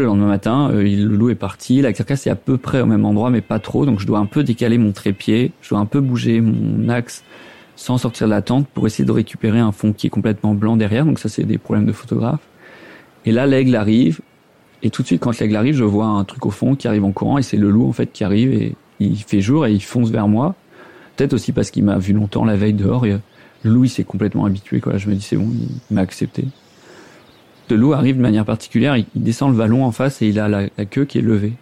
Le 0.00 0.06
lendemain 0.06 0.28
matin, 0.28 0.70
euh, 0.72 0.82
le 0.82 1.14
loup 1.14 1.28
est 1.28 1.34
parti, 1.34 1.82
la 1.82 1.92
carcasse 1.92 2.26
est 2.26 2.30
à 2.30 2.34
peu 2.34 2.56
près 2.56 2.80
au 2.80 2.86
même 2.86 3.04
endroit, 3.04 3.28
mais 3.28 3.42
pas 3.42 3.58
trop, 3.58 3.84
donc 3.84 4.00
je 4.00 4.06
dois 4.06 4.18
un 4.18 4.24
peu 4.24 4.42
décaler 4.42 4.78
mon 4.78 4.92
trépied, 4.92 5.52
je 5.60 5.68
dois 5.68 5.78
un 5.78 5.84
peu 5.84 6.00
bouger 6.00 6.40
mon 6.40 6.88
axe 6.88 7.22
sans 7.76 7.98
sortir 7.98 8.26
de 8.26 8.30
la 8.30 8.40
tente 8.40 8.66
pour 8.68 8.86
essayer 8.86 9.04
de 9.04 9.12
récupérer 9.12 9.58
un 9.58 9.72
fond 9.72 9.92
qui 9.92 10.06
est 10.06 10.10
complètement 10.10 10.54
blanc 10.54 10.78
derrière, 10.78 11.04
donc 11.04 11.18
ça 11.18 11.28
c'est 11.28 11.44
des 11.44 11.58
problèmes 11.58 11.84
de 11.84 11.92
photographe. 11.92 12.40
Et 13.26 13.32
là, 13.32 13.46
l'aigle 13.46 13.76
arrive, 13.76 14.20
et 14.82 14.88
tout 14.88 15.02
de 15.02 15.06
suite 15.06 15.20
quand 15.20 15.38
l'aigle 15.38 15.56
arrive, 15.56 15.74
je 15.74 15.84
vois 15.84 16.06
un 16.06 16.24
truc 16.24 16.46
au 16.46 16.50
fond 16.50 16.76
qui 16.76 16.88
arrive 16.88 17.04
en 17.04 17.12
courant, 17.12 17.36
et 17.36 17.42
c'est 17.42 17.58
le 17.58 17.68
loup 17.68 17.86
en 17.86 17.92
fait 17.92 18.10
qui 18.10 18.24
arrive, 18.24 18.54
et 18.54 18.76
il 19.00 19.18
fait 19.18 19.42
jour, 19.42 19.66
et 19.66 19.72
il 19.72 19.82
fonce 19.82 20.08
vers 20.08 20.28
moi. 20.28 20.54
Peut-être 21.16 21.34
aussi 21.34 21.52
parce 21.52 21.70
qu'il 21.70 21.84
m'a 21.84 21.98
vu 21.98 22.14
longtemps 22.14 22.46
la 22.46 22.56
veille 22.56 22.72
dehors, 22.72 23.04
et 23.04 23.18
le 23.64 23.70
loup 23.70 23.84
il 23.84 23.90
s'est 23.90 24.04
complètement 24.04 24.46
habitué. 24.46 24.80
Je 24.96 25.10
me 25.10 25.14
dis 25.14 25.20
c'est 25.20 25.36
bon, 25.36 25.50
il 25.90 25.94
m'a 25.94 26.00
accepté 26.00 26.46
le 27.70 27.76
loup 27.76 27.92
arrive 27.92 28.16
de 28.16 28.22
manière 28.22 28.44
particulière, 28.44 28.96
il, 28.96 29.06
descend 29.14 29.50
le 29.50 29.56
vallon 29.56 29.84
en 29.84 29.92
face 29.92 30.22
et 30.22 30.28
il 30.28 30.38
a 30.38 30.48
la, 30.48 30.68
queue 30.86 31.04
qui 31.04 31.18
est 31.18 31.22
levée. 31.22 31.52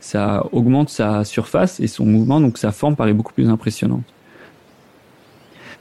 Ça 0.00 0.46
augmente 0.52 0.90
sa 0.90 1.24
surface 1.24 1.80
et 1.80 1.86
son 1.86 2.04
mouvement, 2.04 2.40
donc 2.40 2.58
sa 2.58 2.72
forme 2.72 2.96
paraît 2.96 3.12
beaucoup 3.12 3.32
plus 3.32 3.48
impressionnante. 3.48 4.04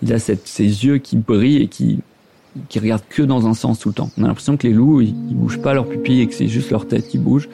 Il 0.02 0.14
a 0.14 0.20
cette, 0.20 0.48
ses 0.48 0.86
yeux 0.86 0.98
qui 0.98 1.18
brillent 1.18 1.62
et 1.62 1.68
qui, 1.68 2.00
regardent 2.76 3.08
que 3.10 3.22
dans 3.22 3.48
un 3.48 3.54
sens 3.54 3.80
tout 3.80 3.90
le 3.90 3.96
temps. 3.96 4.10
On 4.18 4.24
a 4.24 4.28
l'impression 4.28 4.58
que 4.58 4.68
les 4.68 4.74
loups, 4.74 5.02
ils, 5.02 5.14
bougent 5.14 5.62
pas 5.62 5.74
leurs 5.74 5.88
pupilles 5.88 6.22
et 6.22 6.28
que 6.28 6.34
c'est 6.34 6.48
juste 6.48 6.72
leur 6.72 6.88
tête 6.88 7.08
qui 7.08 7.18
bouge. 7.18 7.50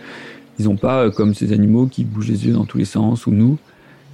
Ils 0.59 0.69
ont 0.69 0.75
pas, 0.75 1.05
euh, 1.05 1.11
comme 1.11 1.33
ces 1.33 1.53
animaux, 1.53 1.87
qui 1.87 2.03
bougent 2.03 2.29
les 2.29 2.45
yeux 2.45 2.53
dans 2.53 2.65
tous 2.65 2.77
les 2.77 2.85
sens 2.85 3.25
ou 3.25 3.31
nous. 3.31 3.57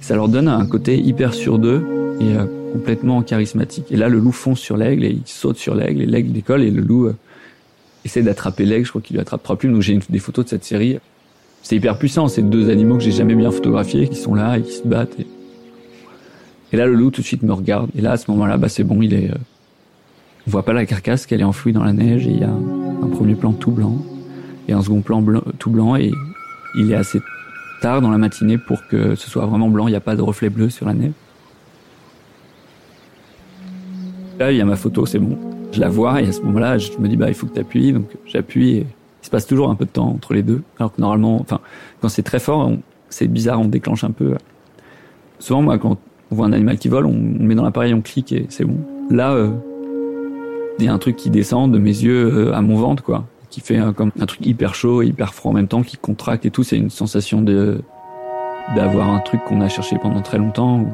Ça 0.00 0.14
leur 0.14 0.28
donne 0.28 0.48
un 0.48 0.64
côté 0.66 0.98
hyper 0.98 1.34
sur 1.34 1.58
d'eux 1.58 2.16
et 2.20 2.36
euh, 2.36 2.46
complètement 2.72 3.22
charismatique. 3.22 3.86
Et 3.90 3.96
là, 3.96 4.08
le 4.08 4.18
loup 4.18 4.32
fonce 4.32 4.60
sur 4.60 4.76
l'aigle 4.76 5.04
et 5.04 5.10
il 5.10 5.22
saute 5.26 5.58
sur 5.58 5.74
l'aigle 5.74 6.02
et 6.02 6.06
l'aigle 6.06 6.32
décolle 6.32 6.62
et 6.62 6.70
le 6.70 6.82
loup 6.82 7.06
euh, 7.06 7.16
essaie 8.08 8.22
d'attraper 8.22 8.64
l'aigle, 8.64 8.84
je 8.84 8.90
crois 8.90 9.02
qu'il 9.02 9.14
lui 9.14 9.20
attrape 9.20 9.42
trois 9.42 9.56
donc 9.56 9.82
j'ai 9.82 9.98
des 10.08 10.18
photos 10.18 10.44
de 10.44 10.50
cette 10.50 10.64
série. 10.64 10.98
C'est 11.62 11.76
hyper 11.76 11.98
puissant, 11.98 12.28
c'est 12.28 12.42
deux 12.42 12.70
animaux 12.70 12.96
que 12.96 13.02
j'ai 13.02 13.12
jamais 13.12 13.34
bien 13.34 13.50
photographiés, 13.50 14.08
qui 14.08 14.16
sont 14.16 14.34
là 14.34 14.58
et 14.58 14.62
qui 14.62 14.72
se 14.72 14.86
battent. 14.86 15.16
Et... 16.72 16.76
là, 16.76 16.86
le 16.86 16.94
loup 16.94 17.10
tout 17.10 17.20
de 17.20 17.26
suite 17.26 17.42
me 17.42 17.52
regarde. 17.52 17.90
Et 17.96 18.00
là, 18.00 18.12
à 18.12 18.16
ce 18.16 18.30
moment-là, 18.30 18.56
bah 18.56 18.68
c'est 18.68 18.84
bon, 18.84 19.02
il 19.02 19.14
est. 19.14 19.30
Euh... 19.30 19.38
On 20.46 20.50
voit 20.50 20.64
pas 20.64 20.72
la 20.72 20.86
carcasse, 20.86 21.26
qu'elle 21.26 21.40
est 21.40 21.44
enfouie 21.44 21.72
dans 21.72 21.84
la 21.84 21.92
neige. 21.92 22.26
Et 22.26 22.30
il 22.30 22.38
y 22.38 22.44
a 22.44 22.50
un 22.50 23.08
premier 23.08 23.34
plan 23.34 23.52
tout 23.52 23.70
blanc 23.70 23.98
et 24.66 24.72
un 24.72 24.80
second 24.80 25.02
plan 25.02 25.22
tout 25.58 25.70
blanc. 25.70 25.96
Et 25.96 26.10
il 26.76 26.90
est 26.90 26.96
assez 26.96 27.20
tard 27.82 28.00
dans 28.00 28.10
la 28.10 28.18
matinée 28.18 28.56
pour 28.56 28.86
que 28.86 29.14
ce 29.14 29.28
soit 29.28 29.44
vraiment 29.44 29.68
blanc. 29.68 29.88
Il 29.88 29.90
n'y 29.90 29.96
a 29.96 30.00
pas 30.00 30.16
de 30.16 30.22
reflet 30.22 30.48
bleu 30.48 30.70
sur 30.70 30.86
la 30.86 30.94
neige. 30.94 31.12
Là, 34.38 34.52
il 34.52 34.56
y 34.56 34.60
a 34.60 34.64
ma 34.64 34.76
photo, 34.76 35.04
c'est 35.04 35.18
bon. 35.18 35.47
Je 35.72 35.80
la 35.80 35.88
vois 35.88 36.22
et 36.22 36.28
à 36.28 36.32
ce 36.32 36.40
moment-là, 36.42 36.78
je 36.78 36.90
me 36.98 37.08
dis 37.08 37.16
bah 37.16 37.28
il 37.28 37.34
faut 37.34 37.46
que 37.46 37.54
tu 37.54 37.60
appuies, 37.60 37.92
donc 37.92 38.06
j'appuie 38.26 38.76
et 38.76 38.86
il 39.22 39.24
se 39.24 39.30
passe 39.30 39.46
toujours 39.46 39.70
un 39.70 39.74
peu 39.74 39.84
de 39.84 39.90
temps 39.90 40.08
entre 40.08 40.34
les 40.34 40.42
deux. 40.42 40.62
Alors 40.78 40.94
que 40.94 41.00
normalement, 41.00 41.40
enfin 41.40 41.60
quand 42.00 42.08
c'est 42.08 42.22
très 42.22 42.38
fort, 42.38 42.72
c'est 43.08 43.28
bizarre, 43.28 43.60
on 43.60 43.66
déclenche 43.66 44.04
un 44.04 44.10
peu. 44.10 44.34
Souvent 45.38 45.62
moi 45.62 45.78
quand 45.78 45.98
on 46.30 46.34
voit 46.34 46.46
un 46.46 46.52
animal 46.52 46.78
qui 46.78 46.88
vole, 46.88 47.06
on, 47.06 47.12
met 47.12 47.54
dans 47.54 47.64
l'appareil, 47.64 47.94
on 47.94 48.00
clique 48.00 48.32
et 48.32 48.46
c'est 48.48 48.64
bon. 48.64 48.78
Là, 49.10 49.32
euh, 49.32 49.50
il 50.78 50.84
y 50.84 50.88
a 50.88 50.92
un 50.92 50.98
truc 50.98 51.16
qui 51.16 51.30
descend 51.30 51.72
de 51.72 51.78
mes 51.78 51.90
yeux 51.90 52.48
euh, 52.48 52.54
à 52.54 52.60
mon 52.60 52.76
ventre 52.76 53.02
quoi, 53.02 53.26
qui 53.50 53.60
fait 53.60 53.80
comme 53.94 54.10
un 54.18 54.26
truc 54.26 54.44
hyper 54.46 54.74
chaud 54.74 55.02
et 55.02 55.06
hyper 55.06 55.34
froid 55.34 55.52
en 55.52 55.54
même 55.54 55.68
temps, 55.68 55.82
qui 55.82 55.96
contracte 55.96 56.46
et 56.46 56.50
tout. 56.50 56.62
C'est 56.62 56.76
une 56.76 56.90
sensation 56.90 57.42
de 57.42 57.82
d'avoir 58.74 59.08
un 59.08 59.20
truc 59.20 59.42
qu'on 59.44 59.60
a 59.60 59.68
cherché 59.68 59.96
pendant 60.00 60.20
très 60.20 60.38
longtemps. 60.38 60.84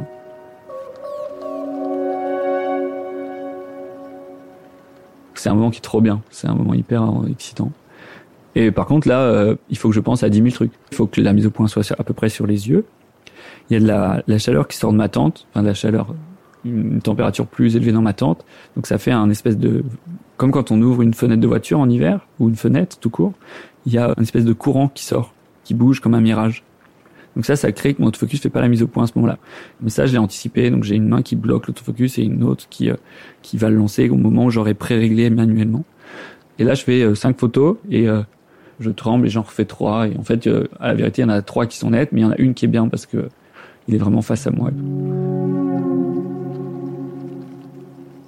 C'est 5.35 5.49
un 5.49 5.55
moment 5.55 5.71
qui 5.71 5.79
est 5.79 5.83
trop 5.83 6.01
bien. 6.01 6.23
C'est 6.31 6.49
un 6.49 6.55
moment 6.55 6.75
hyper 6.75 7.05
excitant. 7.31 7.73
Et 8.55 8.71
par 8.71 8.87
contre, 8.87 9.09
là, 9.09 9.21
euh, 9.21 9.57
il 9.69 9.77
faut 9.77 9.89
que 9.89 9.95
je 9.95 10.01
pense 10.01 10.23
à 10.23 10.29
10 10.29 10.39
000 10.39 10.51
trucs. 10.51 10.73
Il 10.93 10.97
faut 10.97 11.07
que 11.07 11.21
la 11.21 11.33
mise 11.33 11.47
au 11.47 11.51
point 11.51 11.67
soit 11.67 11.91
à 11.99 12.05
peu 12.05 12.15
près 12.15 12.29
sur 12.29 12.47
les 12.47 12.69
yeux. 12.69 12.85
Il 13.69 13.75
y 13.75 13.77
a 13.77 13.81
de 13.81 13.87
la, 13.87 14.23
la 14.27 14.39
chaleur 14.39 14.69
qui 14.69 14.77
sort 14.77 14.93
de 14.93 14.99
ma 14.99 15.09
tente, 15.09 15.47
enfin 15.51 15.63
de 15.63 15.69
la 15.69 15.75
chaleur, 15.75 16.15
une 16.65 17.01
température 17.01 17.47
plus 17.47 17.77
élevée 17.77 17.93
dans 17.93 18.03
ma 18.03 18.13
tente. 18.13 18.45
Donc 18.77 18.87
ça 18.87 18.99
fait 18.99 19.11
un 19.11 19.31
espèce 19.31 19.59
de, 19.59 19.85
comme 20.37 20.51
quand 20.51 20.71
on 20.71 20.81
ouvre 20.81 21.03
une 21.03 21.15
fenêtre 21.15 21.41
de 21.41 21.47
voiture 21.47 21.79
en 21.81 21.89
hiver 21.89 22.27
ou 22.39 22.49
une 22.49 22.57
fenêtre 22.57 22.99
tout 23.01 23.11
court, 23.11 23.33
il 23.87 23.93
y 23.93 23.99
a 23.99 24.15
une 24.17 24.23
espèce 24.23 24.45
de 24.45 24.53
courant 24.53 24.89
qui 24.89 25.05
sort, 25.05 25.35
qui 25.65 25.75
bouge 25.75 26.01
comme 26.01 26.15
un 26.15 26.21
mirage. 26.21 26.63
Donc 27.35 27.45
ça, 27.45 27.57
ça 27.57 27.73
crée 27.73 27.95
que 27.95 28.03
mon 28.03 28.09
autofocus 28.09 28.41
fait 28.41 28.51
pas 28.51 28.61
la 28.61 28.69
mise 28.69 28.83
au 28.83 28.87
point 28.87 29.05
à 29.05 29.07
ce 29.07 29.13
moment-là. 29.17 29.39
Mais 29.81 29.91
ça, 29.91 30.07
je 30.07 30.13
l'ai 30.13 30.19
anticipé. 30.19 30.71
Donc 30.71 30.85
j'ai 30.85 30.97
une 30.97 31.09
main 31.09 31.23
qui 31.23 31.37
bloque 31.37 31.67
l'autofocus 31.67 32.19
et 32.19 32.23
une 32.23 32.43
autre 32.45 32.67
qui 32.71 32.91
euh, 32.91 32.97
qui 33.43 33.57
va 33.57 33.71
le 33.71 33.77
lancer 33.77 34.09
au 34.09 34.17
moment 34.17 34.45
où 34.47 34.51
j'aurais 34.51 34.75
pré-réglé 34.75 35.31
manuellement. 35.31 35.85
Et 36.59 36.65
là, 36.65 36.75
je 36.75 36.85
fais 36.85 37.03
euh, 37.03 37.15
cinq 37.15 37.39
photos 37.39 37.77
et 37.91 38.09
euh, 38.09 38.23
je 38.81 38.91
tremble 38.91 39.27
et 39.27 39.31
j'en 39.31 39.43
refais 39.43 39.65
trois. 39.65 40.07
Et 40.09 40.17
en 40.17 40.23
fait, 40.23 40.49
à 40.81 40.89
la 40.89 40.95
vérité, 40.95 41.23
il 41.23 41.25
y 41.25 41.27
en 41.27 41.31
a 41.31 41.43
trois 41.43 41.67
qui 41.67 41.79
sont 41.79 41.91
nettes, 41.91 42.13
mais 42.13 42.21
il 42.21 42.25
y 42.25 42.27
en 42.27 42.33
a 42.33 42.39
une 42.39 42.55
qui 42.55 42.65
est 42.65 42.69
bien 42.69 42.89
parce 42.89 43.07
que 43.07 43.29
il 43.89 43.95
est 43.95 43.99
vraiment 43.99 44.23
face 44.23 44.47
à 44.47 44.51
moi. 44.51 44.71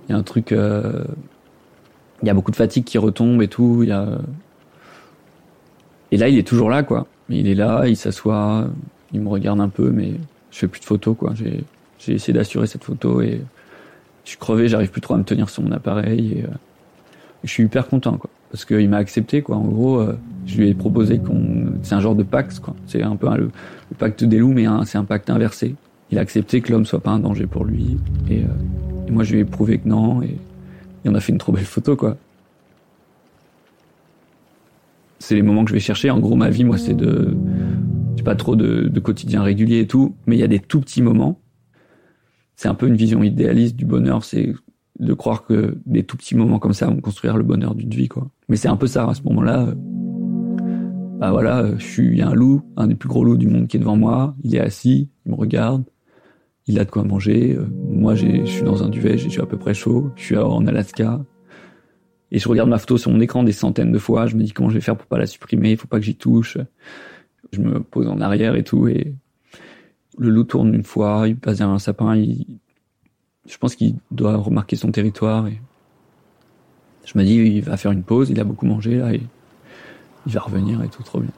Il 0.08 0.12
y 0.12 0.14
a 0.14 0.18
un 0.18 0.22
truc, 0.22 0.50
il 0.50 2.26
y 2.26 2.30
a 2.30 2.34
beaucoup 2.34 2.50
de 2.50 2.56
fatigue 2.56 2.84
qui 2.84 2.98
retombe 2.98 3.40
et 3.42 3.48
tout. 3.48 3.80
Il 3.82 3.88
y 3.88 3.92
a 3.92 4.18
et 6.12 6.16
là, 6.16 6.28
il 6.28 6.38
est 6.38 6.46
toujours 6.46 6.70
là, 6.70 6.82
quoi. 6.82 7.06
Il 7.28 7.48
est 7.48 7.54
là, 7.54 7.84
il 7.86 7.96
s'assoit, 7.96 8.68
il 9.12 9.20
me 9.20 9.28
regarde 9.28 9.60
un 9.60 9.68
peu, 9.68 9.90
mais 9.90 10.12
je 10.50 10.58
fais 10.58 10.68
plus 10.68 10.80
de 10.80 10.84
photos, 10.84 11.16
quoi. 11.16 11.34
J'ai, 11.34 11.64
j'ai 11.98 12.14
essayé 12.14 12.32
d'assurer 12.32 12.66
cette 12.66 12.84
photo 12.84 13.20
et 13.20 13.40
je 14.24 14.30
suis 14.30 14.38
crevé, 14.38 14.68
j'arrive 14.68 14.90
plus 14.90 15.00
trop 15.00 15.14
à 15.14 15.18
me 15.18 15.24
tenir 15.24 15.48
sur 15.48 15.62
mon 15.62 15.72
appareil 15.72 16.38
et, 16.38 16.44
euh, 16.44 16.48
je 17.44 17.50
suis 17.50 17.64
hyper 17.64 17.86
content, 17.88 18.16
quoi. 18.16 18.30
Parce 18.50 18.64
qu'il 18.64 18.88
m'a 18.88 18.96
accepté, 18.96 19.42
quoi. 19.42 19.56
En 19.56 19.64
gros, 19.64 20.00
euh, 20.00 20.18
je 20.46 20.58
lui 20.58 20.68
ai 20.68 20.74
proposé 20.74 21.18
qu'on, 21.18 21.72
c'est 21.82 21.94
un 21.94 22.00
genre 22.00 22.14
de 22.14 22.22
pacte, 22.22 22.60
quoi. 22.60 22.74
C'est 22.86 23.02
un 23.02 23.16
peu 23.16 23.28
le, 23.36 23.50
pacte 23.98 24.24
des 24.24 24.38
loups, 24.38 24.52
mais 24.52 24.66
c'est 24.84 24.98
un 24.98 25.04
pacte 25.04 25.30
inversé. 25.30 25.74
Il 26.10 26.18
a 26.18 26.20
accepté 26.20 26.60
que 26.60 26.72
l'homme 26.72 26.86
soit 26.86 27.00
pas 27.00 27.10
un 27.10 27.18
danger 27.18 27.46
pour 27.46 27.64
lui 27.64 27.96
et, 28.30 28.38
euh, 28.38 29.08
et 29.08 29.10
moi 29.10 29.24
je 29.24 29.32
lui 29.32 29.40
ai 29.40 29.44
prouvé 29.44 29.78
que 29.78 29.88
non 29.88 30.22
et, 30.22 30.36
et 31.04 31.08
on 31.08 31.14
a 31.16 31.20
fait 31.20 31.32
une 31.32 31.38
trop 31.38 31.50
belle 31.50 31.64
photo, 31.64 31.96
quoi 31.96 32.16
c'est 35.26 35.34
les 35.34 35.42
moments 35.42 35.64
que 35.64 35.70
je 35.70 35.74
vais 35.74 35.80
chercher. 35.80 36.10
En 36.10 36.20
gros, 36.20 36.36
ma 36.36 36.50
vie, 36.50 36.62
moi, 36.62 36.78
c'est 36.78 36.94
de, 36.94 37.36
j'ai 38.16 38.22
pas 38.22 38.34
trop 38.34 38.56
de, 38.56 38.88
de, 38.88 39.00
quotidien 39.00 39.42
régulier 39.42 39.80
et 39.80 39.86
tout, 39.86 40.16
mais 40.26 40.36
il 40.36 40.40
y 40.40 40.44
a 40.44 40.48
des 40.48 40.58
tout 40.58 40.80
petits 40.80 41.02
moments. 41.02 41.40
C'est 42.56 42.68
un 42.68 42.74
peu 42.74 42.86
une 42.86 42.96
vision 42.96 43.22
idéaliste 43.22 43.76
du 43.76 43.84
bonheur, 43.84 44.24
c'est 44.24 44.54
de 44.98 45.14
croire 45.14 45.44
que 45.44 45.78
des 45.84 46.04
tout 46.04 46.16
petits 46.16 46.34
moments 46.34 46.58
comme 46.58 46.72
ça 46.72 46.86
vont 46.86 47.00
construire 47.00 47.36
le 47.36 47.42
bonheur 47.42 47.74
d'une 47.74 47.90
vie, 47.90 48.08
quoi. 48.08 48.30
Mais 48.48 48.56
c'est 48.56 48.68
un 48.68 48.76
peu 48.76 48.86
ça, 48.86 49.08
à 49.08 49.14
ce 49.14 49.22
moment-là. 49.24 49.74
Bah 51.18 51.30
voilà, 51.30 51.76
je 51.78 51.84
suis, 51.84 52.06
il 52.08 52.18
y 52.18 52.22
a 52.22 52.28
un 52.28 52.34
loup, 52.34 52.62
un 52.76 52.86
des 52.86 52.94
plus 52.94 53.08
gros 53.08 53.24
loups 53.24 53.36
du 53.36 53.46
monde 53.46 53.68
qui 53.68 53.76
est 53.76 53.80
devant 53.80 53.96
moi. 53.96 54.34
Il 54.42 54.54
est 54.54 54.60
assis, 54.60 55.10
il 55.24 55.32
me 55.32 55.36
regarde. 55.36 55.84
Il 56.66 56.78
a 56.78 56.84
de 56.84 56.90
quoi 56.90 57.04
manger. 57.04 57.58
Moi, 57.88 58.14
je 58.14 58.44
suis 58.44 58.62
dans 58.62 58.82
un 58.82 58.88
duvet, 58.88 59.16
j'ai 59.16 59.40
à 59.40 59.46
peu 59.46 59.56
près 59.56 59.72
chaud. 59.72 60.10
Je 60.16 60.24
suis 60.24 60.36
en 60.36 60.66
Alaska. 60.66 61.20
Et 62.32 62.38
je 62.38 62.48
regarde 62.48 62.68
ma 62.68 62.78
photo 62.78 62.98
sur 62.98 63.12
mon 63.12 63.20
écran 63.20 63.44
des 63.44 63.52
centaines 63.52 63.92
de 63.92 63.98
fois. 63.98 64.26
Je 64.26 64.36
me 64.36 64.42
dis 64.42 64.52
comment 64.52 64.68
je 64.68 64.74
vais 64.74 64.80
faire 64.80 64.96
pour 64.96 65.06
pas 65.06 65.18
la 65.18 65.26
supprimer. 65.26 65.70
Il 65.70 65.76
faut 65.76 65.86
pas 65.86 65.98
que 65.98 66.04
j'y 66.04 66.16
touche. 66.16 66.58
Je 67.52 67.60
me 67.60 67.80
pose 67.80 68.08
en 68.08 68.20
arrière 68.20 68.56
et 68.56 68.64
tout. 68.64 68.88
Et 68.88 69.14
le 70.18 70.30
loup 70.30 70.44
tourne 70.44 70.74
une 70.74 70.84
fois. 70.84 71.28
Il 71.28 71.36
passe 71.36 71.58
derrière 71.58 71.74
un 71.74 71.78
sapin. 71.78 72.14
Je 72.16 73.58
pense 73.58 73.74
qu'il 73.74 73.96
doit 74.10 74.36
remarquer 74.36 74.76
son 74.76 74.90
territoire. 74.90 75.46
Et 75.46 75.60
je 77.04 77.18
me 77.18 77.24
dis, 77.24 77.34
il 77.34 77.62
va 77.62 77.76
faire 77.76 77.92
une 77.92 78.02
pause. 78.02 78.30
Il 78.30 78.40
a 78.40 78.44
beaucoup 78.44 78.66
mangé 78.66 78.96
là 78.96 79.12
et 79.12 79.22
il 80.26 80.32
va 80.32 80.40
revenir 80.40 80.82
et 80.82 80.88
tout 80.88 81.02
trop 81.02 81.20
bien. 81.20 81.30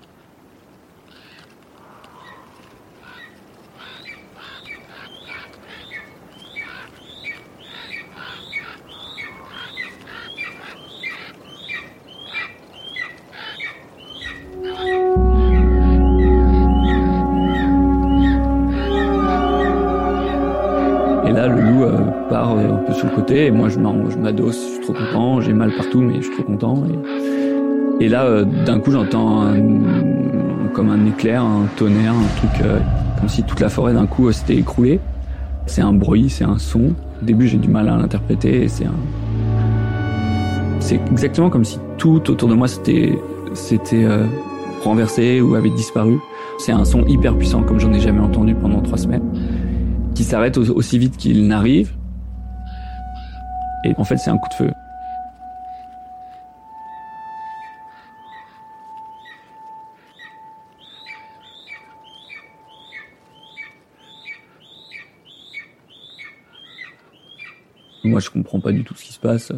Et 23.31 23.51
moi 23.51 23.69
je 23.69 23.79
m'adosse, 23.79 24.57
je 24.57 24.73
suis 24.75 24.81
trop 24.81 24.93
content, 24.93 25.41
j'ai 25.41 25.53
mal 25.53 25.73
partout 25.77 26.01
mais 26.01 26.17
je 26.17 26.23
suis 26.23 26.33
trop 26.33 26.43
content. 26.43 26.85
Et, 28.01 28.09
là 28.09 28.25
euh, 28.25 28.45
d'un 28.45 28.81
coup 28.81 28.91
j'entends 28.91 29.45
comme 30.73 30.91
un 30.91 31.07
éclair, 31.07 31.43
un 31.43 31.67
tonnerre, 31.77 32.15
un 32.15 32.39
truc 32.39 32.65
euh, 32.65 32.79
comme 33.19 33.29
si 33.29 33.43
toute 33.43 33.61
la 33.61 33.69
forêt 33.69 33.93
d'un 33.93 34.07
coup 34.07 34.29
euh, 34.29 34.33
s'était 34.33 34.57
écroulée. 34.57 35.01
C'est 35.67 35.83
un 35.83 35.93
bruit, 35.93 36.31
c'est 36.31 36.45
un 36.45 36.59
son. 36.59 36.95
Au 37.21 37.25
début 37.25 37.47
j'ai 37.47 37.59
du 37.59 37.69
mal 37.69 37.89
à 37.89 37.97
l'interpréter 37.97 38.69
c'est 38.69 38.87
un... 38.87 38.95
C'est 40.81 41.01
exactement 41.11 41.51
comme 41.51 41.65
si 41.65 41.79
tout 41.99 42.31
autour 42.31 42.49
de 42.49 42.55
moi 42.55 42.69
s'était 42.69 43.19
c'était 43.55 44.07
renversé 44.83 45.41
ou 45.41 45.55
avait 45.55 45.71
disparu. 45.71 46.19
C'est 46.59 46.73
un 46.73 46.85
son 46.85 47.05
hyper 47.07 47.37
puissant 47.37 47.63
comme 47.63 47.79
j'en 47.79 47.93
ai 47.93 48.01
jamais 48.01 48.21
entendu 48.21 48.55
pendant 48.55 48.81
trois 48.81 48.99
semaines, 48.99 49.23
qui 50.15 50.25
s'arrête 50.25 50.57
aussi 50.57 50.99
vite 50.99 51.17
qu'il 51.17 51.47
n'arrive 51.47 51.98
et 53.89 53.95
en 53.97 54.05
fait, 54.05 54.19
c'est 54.19 54.31
un 54.31 54.37
coup 54.37 54.49
de 54.51 54.55
feu. 54.55 54.71
Moi, 68.05 68.21
je 68.21 68.31
comprends 68.31 68.61
pas 68.61 68.73
du 68.73 68.85
tout 68.85 68.95
ce 68.95 69.05
qui 69.05 69.13
se 69.13 69.19
passe. 69.19 69.53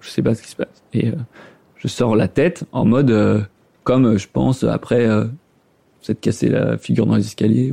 Je 0.00 0.08
sais 0.08 0.22
pas 0.22 0.34
ce 0.34 0.42
qui 0.42 0.48
se 0.48 0.56
passe. 0.56 0.82
Et 0.92 1.08
euh, 1.08 1.14
je 1.76 1.88
sors 1.88 2.16
la 2.16 2.28
tête 2.28 2.64
en 2.72 2.84
mode 2.84 3.10
euh, 3.10 3.42
comme 3.84 4.16
je 4.16 4.26
pense 4.30 4.64
après 4.64 5.06
euh, 5.06 5.26
s'être 6.00 6.20
cassé 6.20 6.48
la 6.48 6.78
figure 6.78 7.06
dans 7.06 7.16
les 7.16 7.26
escaliers. 7.26 7.72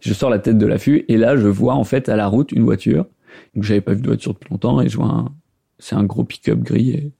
Je 0.00 0.12
sors 0.12 0.28
la 0.28 0.38
tête 0.38 0.58
de 0.58 0.66
l'affût 0.66 1.04
et 1.08 1.16
là, 1.16 1.36
je 1.36 1.48
vois 1.48 1.74
en 1.74 1.84
fait 1.84 2.08
à 2.08 2.16
la 2.16 2.26
route 2.26 2.52
une 2.52 2.64
voiture 2.64 3.06
donc 3.54 3.64
j'avais 3.64 3.80
pas 3.80 3.94
vu 3.94 4.02
de 4.02 4.06
voiture 4.06 4.34
depuis 4.34 4.50
longtemps 4.50 4.80
et 4.80 4.88
je 4.88 4.96
vois 4.96 5.08
un, 5.08 5.32
c'est 5.78 5.94
un 5.94 6.04
gros 6.04 6.24
pick-up 6.24 6.60
gris 6.60 6.90
et 6.90 7.12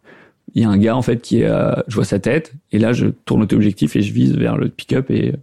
il 0.54 0.62
y 0.62 0.64
a 0.64 0.68
un 0.68 0.78
gars 0.78 0.96
en 0.96 1.02
fait 1.02 1.22
qui 1.22 1.40
est, 1.40 1.50
je 1.88 1.94
vois 1.94 2.04
sa 2.04 2.18
tête 2.18 2.52
et 2.72 2.78
là 2.78 2.92
je 2.92 3.06
tourne 3.06 3.46
l'objectif 3.50 3.96
et 3.96 4.02
je 4.02 4.12
vise 4.12 4.36
vers 4.36 4.56
le 4.56 4.68
pick-up 4.68 5.10
et 5.10 5.34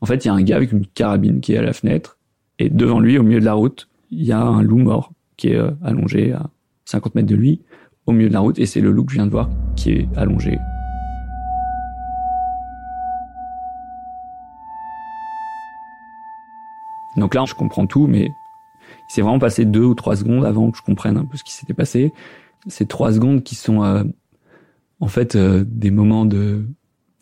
en 0.00 0.06
fait 0.06 0.24
il 0.24 0.28
y 0.28 0.30
a 0.30 0.34
un 0.34 0.42
gars 0.42 0.56
avec 0.56 0.72
une 0.72 0.86
carabine 0.86 1.40
qui 1.40 1.54
est 1.54 1.58
à 1.58 1.62
la 1.62 1.72
fenêtre 1.72 2.18
et 2.58 2.68
devant 2.68 3.00
lui 3.00 3.18
au 3.18 3.22
milieu 3.22 3.40
de 3.40 3.44
la 3.44 3.54
route 3.54 3.88
il 4.10 4.24
y 4.24 4.32
a 4.32 4.40
un 4.40 4.62
loup 4.62 4.78
mort 4.78 5.12
qui 5.36 5.48
est 5.48 5.56
euh, 5.56 5.70
allongé 5.82 6.32
à 6.32 6.50
50 6.84 7.14
mètres 7.14 7.28
de 7.28 7.34
lui 7.34 7.60
au 8.06 8.12
milieu 8.12 8.28
de 8.28 8.34
la 8.34 8.40
route 8.40 8.58
et 8.58 8.66
c'est 8.66 8.80
le 8.80 8.92
loup 8.92 9.04
que 9.04 9.12
je 9.12 9.16
viens 9.16 9.26
de 9.26 9.30
voir 9.30 9.48
qui 9.74 9.90
est 9.90 10.08
allongé. 10.16 10.58
Donc 17.16 17.34
là, 17.34 17.44
je 17.46 17.54
comprends 17.54 17.86
tout, 17.86 18.06
mais 18.06 18.32
c'est 19.12 19.20
vraiment 19.20 19.38
passé 19.38 19.66
deux 19.66 19.84
ou 19.84 19.94
trois 19.94 20.16
secondes 20.16 20.42
avant 20.46 20.70
que 20.70 20.78
je 20.78 20.82
comprenne 20.82 21.18
un 21.18 21.26
peu 21.26 21.36
ce 21.36 21.44
qui 21.44 21.52
s'était 21.52 21.74
passé. 21.74 22.14
Ces 22.66 22.86
trois 22.86 23.12
secondes 23.12 23.42
qui 23.42 23.56
sont 23.56 23.84
euh, 23.84 24.04
en 25.00 25.08
fait 25.08 25.36
euh, 25.36 25.64
des 25.68 25.90
moments 25.90 26.24
de 26.24 26.64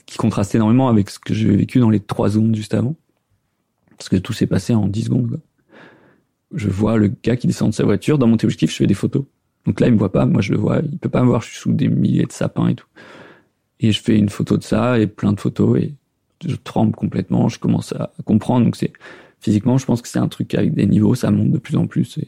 qui 0.07 0.17
contrastent 0.17 0.55
énormément 0.55 0.89
avec 0.89 1.11
ce 1.11 1.19
que 1.19 1.35
j'ai 1.35 1.51
vécu 1.51 1.81
dans 1.81 1.91
les 1.91 1.99
trois 1.99 2.31
secondes 2.31 2.55
juste 2.55 2.75
avant, 2.75 2.95
parce 3.97 4.09
que 4.09 4.15
tout 4.15 4.33
s'est 4.33 4.47
passé 4.47 4.73
en 4.73 4.87
dix 4.87 5.07
secondes. 5.07 5.41
Je 6.55 6.69
vois 6.69 6.97
le 6.97 7.09
gars 7.09 7.35
qui 7.35 7.49
descend 7.49 7.71
de 7.71 7.75
sa 7.75 7.83
voiture. 7.83 8.19
Dans 8.19 8.29
mon 8.29 8.37
téléobjectif, 8.37 8.71
je 8.71 8.77
fais 8.77 8.87
des 8.87 8.95
photos. 8.95 9.25
Donc 9.67 9.81
là, 9.81 9.89
il 9.89 9.93
me 9.93 9.99
voit 9.99 10.13
pas. 10.13 10.27
Moi, 10.27 10.43
je 10.43 10.53
le 10.53 10.59
vois. 10.59 10.79
Il 10.79 10.97
peut 10.97 11.09
pas 11.09 11.23
me 11.23 11.27
voir. 11.27 11.43
Je 11.43 11.49
suis 11.49 11.59
sous 11.59 11.73
des 11.73 11.89
milliers 11.89 12.27
de 12.27 12.33
sapins 12.33 12.69
et 12.69 12.77
tout. 12.77 12.87
Et 13.81 13.91
je 13.91 14.01
fais 14.01 14.17
une 14.17 14.29
photo 14.29 14.57
de 14.57 14.63
ça 14.63 15.01
et 15.01 15.09
plein 15.09 15.33
de 15.33 15.41
photos 15.41 15.81
et 15.81 15.95
je 16.47 16.55
tremble 16.55 16.95
complètement. 16.95 17.49
Je 17.49 17.59
commence 17.59 17.93
à 17.95 18.13
comprendre. 18.25 18.65
Donc 18.65 18.77
c'est 18.77 18.93
physiquement, 19.41 19.79
je 19.79 19.87
pense 19.87 20.03
que 20.03 20.09
c'est 20.09 20.19
un 20.19 20.29
truc 20.29 20.55
avec 20.55 20.75
des 20.75 20.87
niveaux, 20.87 21.15
ça 21.15 21.31
monte 21.31 21.51
de 21.51 21.59
plus 21.59 21.77
en 21.77 21.87
plus. 21.87 22.19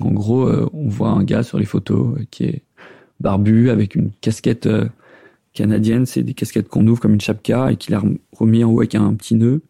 En 0.00 0.10
gros, 0.10 0.46
euh, 0.48 0.68
on 0.72 0.88
voit 0.88 1.10
un 1.10 1.24
gars 1.24 1.42
sur 1.42 1.58
les 1.58 1.64
photos 1.64 2.18
euh, 2.18 2.24
qui 2.30 2.44
est 2.44 2.62
barbu 3.20 3.70
avec 3.70 3.94
une 3.94 4.10
casquette 4.20 4.66
euh, 4.66 4.88
canadienne. 5.52 6.06
C'est 6.06 6.22
des 6.22 6.34
casquettes 6.34 6.68
qu'on 6.68 6.86
ouvre 6.86 7.00
comme 7.00 7.14
une 7.14 7.20
chapka 7.20 7.72
et 7.72 7.76
qu'il 7.76 7.94
a 7.94 8.02
remis 8.32 8.64
en 8.64 8.70
haut 8.70 8.80
avec 8.80 8.94
un 8.94 9.14
petit 9.14 9.34
nœud 9.34 9.62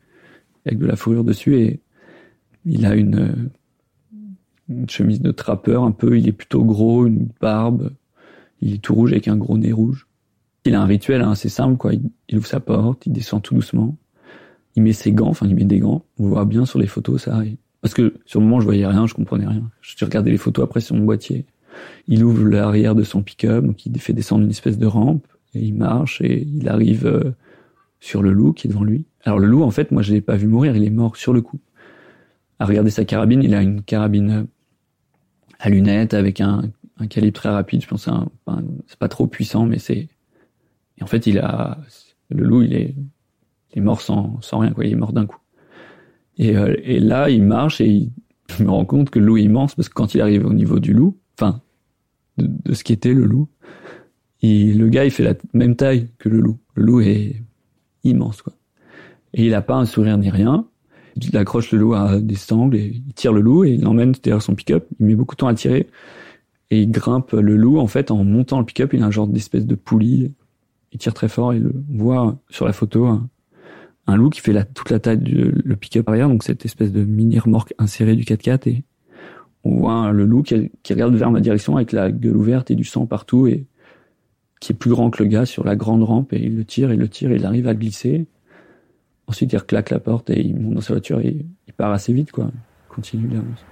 avec 0.67 0.79
de 0.79 0.87
la 0.87 0.97
fourrure 0.97 1.25
dessus 1.25 1.57
et 1.57 1.81
il 2.67 2.85
a 2.85 2.95
une, 2.95 3.51
chemise 4.87 5.23
de 5.23 5.31
trappeur 5.31 5.85
un 5.85 5.93
peu. 5.93 6.19
Il 6.19 6.29
est 6.29 6.33
plutôt 6.33 6.63
gros, 6.63 7.07
une 7.07 7.29
barbe. 7.41 7.91
Il 8.61 8.75
est 8.75 8.79
tout 8.79 8.95
rouge 8.95 9.13
avec 9.13 9.29
un 9.29 9.37
gros 9.37 9.57
nez 9.57 9.73
rouge. 9.73 10.07
Il 10.67 10.75
a 10.75 10.83
un 10.83 10.87
rituel 10.87 11.23
hein, 11.23 11.31
assez 11.31 11.49
simple 11.49 11.79
quoi. 11.79 11.93
Il, 11.95 12.37
ouvre 12.37 12.47
sa 12.47 12.61
porte, 12.61 13.07
il 13.07 13.13
descend 13.13 13.43
tout 13.43 13.55
doucement. 13.55 13.97
Il 14.79 14.83
met 14.83 14.93
ses 14.93 15.11
gants, 15.11 15.27
enfin 15.27 15.45
il 15.49 15.57
met 15.57 15.65
des 15.65 15.81
gants. 15.81 16.05
On 16.21 16.29
voit 16.29 16.45
bien 16.45 16.65
sur 16.65 16.79
les 16.79 16.87
photos 16.87 17.25
ça. 17.25 17.43
Parce 17.81 17.95
que 17.95 18.15
sur 18.27 18.39
le 18.39 18.47
moment, 18.47 18.61
je 18.61 18.65
voyais 18.65 18.87
rien, 18.87 19.09
je 19.09 19.15
comprenais 19.15 19.45
rien. 19.45 19.69
Je 19.81 20.05
regardais 20.05 20.31
les 20.31 20.37
photos 20.37 20.63
après 20.65 20.81
sur 20.81 20.95
mon 20.95 21.05
boîtier. 21.05 21.47
Il 22.07 22.23
ouvre 22.23 22.45
l'arrière 22.45 22.95
de 22.95 23.03
son 23.03 23.21
pick-up, 23.21 23.65
donc 23.65 23.85
il 23.85 24.01
fait 24.01 24.13
descendre 24.13 24.45
une 24.45 24.51
espèce 24.51 24.79
de 24.79 24.87
rampe, 24.87 25.27
et 25.53 25.65
il 25.65 25.75
marche, 25.75 26.21
et 26.21 26.47
il 26.47 26.69
arrive 26.69 27.07
euh, 27.07 27.33
sur 27.99 28.23
le 28.23 28.31
loup 28.31 28.53
qui 28.53 28.69
est 28.69 28.71
devant 28.71 28.85
lui. 28.85 29.05
Alors 29.25 29.41
le 29.41 29.49
loup, 29.49 29.65
en 29.65 29.73
fait, 29.73 29.91
moi 29.91 30.03
je 30.03 30.13
l'ai 30.13 30.21
pas 30.21 30.37
vu 30.37 30.47
mourir, 30.47 30.77
il 30.77 30.85
est 30.85 30.91
mort 30.91 31.17
sur 31.17 31.33
le 31.33 31.41
coup. 31.41 31.59
À 32.61 32.65
regarder 32.65 32.91
sa 32.91 33.05
carabine, 33.05 33.43
il 33.43 33.57
a 33.57 33.63
une 33.63 33.83
carabine 33.83 34.31
euh, 34.31 34.45
à 35.59 35.71
lunettes 35.71 36.15
avec 36.15 36.41
un, 36.41 36.71
un 36.99 37.07
calibre 37.09 37.35
très 37.35 37.49
rapide. 37.49 37.83
Je 37.83 37.89
pense 37.89 38.09
c'est 38.87 38.99
pas 39.01 39.09
trop 39.09 39.27
puissant, 39.27 39.67
mais 39.67 39.81
c'est. 39.81 40.07
Et 40.99 41.03
en 41.03 41.09
fait, 41.09 41.27
il 41.27 41.41
a 41.41 41.79
le 42.31 42.45
loup, 42.45 42.63
il 42.63 42.75
est, 42.75 42.95
il 43.73 43.79
est 43.79 43.83
mort 43.83 44.01
sans, 44.01 44.41
sans 44.41 44.59
rien, 44.59 44.73
quoi. 44.73 44.85
Il 44.85 44.93
est 44.93 44.97
mort 44.97 45.13
d'un 45.13 45.27
coup. 45.27 45.39
Et, 46.39 46.57
euh, 46.57 46.75
et 46.83 47.01
là, 47.01 47.31
il 47.31 47.43
marche 47.43 47.81
et 47.81 47.89
il, 47.89 48.13
je 48.57 48.63
me 48.63 48.71
rends 48.71 48.85
compte 48.85 49.11
que 49.11 49.19
le 49.19 49.27
loup 49.27 49.37
est 49.39 49.43
immense 49.43 49.75
parce 49.75 49.89
que 49.89 49.95
quand 49.95 50.15
il 50.15 50.21
arrive 50.21 50.47
au 50.47 50.53
niveau 50.53 50.79
du 50.79 50.93
loup, 50.93 51.17
enfin, 51.39 51.61
de, 52.39 52.49
de 52.65 52.75
ce 52.75 52.85
qu'était 52.85 53.13
le 53.13 53.25
loup, 53.25 53.49
il, 54.41 54.79
le 54.79 54.89
gars, 54.89 55.05
il 55.05 55.11
fait 55.11 55.25
la 55.25 55.35
même 55.53 55.77
taille 55.77 56.09
que 56.19 56.29
le 56.29 56.41
loup. 56.41 56.59
Le 56.75 56.85
loup 56.85 57.01
est 57.01 57.43
immense, 58.05 58.43
quoi. 58.43 58.53
Et 59.35 59.47
il 59.47 59.55
a 59.55 59.63
pas 59.63 59.75
un 59.75 59.85
sourire 59.85 60.17
ni 60.19 60.31
rien. 60.31 60.67
Il 61.17 61.37
accroche 61.37 61.73
le 61.73 61.79
loup 61.79 61.95
à 61.95 62.21
des 62.21 62.37
sangles 62.37 62.77
et 62.77 63.03
il 63.07 63.13
tire 63.15 63.33
le 63.33 63.41
loup 63.41 63.65
et 63.65 63.73
il 63.73 63.83
l'emmène 63.83 64.13
derrière 64.13 64.41
son 64.41 64.55
pick-up. 64.55 64.87
Il 65.01 65.07
met 65.07 65.15
beaucoup 65.17 65.35
de 65.35 65.39
temps 65.39 65.49
à 65.49 65.55
tirer 65.55 65.89
et 66.71 66.81
il 66.81 66.91
grimpe 66.91 67.33
le 67.33 67.57
loup. 67.57 67.79
En 67.79 67.89
fait, 67.89 68.11
en 68.11 68.23
montant 68.23 68.61
le 68.61 68.65
pick-up, 68.65 68.93
il 68.95 69.03
a 69.03 69.07
un 69.07 69.11
genre 69.11 69.27
d'espèce 69.27 69.67
de 69.67 69.75
poulie. 69.75 70.33
Il 70.93 70.99
tire 70.99 71.15
très 71.15 71.29
fort 71.29 71.53
et 71.53 71.59
le 71.59 71.73
voit 71.89 72.39
sur 72.49 72.67
la 72.67 72.73
photo 72.73 73.21
un 74.09 74.17
loup 74.17 74.31
qui 74.31 74.41
fait 74.41 74.53
la, 74.53 74.65
toute 74.65 74.91
la 74.91 74.99
taille 74.99 75.19
du 75.19 75.53
le 75.65 75.77
pick-up 75.77 76.09
arrière, 76.09 76.29
donc 76.29 76.43
cette 76.43 76.65
espèce 76.65 76.93
de 76.93 77.05
mini 77.05 77.39
remorque 77.39 77.75
insérée 77.79 78.17
du 78.17 78.25
4x4 78.25 78.69
et 78.69 78.85
on 79.65 79.77
voit 79.77 80.13
le 80.13 80.25
loup 80.25 80.43
qui, 80.43 80.73
qui, 80.83 80.95
regarde 80.95 81.15
vers 81.15 81.31
ma 81.31 81.41
direction 81.41 81.77
avec 81.77 81.93
la 81.93 82.11
gueule 82.11 82.37
ouverte 82.37 82.71
et 82.71 82.75
du 82.75 82.85
sang 82.85 83.07
partout 83.07 83.47
et 83.47 83.67
qui 84.61 84.73
est 84.73 84.75
plus 84.75 84.91
grand 84.91 85.11
que 85.11 85.23
le 85.23 85.29
gars 85.29 85.45
sur 85.45 85.63
la 85.63 85.77
grande 85.77 86.03
rampe 86.03 86.33
et 86.33 86.43
il 86.43 86.57
le 86.57 86.65
tire, 86.65 86.93
il 86.93 86.99
le 86.99 87.09
tire 87.09 87.31
et 87.31 87.37
il 87.37 87.45
arrive 87.45 87.69
à 87.69 87.75
glisser. 87.75 88.27
Ensuite, 89.27 89.53
il 89.53 89.59
reclaque 89.59 89.91
la 89.91 90.01
porte 90.01 90.31
et 90.31 90.41
il 90.41 90.59
monte 90.59 90.75
dans 90.75 90.81
sa 90.81 90.95
voiture 90.95 91.21
et 91.21 91.45
il 91.67 91.73
part 91.75 91.93
assez 91.93 92.15
vite, 92.15 92.33
quoi. 92.33 92.51
Continue 92.89 93.29
d'avance. 93.29 93.65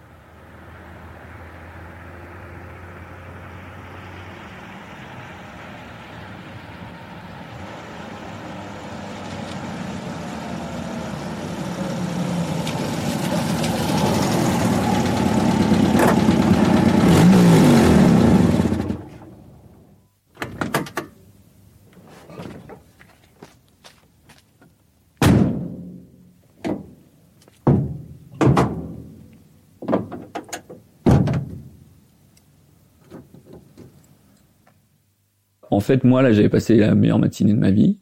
Fait, 35.87 36.05
moi, 36.05 36.23
là, 36.23 36.33
j'avais 36.33 36.49
passé 36.49 36.77
la 36.77 36.95
meilleure 36.95 37.19
matinée 37.19 37.53
de 37.53 37.59
ma 37.59 37.71
vie. 37.71 37.99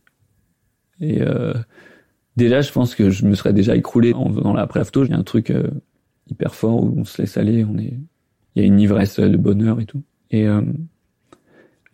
Et 1.00 1.22
euh, 1.22 1.54
déjà, 2.36 2.60
je 2.60 2.72
pense 2.72 2.94
que 2.94 3.10
je 3.10 3.26
me 3.26 3.34
serais 3.34 3.52
déjà 3.52 3.76
écroulé 3.76 4.12
en 4.12 4.28
venant 4.28 4.52
là 4.52 4.62
après. 4.62 4.82
Il 4.82 5.10
y 5.10 5.12
a 5.12 5.18
un 5.18 5.22
truc 5.22 5.50
euh, 5.50 5.68
hyper 6.30 6.54
fort 6.54 6.82
où 6.82 6.94
on 6.96 7.04
se 7.04 7.20
laisse 7.20 7.36
aller, 7.36 7.64
on 7.64 7.78
est, 7.78 7.94
il 8.54 8.62
y 8.62 8.64
a 8.64 8.66
une 8.66 8.80
ivresse 8.80 9.18
de 9.20 9.36
bonheur 9.36 9.80
et 9.80 9.86
tout. 9.86 10.02
Et 10.30 10.46
euh, 10.46 10.62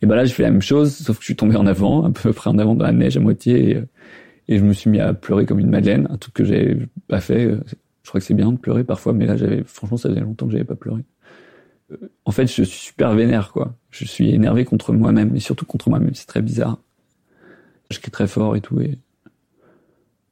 et 0.03 0.07
ben 0.07 0.15
là, 0.15 0.25
j'ai 0.25 0.33
fait 0.33 0.43
la 0.43 0.49
même 0.49 0.63
chose, 0.63 0.95
sauf 0.95 1.17
que 1.17 1.21
je 1.21 1.25
suis 1.25 1.35
tombé 1.35 1.55
en 1.55 1.67
avant, 1.67 2.05
à 2.05 2.11
peu 2.11 2.33
près 2.33 2.49
en 2.49 2.57
avant 2.57 2.73
dans 2.73 2.85
la 2.85 2.91
neige 2.91 3.17
à 3.17 3.19
moitié, 3.19 3.69
et, 3.69 3.81
et 4.47 4.57
je 4.57 4.63
me 4.63 4.73
suis 4.73 4.89
mis 4.89 4.99
à 4.99 5.13
pleurer 5.13 5.45
comme 5.45 5.59
une 5.59 5.69
madeleine, 5.69 6.07
un 6.09 6.17
truc 6.17 6.33
que 6.33 6.43
j'avais 6.43 6.75
pas 7.07 7.21
fait. 7.21 7.51
Je 8.01 8.09
crois 8.09 8.19
que 8.19 8.25
c'est 8.25 8.33
bien 8.33 8.51
de 8.51 8.57
pleurer 8.57 8.83
parfois, 8.83 9.13
mais 9.13 9.27
là, 9.27 9.37
j'avais, 9.37 9.63
franchement, 9.63 9.97
ça 9.97 10.09
faisait 10.09 10.21
longtemps 10.21 10.47
que 10.47 10.53
j'avais 10.53 10.63
pas 10.63 10.75
pleuré. 10.75 11.03
En 12.25 12.31
fait, 12.31 12.47
je 12.47 12.63
suis 12.63 12.65
super 12.65 13.13
vénère, 13.13 13.51
quoi 13.51 13.75
je 13.91 14.05
suis 14.05 14.31
énervé 14.31 14.65
contre 14.65 14.93
moi-même 14.93 15.35
et 15.35 15.39
surtout 15.39 15.65
contre 15.65 15.89
moi-même. 15.89 16.15
C'est 16.15 16.25
très 16.25 16.41
bizarre. 16.41 16.79
Je 17.91 17.99
crie 17.99 18.11
très 18.11 18.27
fort 18.27 18.55
et 18.55 18.61
tout. 18.61 18.79
Et 18.79 18.97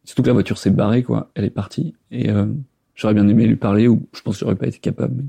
surtout 0.06 0.24
que 0.24 0.28
la 0.28 0.34
voiture 0.34 0.58
s'est 0.58 0.72
barrée, 0.72 1.04
quoi. 1.04 1.30
Elle 1.36 1.44
est 1.44 1.50
partie. 1.50 1.94
Et 2.10 2.30
euh, 2.30 2.48
j'aurais 2.96 3.14
bien 3.14 3.28
aimé 3.28 3.46
lui 3.46 3.58
parler 3.58 3.88
ou 3.88 4.08
je 4.14 4.22
pense 4.22 4.36
que 4.36 4.40
j'aurais 4.40 4.56
pas 4.56 4.68
été 4.68 4.80
capable. 4.80 5.26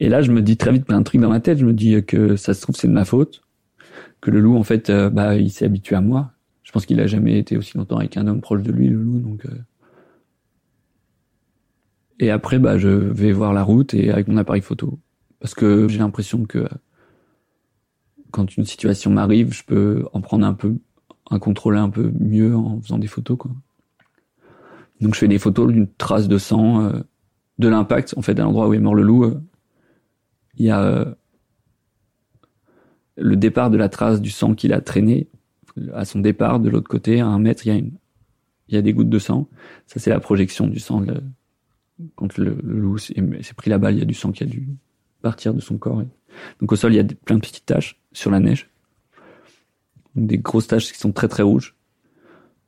Et 0.00 0.08
là, 0.08 0.22
je 0.22 0.32
me 0.32 0.42
dis 0.42 0.56
très 0.56 0.72
vite 0.72 0.86
plein 0.86 0.98
de 0.98 1.04
trucs 1.04 1.20
dans 1.20 1.28
ma 1.28 1.40
tête. 1.40 1.58
Je 1.58 1.66
me 1.66 1.74
dis 1.74 2.02
que 2.04 2.36
ça 2.36 2.54
se 2.54 2.62
trouve 2.62 2.76
c'est 2.76 2.88
de 2.88 2.92
ma 2.92 3.04
faute, 3.04 3.42
que 4.20 4.30
le 4.30 4.40
loup 4.40 4.56
en 4.56 4.62
fait, 4.62 4.90
euh, 4.90 5.10
bah 5.10 5.36
il 5.36 5.50
s'est 5.50 5.66
habitué 5.66 5.96
à 5.96 6.00
moi. 6.00 6.32
Je 6.62 6.72
pense 6.72 6.86
qu'il 6.86 6.98
a 7.00 7.06
jamais 7.06 7.38
été 7.38 7.56
aussi 7.56 7.76
longtemps 7.76 7.98
avec 7.98 8.16
un 8.16 8.26
homme 8.26 8.40
proche 8.40 8.62
de 8.62 8.72
lui, 8.72 8.88
le 8.88 8.96
loup. 8.96 9.18
Donc 9.20 9.44
euh. 9.46 9.50
Et 12.18 12.30
après, 12.30 12.58
bah 12.58 12.78
je 12.78 12.88
vais 12.88 13.32
voir 13.32 13.52
la 13.52 13.62
route 13.62 13.94
et 13.94 14.10
avec 14.10 14.28
mon 14.28 14.36
appareil 14.36 14.62
photo 14.62 14.98
parce 15.40 15.54
que 15.54 15.88
j'ai 15.88 15.98
l'impression 15.98 16.44
que 16.44 16.66
quand 18.30 18.56
une 18.56 18.64
situation 18.64 19.10
m'arrive, 19.10 19.52
je 19.52 19.64
peux 19.64 20.04
en 20.12 20.20
prendre 20.20 20.46
un 20.46 20.54
peu, 20.54 20.76
un 21.30 21.38
contrôler 21.38 21.78
un 21.78 21.90
peu 21.90 22.12
mieux 22.18 22.54
en 22.56 22.80
faisant 22.80 22.98
des 22.98 23.06
photos, 23.06 23.38
quoi. 23.38 23.50
Donc 25.00 25.14
je 25.14 25.20
fais 25.20 25.28
des 25.28 25.38
photos 25.38 25.72
d'une 25.72 25.88
trace 25.88 26.26
de 26.26 26.38
sang, 26.38 26.82
euh, 26.82 27.00
de 27.58 27.68
l'impact, 27.68 28.14
en 28.16 28.22
fait, 28.22 28.38
à 28.38 28.42
l'endroit 28.42 28.68
où 28.68 28.74
est 28.74 28.78
mort 28.78 28.94
le 28.94 29.02
loup. 29.02 29.24
Euh, 29.24 29.40
il 30.56 30.66
y 30.66 30.70
a 30.70 30.82
euh, 30.82 31.14
le 33.16 33.36
départ 33.36 33.70
de 33.70 33.76
la 33.76 33.88
trace 33.88 34.20
du 34.22 34.30
sang 34.30 34.54
qu'il 34.54 34.72
a 34.72 34.80
traîné. 34.80 35.28
À 35.92 36.06
son 36.06 36.20
départ, 36.20 36.60
de 36.60 36.70
l'autre 36.70 36.88
côté, 36.88 37.20
à 37.20 37.26
un 37.26 37.38
mètre, 37.38 37.66
il 37.66 37.68
y 37.68 37.72
a 37.72 37.78
une, 37.78 37.92
il 38.68 38.74
y 38.74 38.78
a 38.78 38.82
des 38.82 38.94
gouttes 38.94 39.10
de 39.10 39.18
sang. 39.18 39.48
Ça, 39.86 40.00
c'est 40.00 40.10
la 40.10 40.20
projection 40.20 40.66
du 40.66 40.80
sang. 40.80 41.04
Quand 42.14 42.36
le, 42.36 42.56
loup 42.62 42.98
s'est 42.98 43.14
pris 43.56 43.70
la 43.70 43.78
balle, 43.78 43.94
il 43.94 43.98
y 44.00 44.02
a 44.02 44.06
du 44.06 44.14
sang 44.14 44.32
qui 44.32 44.42
a 44.42 44.46
dû 44.46 44.68
partir 45.22 45.54
de 45.54 45.60
son 45.60 45.78
corps. 45.78 46.02
Donc 46.60 46.72
au 46.72 46.76
sol, 46.76 46.92
il 46.92 46.96
y 46.96 47.00
a 47.00 47.04
plein 47.04 47.36
de 47.36 47.40
petites 47.40 47.66
taches 47.66 48.00
sur 48.12 48.30
la 48.30 48.40
neige. 48.40 48.70
Des 50.14 50.38
grosses 50.38 50.66
taches 50.66 50.92
qui 50.92 50.98
sont 50.98 51.12
très 51.12 51.28
très 51.28 51.42
rouges. 51.42 51.74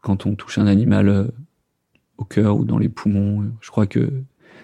Quand 0.01 0.26
on 0.26 0.35
touche 0.35 0.59
un 0.59 0.66
animal 0.66 1.09
euh, 1.09 1.29
au 2.18 2.24
cœur 2.24 2.57
ou 2.57 2.64
dans 2.64 2.79
les 2.79 2.89
poumons, 2.89 3.43
euh, 3.43 3.53
je 3.61 3.70
crois 3.70 3.87
que 3.87 4.11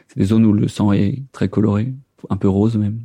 c'est 0.08 0.18
des 0.18 0.26
zones 0.26 0.44
où 0.44 0.52
le 0.52 0.68
sang 0.68 0.92
est 0.92 1.22
très 1.32 1.48
coloré, 1.48 1.92
un 2.30 2.36
peu 2.36 2.48
rose 2.48 2.76
même. 2.76 3.00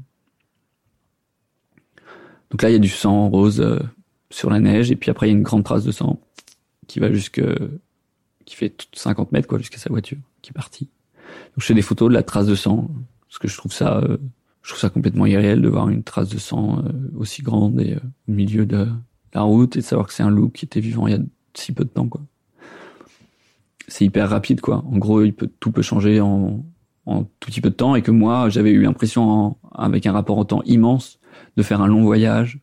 Donc 2.51 2.62
là, 2.62 2.70
il 2.70 2.74
y 2.74 2.76
a 2.76 2.80
du 2.80 2.89
sang 2.89 3.30
rose 3.30 3.62
euh, 3.62 3.80
sur 4.30 4.49
la 4.49 4.60
neige, 4.60 4.91
et 4.91 4.95
puis 4.95 5.12
après, 5.12 5.28
il 5.28 5.32
y 5.32 5.34
a 5.34 5.38
une 5.38 5.43
grande 5.43 5.64
trace 5.64 5.84
de 5.84 5.91
sang 5.91 6.20
qui 6.88 6.99
va 6.99 7.12
jusque, 7.12 7.41
qui 8.45 8.55
fait 8.55 8.88
50 8.93 9.32
mètres, 9.32 9.47
quoi, 9.47 9.60
jusqu'à 9.60 9.78
sa 9.78 9.89
voiture, 9.89 10.18
qui 10.41 10.49
est 10.49 10.53
partie. 10.53 10.89
Donc 11.55 11.63
je 11.63 11.73
des 11.73 11.82
photos 11.82 12.09
de 12.09 12.13
la 12.13 12.23
trace 12.23 12.47
de 12.47 12.55
sang, 12.55 12.89
parce 13.27 13.39
que 13.39 13.47
je 13.47 13.57
trouve 13.57 13.73
ça 13.73 14.01
je 14.69 14.69
trouve 14.69 14.82
ça 14.82 14.89
complètement 14.89 15.25
irréel 15.25 15.61
de 15.61 15.69
voir 15.69 15.89
une 15.89 16.03
trace 16.03 16.30
de 16.30 16.38
sang 16.38 16.84
euh, 16.86 16.91
aussi 17.17 17.41
grande 17.41 17.80
et 17.82 17.95
euh, 17.95 17.99
au 18.27 18.32
milieu 18.32 18.65
de 18.65 18.88
la 19.34 19.41
route 19.41 19.75
et 19.75 19.80
de 19.80 19.84
savoir 19.84 20.07
que 20.07 20.13
c'est 20.13 20.23
un 20.23 20.30
loup 20.30 20.49
qui 20.49 20.65
était 20.65 20.80
vivant 20.80 21.07
il 21.07 21.13
y 21.13 21.17
a 21.17 21.19
si 21.53 21.73
peu 21.73 21.84
de 21.84 21.89
temps 21.89 22.07
quoi. 22.07 22.21
C'est 23.88 24.05
hyper 24.05 24.30
rapide 24.30 24.61
quoi. 24.61 24.84
En 24.86 24.97
gros, 24.97 25.25
tout 25.59 25.71
peut 25.71 25.82
changer 25.82 26.21
en, 26.21 26.63
en 27.07 27.23
tout 27.23 27.49
petit 27.49 27.61
peu 27.61 27.71
de 27.71 27.75
temps 27.75 27.95
et 27.95 28.03
que 28.03 28.11
moi 28.11 28.49
j'avais 28.49 28.69
eu 28.69 28.84
l'impression 28.84 29.57
avec 29.73 30.05
un 30.05 30.11
rapport 30.11 30.38
au 30.38 30.43
temps 30.43 30.61
immense 30.65 31.19
de 31.57 31.63
faire 31.63 31.82
un 31.82 31.88
long 31.88 32.03
voyage, 32.03 32.59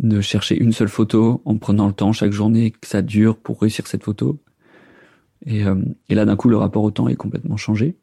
de 0.00 0.20
chercher 0.20 0.62
une 0.62 0.72
seule 0.72 0.88
photo 0.88 1.40
en 1.46 1.56
prenant 1.56 1.86
le 1.86 1.94
temps 1.94 2.12
chaque 2.12 2.32
journée 2.32 2.72
que 2.72 2.86
ça 2.86 3.00
dure 3.00 3.38
pour 3.38 3.62
réussir 3.62 3.86
cette 3.86 4.04
photo. 4.04 4.38
Et, 5.46 5.64
euh, 5.64 5.76
et 6.08 6.14
là 6.14 6.24
d'un 6.24 6.36
coup 6.36 6.48
le 6.48 6.56
rapport 6.56 6.82
au 6.82 6.90
temps 6.90 7.08
est 7.08 7.16
complètement 7.16 7.56
changé. 7.56 7.96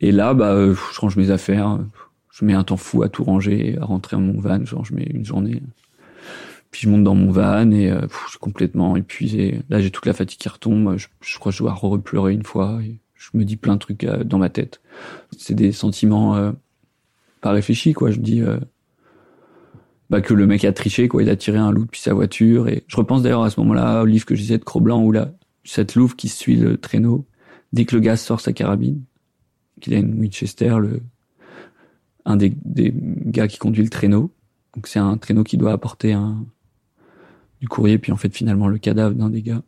Et 0.00 0.12
là, 0.12 0.34
bah, 0.34 0.52
euh, 0.52 0.74
je 0.92 1.00
range 1.00 1.16
mes 1.16 1.30
affaires. 1.30 1.78
Je 2.30 2.44
mets 2.44 2.54
un 2.54 2.64
temps 2.64 2.78
fou 2.78 3.02
à 3.02 3.08
tout 3.08 3.24
ranger, 3.24 3.76
à 3.80 3.84
rentrer 3.84 4.16
à 4.16 4.18
mon 4.18 4.40
van. 4.40 4.64
Genre, 4.64 4.84
je 4.84 4.94
mets 4.94 5.04
une 5.04 5.24
journée. 5.24 5.62
Puis 6.70 6.82
je 6.82 6.88
monte 6.88 7.04
dans 7.04 7.14
mon 7.14 7.30
van 7.30 7.70
et 7.70 7.90
euh, 7.90 8.06
je 8.24 8.30
suis 8.30 8.38
complètement 8.38 8.96
épuisé. 8.96 9.60
Là, 9.68 9.80
j'ai 9.80 9.90
toute 9.90 10.06
la 10.06 10.12
fatigue 10.12 10.38
qui 10.38 10.48
retombe. 10.48 10.96
Je, 10.96 11.38
crois 11.38 11.52
que 11.52 11.58
je 11.58 11.62
dois 11.62 11.74
repleurer 11.74 12.32
une 12.32 12.44
fois. 12.44 12.80
Je 13.14 13.28
me 13.34 13.44
dis 13.44 13.56
plein 13.56 13.74
de 13.74 13.78
trucs 13.78 14.04
euh, 14.04 14.24
dans 14.24 14.38
ma 14.38 14.48
tête. 14.48 14.80
C'est 15.36 15.54
des 15.54 15.72
sentiments 15.72 16.36
euh, 16.36 16.52
pas 17.40 17.50
réfléchis, 17.50 17.92
quoi. 17.92 18.10
Je 18.10 18.18
dis 18.18 18.40
euh, 18.40 18.58
bah, 20.08 20.20
que 20.20 20.32
le 20.32 20.46
mec 20.46 20.64
a 20.64 20.72
triché, 20.72 21.08
quoi. 21.08 21.22
Il 21.22 21.28
a 21.28 21.36
tiré 21.36 21.58
un 21.58 21.72
loup 21.72 21.84
depuis 21.84 22.00
sa 22.00 22.14
voiture. 22.14 22.68
Et 22.68 22.84
je 22.86 22.96
repense 22.96 23.22
d'ailleurs 23.22 23.42
à 23.42 23.50
ce 23.50 23.60
moment-là 23.60 24.02
au 24.02 24.06
livre 24.06 24.24
que 24.24 24.34
je 24.34 24.40
disais 24.40 24.58
de 24.58 24.64
Cro-Blanc 24.64 25.02
où 25.02 25.12
là, 25.12 25.32
cette 25.64 25.94
louve 25.94 26.16
qui 26.16 26.28
suit 26.28 26.56
le 26.56 26.76
traîneau 26.76 27.26
dès 27.72 27.84
que 27.84 27.94
le 27.94 28.00
gars 28.00 28.16
sort 28.16 28.40
sa 28.40 28.52
carabine, 28.52 29.02
qu'il 29.80 29.94
a 29.94 29.98
une 29.98 30.18
Winchester, 30.18 30.76
le 30.80 31.02
un 32.26 32.36
des, 32.36 32.52
des 32.64 32.92
gars 32.94 33.48
qui 33.48 33.58
conduit 33.58 33.82
le 33.82 33.88
traîneau. 33.88 34.30
Donc 34.74 34.86
c'est 34.86 34.98
un 34.98 35.16
traîneau 35.16 35.42
qui 35.42 35.56
doit 35.56 35.72
apporter 35.72 36.12
un 36.12 36.44
du 37.60 37.68
courrier, 37.68 37.98
puis 37.98 38.12
en 38.12 38.16
fait 38.16 38.34
finalement 38.34 38.68
le 38.68 38.78
cadavre 38.78 39.14
d'un 39.14 39.30
des 39.30 39.42
gars. 39.42 39.62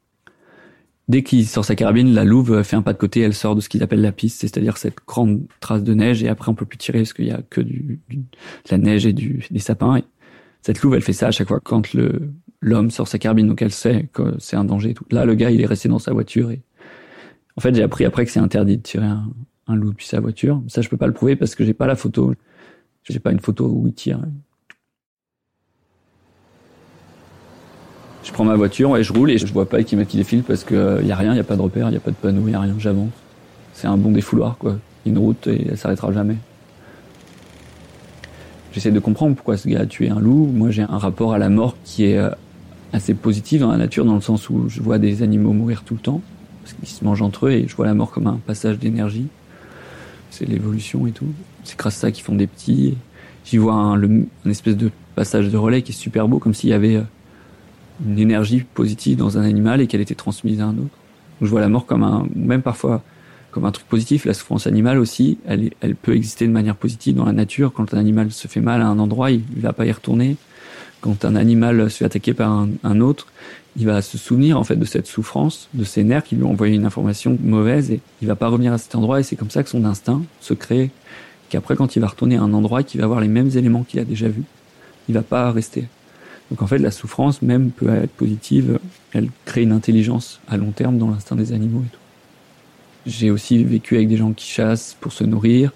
Dès 1.09 1.23
qu'il 1.23 1.47
sort 1.47 1.65
sa 1.65 1.75
carabine, 1.75 2.15
la 2.15 2.25
louve 2.25 2.63
fait 2.63 2.77
un 2.77 2.83
pas 2.83 2.93
de 2.93 2.99
côté, 2.99 3.21
elle 3.21 3.35
sort 3.35 3.55
de 3.55 3.61
ce 3.61 3.69
qu'il 3.69 3.83
appelle 3.83 4.01
la 4.01 4.13
piste, 4.13 4.41
c'est-à-dire 4.41 4.77
cette 4.79 4.97
grande 5.07 5.43
trace 5.61 5.83
de 5.83 5.95
neige, 5.95 6.23
et 6.23 6.29
après 6.29 6.51
on 6.51 6.55
peut 6.55 6.65
plus 6.65 6.79
tirer 6.79 7.01
parce 7.01 7.13
qu'il 7.13 7.27
y 7.27 7.33
a 7.33 7.43
que 7.43 7.61
du, 7.61 8.01
de 8.09 8.23
la 8.71 8.79
neige 8.79 9.05
et 9.05 9.13
des 9.13 9.59
sapins. 9.59 10.01
Cette 10.63 10.81
louve, 10.83 10.95
elle 10.95 11.03
fait 11.03 11.13
ça 11.13 11.29
à 11.29 11.31
chaque 11.31 11.49
fois 11.49 11.61
quand 11.61 11.93
le 11.93 12.33
l'homme 12.61 12.91
sort 12.91 13.09
sa 13.09 13.19
carabine, 13.19 13.49
donc 13.49 13.61
elle 13.61 13.73
sait 13.73 14.09
que 14.13 14.37
c'est 14.39 14.57
un 14.57 14.65
danger. 14.65 14.91
Et 14.91 14.95
tout. 14.95 15.05
Là, 15.11 15.25
le 15.25 15.35
gars, 15.35 15.51
il 15.51 15.61
est 15.61 15.67
resté 15.67 15.89
dans 15.89 15.99
sa 15.99 16.13
voiture 16.13 16.51
et 16.51 16.63
en 17.57 17.61
fait, 17.61 17.75
j'ai 17.75 17.83
appris 17.83 18.05
après 18.05 18.25
que 18.25 18.31
c'est 18.31 18.41
interdit 18.41 18.79
de 18.79 18.83
tirer 18.83 19.05
un, 19.05 19.29
un 19.67 19.75
loup 19.75 19.91
depuis 19.91 20.07
sa 20.07 20.21
voiture. 20.21 20.63
Ça, 20.69 20.81
je 20.81 20.89
peux 20.89 20.97
pas 20.97 21.07
le 21.07 21.13
prouver 21.13 21.37
parce 21.37 21.55
que 21.55 21.65
j'ai 21.65 21.75
pas 21.75 21.87
la 21.87 21.97
photo. 21.97 22.35
J'ai 23.05 23.19
pas 23.19 23.33
une 23.33 23.41
photo 23.41 23.67
où 23.67 23.89
il 23.89 23.95
tire. 23.95 24.21
Je 28.23 28.33
prends 28.33 28.45
ma 28.45 28.55
voiture 28.55 28.97
et 28.97 29.03
je 29.03 29.13
roule 29.13 29.33
et 29.33 29.39
je 29.39 29.53
vois 29.53 29.69
pas 29.69 29.83
qui 29.83 29.97
m'a 29.97 30.05
qui 30.05 30.17
défile 30.17 30.45
parce 30.45 30.63
que 30.63 30.75
euh, 30.75 31.03
y 31.03 31.11
a 31.11 31.17
rien, 31.17 31.35
y 31.35 31.41
a 31.41 31.45
pas 31.45 31.57
de 31.57 31.63
repère, 31.63 31.91
y 31.91 31.97
a 31.97 32.01
pas 32.01 32.13
de 32.13 32.17
panneau, 32.17 32.47
y 32.47 32.55
a 32.55 32.61
rien, 32.61 32.77
j'avance. 32.79 33.11
C'est 33.73 33.89
un 33.89 33.97
bon 33.97 34.13
défouloir 34.13 34.59
quoi. 34.59 34.79
Une 35.05 35.19
route 35.19 35.49
et 35.49 35.67
elle 35.71 35.77
s'arrêtera 35.77 36.13
jamais. 36.13 36.37
J'essaie 38.73 38.91
de 38.91 38.99
comprendre 39.01 39.37
pourquoi 39.37 39.57
ce 39.57 39.69
gars 39.69 39.81
a 39.81 39.87
tué 39.87 40.09
un 40.09 40.19
loup. 40.19 40.47
Moi, 40.47 40.71
j'ai 40.71 40.83
un 40.83 40.99
rapport 40.99 41.35
à 41.35 41.39
la 41.39 41.51
mort 41.51 41.77
qui 41.85 42.05
est 42.05 42.17
euh, 42.17 42.31
assez 42.93 43.13
positif 43.13 43.61
dans 43.61 43.71
la 43.71 43.77
nature 43.77 44.05
dans 44.05 44.15
le 44.15 44.23
sens 44.23 44.49
où 44.49 44.69
je 44.69 44.81
vois 44.81 44.99
des 44.99 45.23
animaux 45.23 45.53
mourir 45.53 45.83
tout 45.85 45.95
le 45.95 46.01
temps 46.01 46.23
parce 46.63 46.75
qu'ils 46.75 46.89
se 46.89 47.05
mangent 47.05 47.23
entre 47.23 47.47
eux 47.47 47.53
et 47.53 47.69
je 47.69 47.77
vois 47.77 47.87
la 47.87 47.95
mort 47.95 48.11
comme 48.11 48.27
un 48.27 48.41
passage 48.47 48.79
d'énergie. 48.79 49.27
C'est 50.31 50.47
l'évolution 50.47 51.07
et 51.07 51.11
tout. 51.11 51.27
C'est 51.65 51.79
grâce 51.79 51.99
à 51.99 52.01
ça 52.01 52.13
qu'ils 52.13 52.25
font 52.25 52.35
des 52.35 52.47
petits. 52.47 52.97
J'y 53.45 53.59
vois 53.59 53.75
un, 53.75 54.01
espèce 54.49 54.77
de 54.77 54.91
passage 55.17 55.51
de 55.51 55.57
relais 55.59 55.83
qui 55.83 55.93
est 55.93 55.95
super 55.95 56.27
beau, 56.27 56.39
comme 56.39 56.55
s'il 56.55 56.71
y 56.71 56.73
avait 56.73 56.97
euh, 56.97 57.03
une 58.07 58.19
énergie 58.19 58.65
positive 58.75 59.19
dans 59.19 59.37
un 59.37 59.43
animal 59.43 59.83
et 59.83 59.87
qu'elle 59.87 60.01
était 60.01 60.15
transmise 60.15 60.61
à 60.63 60.67
un 60.67 60.79
autre. 60.79 60.97
Je 61.43 61.47
vois 61.47 61.61
la 61.61 61.69
mort 61.69 61.85
comme 61.85 62.05
un, 62.05 62.27
même 62.35 62.63
parfois 62.63 63.03
comme 63.53 63.65
un 63.65 63.71
truc 63.71 63.87
positif. 63.87 64.25
La 64.25 64.35
souffrance 64.35 64.67
animale 64.67 64.99
aussi, 64.99 65.39
elle, 65.47 65.71
peut 65.95 66.17
exister 66.17 66.47
de 66.47 66.53
manière 66.53 66.75
positive 66.75 67.15
dans 67.15 67.27
la 67.27 67.33
nature. 67.33 67.73
Quand 67.73 67.95
un 67.95 67.99
animal 67.99 68.33
se 68.33 68.49
fait 68.49 68.61
mal 68.61 68.83
à 68.83 68.87
un 68.87 68.99
endroit, 68.99 69.31
il, 69.31 69.43
il 69.55 69.63
va 69.63 69.73
pas 69.73 69.87
y 69.87 69.93
retourner. 69.93 70.37
Quand 71.03 71.25
un 71.25 71.35
animal 71.35 71.91
se 71.91 71.99
fait 71.99 72.05
attaquer 72.05 72.33
par 72.33 72.67
un, 72.85 73.01
autre, 73.01 73.27
il 73.77 73.87
va 73.87 74.03
se 74.03 74.17
souvenir 74.19 74.57
en 74.57 74.63
fait 74.63 74.77
de 74.77 74.85
cette 74.85 75.09
souffrance, 75.09 75.69
de 75.75 75.83
ses 75.83 76.05
nerfs 76.05 76.23
qui 76.23 76.37
lui 76.37 76.45
ont 76.45 76.51
envoyé 76.51 76.77
une 76.77 76.87
information 76.87 77.37
mauvaise 77.43 77.91
et 77.91 78.01
il 78.21 78.29
va 78.29 78.37
pas 78.37 78.47
revenir 78.47 78.73
à 78.73 78.79
cet 78.79 78.95
endroit 78.95 79.19
et 79.19 79.25
c'est 79.25 79.35
comme 79.35 79.51
ça 79.51 79.65
que 79.65 79.69
son 79.69 79.85
instinct 79.85 80.23
se 80.41 80.55
crée. 80.55 80.91
Qu'après, 81.49 81.75
quand 81.75 81.97
il 81.97 82.01
va 82.01 82.07
retourner 82.07 82.37
à 82.37 82.43
un 82.43 82.55
endroit, 82.55 82.85
qu'il 82.85 83.01
va 83.01 83.05
avoir 83.05 83.21
les 83.21 83.29
mêmes 83.29 83.51
éléments 83.57 83.83
qu'il 83.83 83.99
a 83.99 84.05
déjà 84.05 84.29
vus, 84.29 84.45
il 85.09 85.15
va 85.15 85.23
pas 85.23 85.51
rester. 85.51 85.87
Donc 86.51 86.63
en 86.63 86.69
fait, 86.69 86.79
la 86.79 86.93
souffrance 86.93 87.43
même 87.43 87.73
peut 87.73 87.89
être 87.89 88.13
positive. 88.13 88.79
Elle 89.13 89.29
crée 89.45 89.63
une 89.63 89.73
intelligence 89.73 90.41
à 90.49 90.57
long 90.57 90.71
terme 90.71 90.99
dans 90.99 91.11
l'instinct 91.11 91.35
des 91.35 91.53
animaux 91.53 91.83
et 91.85 91.91
tout. 91.91 92.02
J'ai 93.07 93.31
aussi 93.31 93.63
vécu 93.65 93.97
avec 93.97 94.09
des 94.09 94.17
gens 94.17 94.33
qui 94.33 94.47
chassent 94.47 94.97
pour 95.01 95.13
se 95.13 95.25
nourrir. 95.25 95.73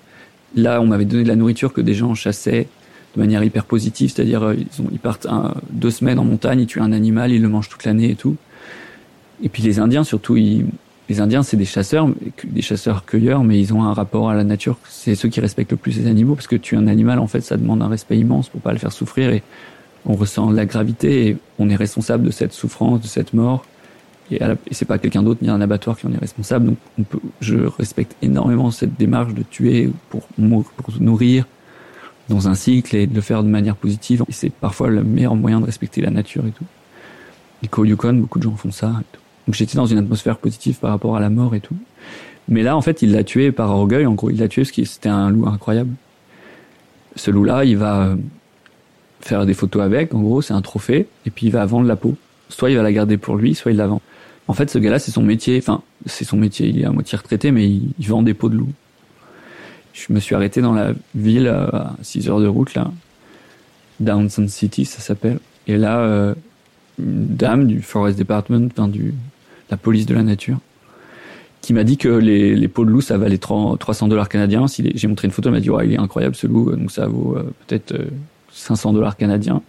Là, 0.54 0.80
on 0.80 0.86
m'avait 0.86 1.04
donné 1.04 1.22
de 1.24 1.28
la 1.28 1.36
nourriture 1.36 1.72
que 1.72 1.80
des 1.80 1.94
gens 1.94 2.14
chassaient 2.14 2.68
de 3.16 3.20
manière 3.20 3.42
hyper 3.42 3.64
positive, 3.64 4.10
c'est-à-dire 4.10 4.42
euh, 4.42 4.54
ils, 4.92 4.98
partent 4.98 5.26
deux 5.70 5.90
semaines 5.90 6.18
en 6.18 6.24
montagne, 6.24 6.60
ils 6.60 6.66
tuent 6.66 6.80
un 6.80 6.92
animal, 6.92 7.32
ils 7.32 7.42
le 7.42 7.48
mangent 7.48 7.68
toute 7.68 7.84
l'année 7.84 8.10
et 8.10 8.14
tout. 8.14 8.36
Et 9.42 9.48
puis 9.48 9.62
les 9.62 9.78
Indiens 9.78 10.04
surtout, 10.04 10.34
les 10.34 11.20
Indiens 11.20 11.42
c'est 11.42 11.56
des 11.56 11.64
chasseurs, 11.64 12.08
des 12.44 12.62
chasseurs-cueilleurs, 12.62 13.42
mais 13.42 13.58
ils 13.58 13.72
ont 13.72 13.82
un 13.82 13.92
rapport 13.92 14.30
à 14.30 14.34
la 14.34 14.44
nature. 14.44 14.78
C'est 14.88 15.14
ceux 15.14 15.28
qui 15.28 15.40
respectent 15.40 15.72
le 15.72 15.76
plus 15.76 15.98
les 15.98 16.06
animaux 16.06 16.34
parce 16.34 16.46
que 16.46 16.56
tuer 16.56 16.76
un 16.76 16.86
animal 16.86 17.18
en 17.18 17.26
fait 17.26 17.40
ça 17.40 17.56
demande 17.56 17.82
un 17.82 17.88
respect 17.88 18.18
immense 18.18 18.48
pour 18.48 18.60
pas 18.60 18.72
le 18.72 18.78
faire 18.78 18.92
souffrir 18.92 19.30
et 19.30 19.42
on 20.04 20.14
ressent 20.14 20.50
la 20.50 20.66
gravité 20.66 21.28
et 21.28 21.36
on 21.58 21.68
est 21.68 21.76
responsable 21.76 22.24
de 22.24 22.30
cette 22.30 22.52
souffrance, 22.52 23.00
de 23.00 23.06
cette 23.06 23.34
mort. 23.34 23.64
Et, 24.30 24.36
et 24.36 24.74
c'est 24.74 24.84
pas 24.84 24.98
quelqu'un 24.98 25.22
d'autre 25.22 25.40
ni 25.42 25.48
un 25.48 25.60
abattoir 25.60 25.96
qui 25.96 26.06
en 26.06 26.12
est 26.12 26.18
responsable. 26.18 26.66
Donc 26.66 26.78
on 26.98 27.02
peut, 27.02 27.20
je 27.40 27.56
respecte 27.78 28.16
énormément 28.22 28.70
cette 28.70 28.96
démarche 28.96 29.34
de 29.34 29.42
tuer 29.42 29.90
pour, 30.10 30.22
pour 30.76 30.92
nourrir 31.00 31.46
dans 32.28 32.48
un 32.48 32.54
cycle 32.54 32.96
et 32.96 33.06
de 33.06 33.14
le 33.14 33.20
faire 33.20 33.42
de 33.42 33.48
manière 33.48 33.76
positive. 33.76 34.24
Et 34.28 34.32
c'est 34.32 34.50
parfois 34.50 34.88
le 34.88 35.04
meilleur 35.04 35.36
moyen 35.36 35.60
de 35.60 35.66
respecter 35.66 36.00
la 36.00 36.10
nature 36.10 36.44
et 36.46 36.50
tout. 36.50 36.64
Et 37.62 37.68
qu'au 37.68 37.84
Yukon, 37.84 38.14
beaucoup 38.14 38.38
de 38.38 38.44
gens 38.44 38.56
font 38.56 38.72
ça. 38.72 38.88
Et 38.88 39.04
tout. 39.12 39.20
Donc 39.46 39.54
j'étais 39.54 39.76
dans 39.76 39.86
une 39.86 39.98
atmosphère 39.98 40.38
positive 40.38 40.76
par 40.78 40.90
rapport 40.90 41.16
à 41.16 41.20
la 41.20 41.30
mort 41.30 41.54
et 41.54 41.60
tout. 41.60 41.76
Mais 42.48 42.62
là, 42.62 42.76
en 42.76 42.80
fait, 42.80 43.02
il 43.02 43.12
l'a 43.12 43.24
tué 43.24 43.52
par 43.52 43.70
orgueil. 43.70 44.06
En 44.06 44.14
gros, 44.14 44.30
il 44.30 44.38
l'a 44.38 44.48
tué 44.48 44.62
parce 44.62 44.72
que 44.72 44.84
c'était 44.84 45.08
un 45.08 45.30
loup 45.30 45.46
incroyable. 45.46 45.90
Ce 47.14 47.30
loup-là, 47.30 47.64
il 47.64 47.76
va 47.76 48.16
faire 49.20 49.46
des 49.46 49.54
photos 49.54 49.82
avec, 49.82 50.14
en 50.14 50.20
gros, 50.20 50.42
c'est 50.42 50.52
un 50.52 50.62
trophée, 50.62 51.08
et 51.24 51.30
puis 51.30 51.46
il 51.46 51.52
va 51.52 51.64
vendre 51.66 51.86
la 51.86 51.96
peau. 51.96 52.14
Soit 52.48 52.70
il 52.70 52.76
va 52.76 52.82
la 52.82 52.92
garder 52.92 53.16
pour 53.16 53.36
lui, 53.36 53.54
soit 53.54 53.72
il 53.72 53.78
la 53.78 53.86
vend. 53.86 54.00
En 54.48 54.54
fait, 54.54 54.70
ce 54.70 54.78
gars-là, 54.78 54.98
c'est 54.98 55.10
son 55.10 55.22
métier, 55.22 55.58
enfin, 55.58 55.82
c'est 56.06 56.24
son 56.24 56.36
métier, 56.36 56.68
il 56.68 56.80
est 56.80 56.84
à 56.84 56.90
moitié 56.90 57.18
retraité, 57.18 57.50
mais 57.50 57.68
il, 57.68 58.06
vend 58.06 58.22
des 58.22 58.34
peaux 58.34 58.48
de 58.48 58.56
loup. 58.56 58.72
Je 59.92 60.12
me 60.12 60.20
suis 60.20 60.34
arrêté 60.34 60.60
dans 60.60 60.72
la 60.72 60.92
ville 61.14 61.48
à 61.48 61.94
6 62.02 62.28
heures 62.28 62.40
de 62.40 62.46
route, 62.46 62.74
là, 62.74 62.90
Downton 63.98 64.48
City, 64.48 64.84
ça 64.84 65.00
s'appelle. 65.00 65.40
Et 65.66 65.76
là, 65.76 65.98
euh, 65.98 66.34
une 66.98 67.26
dame 67.34 67.66
du 67.66 67.82
Forest 67.82 68.18
Department, 68.18 68.68
enfin, 68.70 68.88
du, 68.88 69.14
la 69.70 69.76
police 69.76 70.06
de 70.06 70.14
la 70.14 70.22
nature, 70.22 70.58
qui 71.60 71.72
m'a 71.72 71.82
dit 71.82 71.96
que 71.96 72.08
les, 72.08 72.54
les 72.54 72.68
peaux 72.68 72.84
de 72.84 72.90
loup, 72.90 73.00
ça 73.00 73.18
valait 73.18 73.38
300 73.38 74.06
dollars 74.06 74.28
canadiens. 74.28 74.66
J'ai 74.68 75.08
montré 75.08 75.26
une 75.26 75.32
photo, 75.32 75.48
elle 75.48 75.54
m'a 75.54 75.60
dit, 75.60 75.70
ouais, 75.70 75.86
il 75.86 75.94
est 75.94 75.98
incroyable 75.98 76.36
ce 76.36 76.46
loup, 76.46 76.70
donc 76.76 76.92
ça 76.92 77.06
vaut 77.06 77.36
euh, 77.36 77.52
peut-être... 77.66 77.92
Euh, 77.92 78.10
500 78.56 78.94
dollars 78.94 79.16
canadiens, 79.16 79.62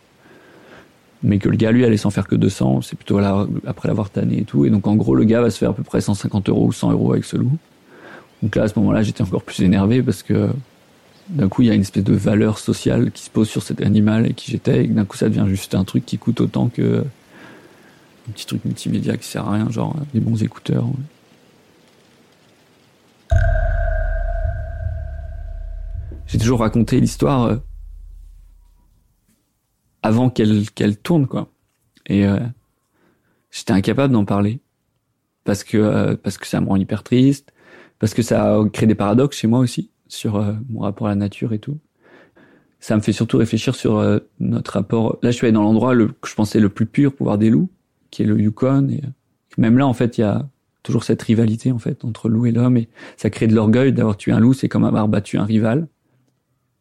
mais 1.24 1.40
que 1.40 1.50
le 1.50 1.58
gars 1.58 1.72
lui 1.72 1.84
allait 1.86 1.98
s'en 1.98 2.10
faire 2.10 2.28
que 2.28 2.36
200, 2.36 2.82
c'est 2.82 2.96
plutôt 2.96 3.20
là, 3.20 3.48
après 3.66 3.88
l'avoir 3.88 4.10
tanné 4.10 4.40
et 4.40 4.44
tout. 4.44 4.66
Et 4.66 4.70
donc 4.70 4.88
en 4.88 4.96
gros, 4.96 5.16
le 5.16 5.24
gars 5.24 5.42
va 5.42 5.50
se 5.50 5.58
faire 5.58 5.72
à 5.72 5.74
peu 5.74 5.84
près 5.84 6.02
150 6.02 6.50
euros 6.50 6.68
ou 6.68 6.72
100 6.72 6.92
euros 6.92 7.14
avec 7.14 7.26
ce 7.26 7.38
loup. 7.38 7.58
Donc 8.44 8.56
là, 8.56 8.64
à 8.64 8.68
ce 8.68 8.78
moment-là, 8.78 9.02
j'étais 9.02 9.24
encore 9.24 9.44
plus 9.44 9.62
énervé 9.62 10.04
parce 10.04 10.22
que 10.22 10.50
d'un 11.30 11.50
coup, 11.50 11.64
il 11.64 11.68
y 11.68 11.72
a 11.72 11.74
une 11.74 11.82
espèce 11.82 12.04
de 12.04 12.14
valeur 12.14 12.60
sociale 12.60 13.12
qui 13.12 13.24
se 13.24 13.30
pose 13.30 13.50
sur 13.50 13.64
cet 13.64 13.82
animal 13.82 14.28
et 14.28 14.34
qui 14.34 14.52
j'étais, 14.52 14.86
et 14.86 14.88
d'un 14.88 15.06
coup, 15.06 15.18
ça 15.18 15.28
devient 15.28 15.46
juste 15.48 15.76
un 15.76 15.84
truc 15.84 16.06
qui 16.06 16.18
coûte 16.18 16.40
autant 16.40 16.70
que 16.70 17.00
un 17.02 18.32
petit 18.32 18.46
truc 18.46 18.64
multimédia 18.66 19.18
qui 19.18 19.28
sert 19.28 19.48
à 19.48 19.54
rien, 19.54 19.70
genre 19.70 19.96
des 20.14 20.20
bons 20.20 20.42
écouteurs. 20.44 20.86
J'ai 26.28 26.38
toujours 26.38 26.60
raconté 26.60 27.00
l'histoire 27.00 27.58
avant 30.08 30.30
qu'elle 30.30 30.70
qu'elle 30.72 30.98
tourne 30.98 31.28
quoi. 31.28 31.52
Et 32.08 32.26
euh, 32.26 32.40
j'étais 33.52 33.74
incapable 33.74 34.14
d'en 34.14 34.26
parler 34.26 34.62
parce 35.44 35.64
que 35.64 35.78
euh, 35.78 36.16
parce 36.22 36.38
que 36.38 36.48
ça 36.48 36.62
me 36.62 36.68
rend 36.68 36.76
hyper 36.76 37.04
triste, 37.04 37.54
parce 38.00 38.14
que 38.14 38.22
ça 38.22 38.58
crée 38.74 38.86
des 38.86 38.96
paradoxes 38.96 39.38
chez 39.38 39.48
moi 39.48 39.60
aussi 39.60 39.92
sur 40.08 40.36
euh, 40.36 40.54
mon 40.70 40.82
rapport 40.82 41.08
à 41.08 41.12
la 41.12 41.16
nature 41.16 41.54
et 41.54 41.60
tout. 41.60 41.78
Ça 42.80 42.96
me 42.96 43.02
fait 43.02 43.12
surtout 43.14 43.38
réfléchir 43.38 43.76
sur 43.76 43.98
euh, 43.98 44.20
notre 44.40 44.74
rapport. 44.74 45.18
Là, 45.24 45.32
je 45.32 45.36
suis 45.36 45.48
allé 45.48 45.54
dans 45.54 45.64
l'endroit 45.64 45.94
le 45.94 46.08
que 46.08 46.28
je 46.28 46.36
pensais 46.36 46.60
le 46.60 46.70
plus 46.70 46.86
pur 46.86 47.14
pour 47.14 47.26
voir 47.26 47.38
des 47.38 47.50
loups, 47.50 47.70
qui 48.12 48.24
est 48.24 48.26
le 48.26 48.40
Yukon. 48.40 48.90
Et 48.90 49.02
même 49.58 49.78
là, 49.78 49.88
en 49.88 49.94
fait, 49.94 50.18
il 50.18 50.22
y 50.22 50.24
a 50.24 50.48
toujours 50.84 51.04
cette 51.04 51.22
rivalité 51.22 51.72
en 51.72 51.80
fait 51.80 52.06
entre 52.06 52.30
loup 52.30 52.46
et 52.46 52.52
l'homme, 52.52 52.78
et 52.78 52.88
ça 53.18 53.30
crée 53.30 53.48
de 53.48 53.56
l'orgueil 53.56 53.94
d'avoir 53.94 54.18
tué 54.18 54.32
un 54.32 54.40
loup. 54.40 54.54
C'est 54.54 54.70
comme 54.70 54.84
avoir 54.84 55.08
battu 55.08 55.38
un 55.38 55.46
rival. 55.46 55.88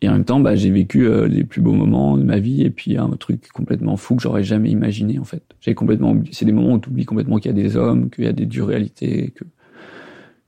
Et 0.03 0.09
en 0.09 0.13
même 0.13 0.25
temps, 0.25 0.41
bah, 0.41 0.55
j'ai 0.57 0.71
vécu 0.71 1.07
euh, 1.07 1.27
les 1.27 1.45
plus 1.45 1.63
beaux 1.63 1.73
moments 1.73 2.19
de 2.19 2.23
ma 2.23 2.39
vie 2.39 2.63
et 2.63 2.71
puis 2.71 2.99
un 2.99 3.09
truc 3.11 3.49
complètement 3.49 3.97
fou 3.97 4.17
que 4.17 4.23
j'aurais 4.23 4.45
jamais 4.45 4.71
imaginé 4.71 5.19
en 5.19 5.25
fait. 5.25 5.43
J'ai 5.61 5.75
complètement 5.75 6.11
oublié. 6.11 6.35
C'est 6.35 6.45
des 6.45 6.53
moments 6.53 6.75
où 6.75 6.79
tu 6.79 6.91
oublies 6.91 7.07
complètement 7.07 7.39
qu'il 7.39 7.51
y 7.51 7.59
a 7.59 7.63
des 7.63 7.77
hommes, 7.77 8.11
qu'il 8.11 8.25
y 8.25 8.29
a 8.29 8.33
des 8.33 8.47
dures 8.47 8.69
réalités, 8.69 9.33
que 9.35 9.45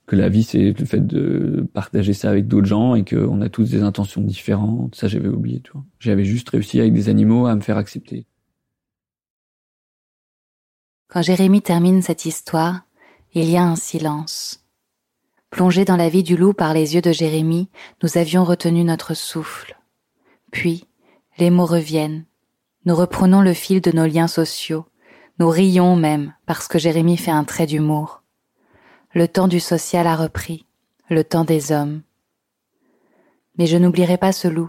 que 0.09 0.16
la 0.16 0.30
vie 0.30 0.42
c'est 0.42 0.72
le 0.72 0.86
fait 0.86 1.07
de 1.07 1.66
partager 1.74 2.14
ça 2.14 2.30
avec 2.30 2.49
d'autres 2.49 2.66
gens 2.66 2.94
et 2.94 3.05
qu'on 3.05 3.42
a 3.42 3.49
tous 3.51 3.70
des 3.70 3.82
intentions 3.82 4.22
différentes. 4.22 4.94
Ça 4.94 5.07
j'avais 5.07 5.28
oublié, 5.28 5.61
tu 5.61 5.72
vois. 5.72 5.84
J'avais 6.01 6.24
juste 6.24 6.49
réussi 6.49 6.80
avec 6.80 6.94
des 6.94 7.09
animaux 7.09 7.46
à 7.46 7.55
me 7.55 7.61
faire 7.61 7.76
accepter. 7.76 8.24
Quand 11.09 11.22
Jérémy 11.22 11.62
termine 11.62 12.03
cette 12.03 12.24
histoire, 12.24 12.82
il 13.34 13.49
y 13.49 13.57
a 13.57 13.64
un 13.64 13.76
silence. 13.76 14.66
Plongés 15.51 15.84
dans 15.84 15.96
la 15.96 16.09
vie 16.09 16.22
du 16.22 16.36
loup 16.36 16.53
par 16.53 16.74
les 16.74 16.94
yeux 16.94 17.01
de 17.01 17.12
Jérémie, 17.12 17.68
nous 18.03 18.18
avions 18.18 18.44
retenu 18.44 18.84
notre 18.84 19.14
souffle. 19.14 19.78
Puis, 20.51 20.86
les 21.38 21.51
mots 21.51 21.66
reviennent. 21.66 22.24
Nous 22.84 22.94
reprenons 22.94 23.40
le 23.40 23.55
fil 23.55 23.80
de 23.80 23.90
nos 23.90 24.07
liens 24.07 24.28
sociaux. 24.28 24.84
Nous 25.38 25.49
rions 25.49 25.96
même 25.96 26.34
parce 26.46 26.68
que 26.68 26.78
Jérémie 26.78 27.16
fait 27.16 27.30
un 27.30 27.44
trait 27.44 27.66
d'humour. 27.66 28.22
Le 29.14 29.26
temps 29.26 29.49
du 29.49 29.61
social 29.61 30.07
a 30.07 30.16
repris. 30.16 30.66
le 31.11 31.24
temps 31.24 31.44
des 31.44 31.72
hommes. 31.72 32.03
Mais 33.57 33.66
je 33.66 33.78
n'oublierai 33.78 34.18
pas 34.18 34.32
ce 34.32 34.46
loup, 34.46 34.68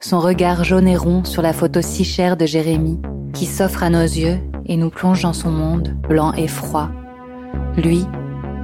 son 0.00 0.18
regard 0.18 0.64
jaune 0.64 0.88
et 0.88 0.96
rond 0.96 1.24
sur 1.24 1.42
la 1.42 1.52
photo 1.52 1.82
si 1.82 2.04
chère 2.04 2.38
de 2.38 2.46
Jérémie, 2.46 3.02
qui 3.34 3.44
s'offre 3.44 3.82
à 3.82 3.90
nos 3.90 4.00
yeux 4.00 4.40
et 4.64 4.78
nous 4.78 4.88
plonge 4.88 5.22
dans 5.22 5.34
son 5.34 5.50
monde, 5.50 5.94
blanc 6.08 6.32
et 6.32 6.48
froid. 6.48 6.90
Lui, 7.76 8.06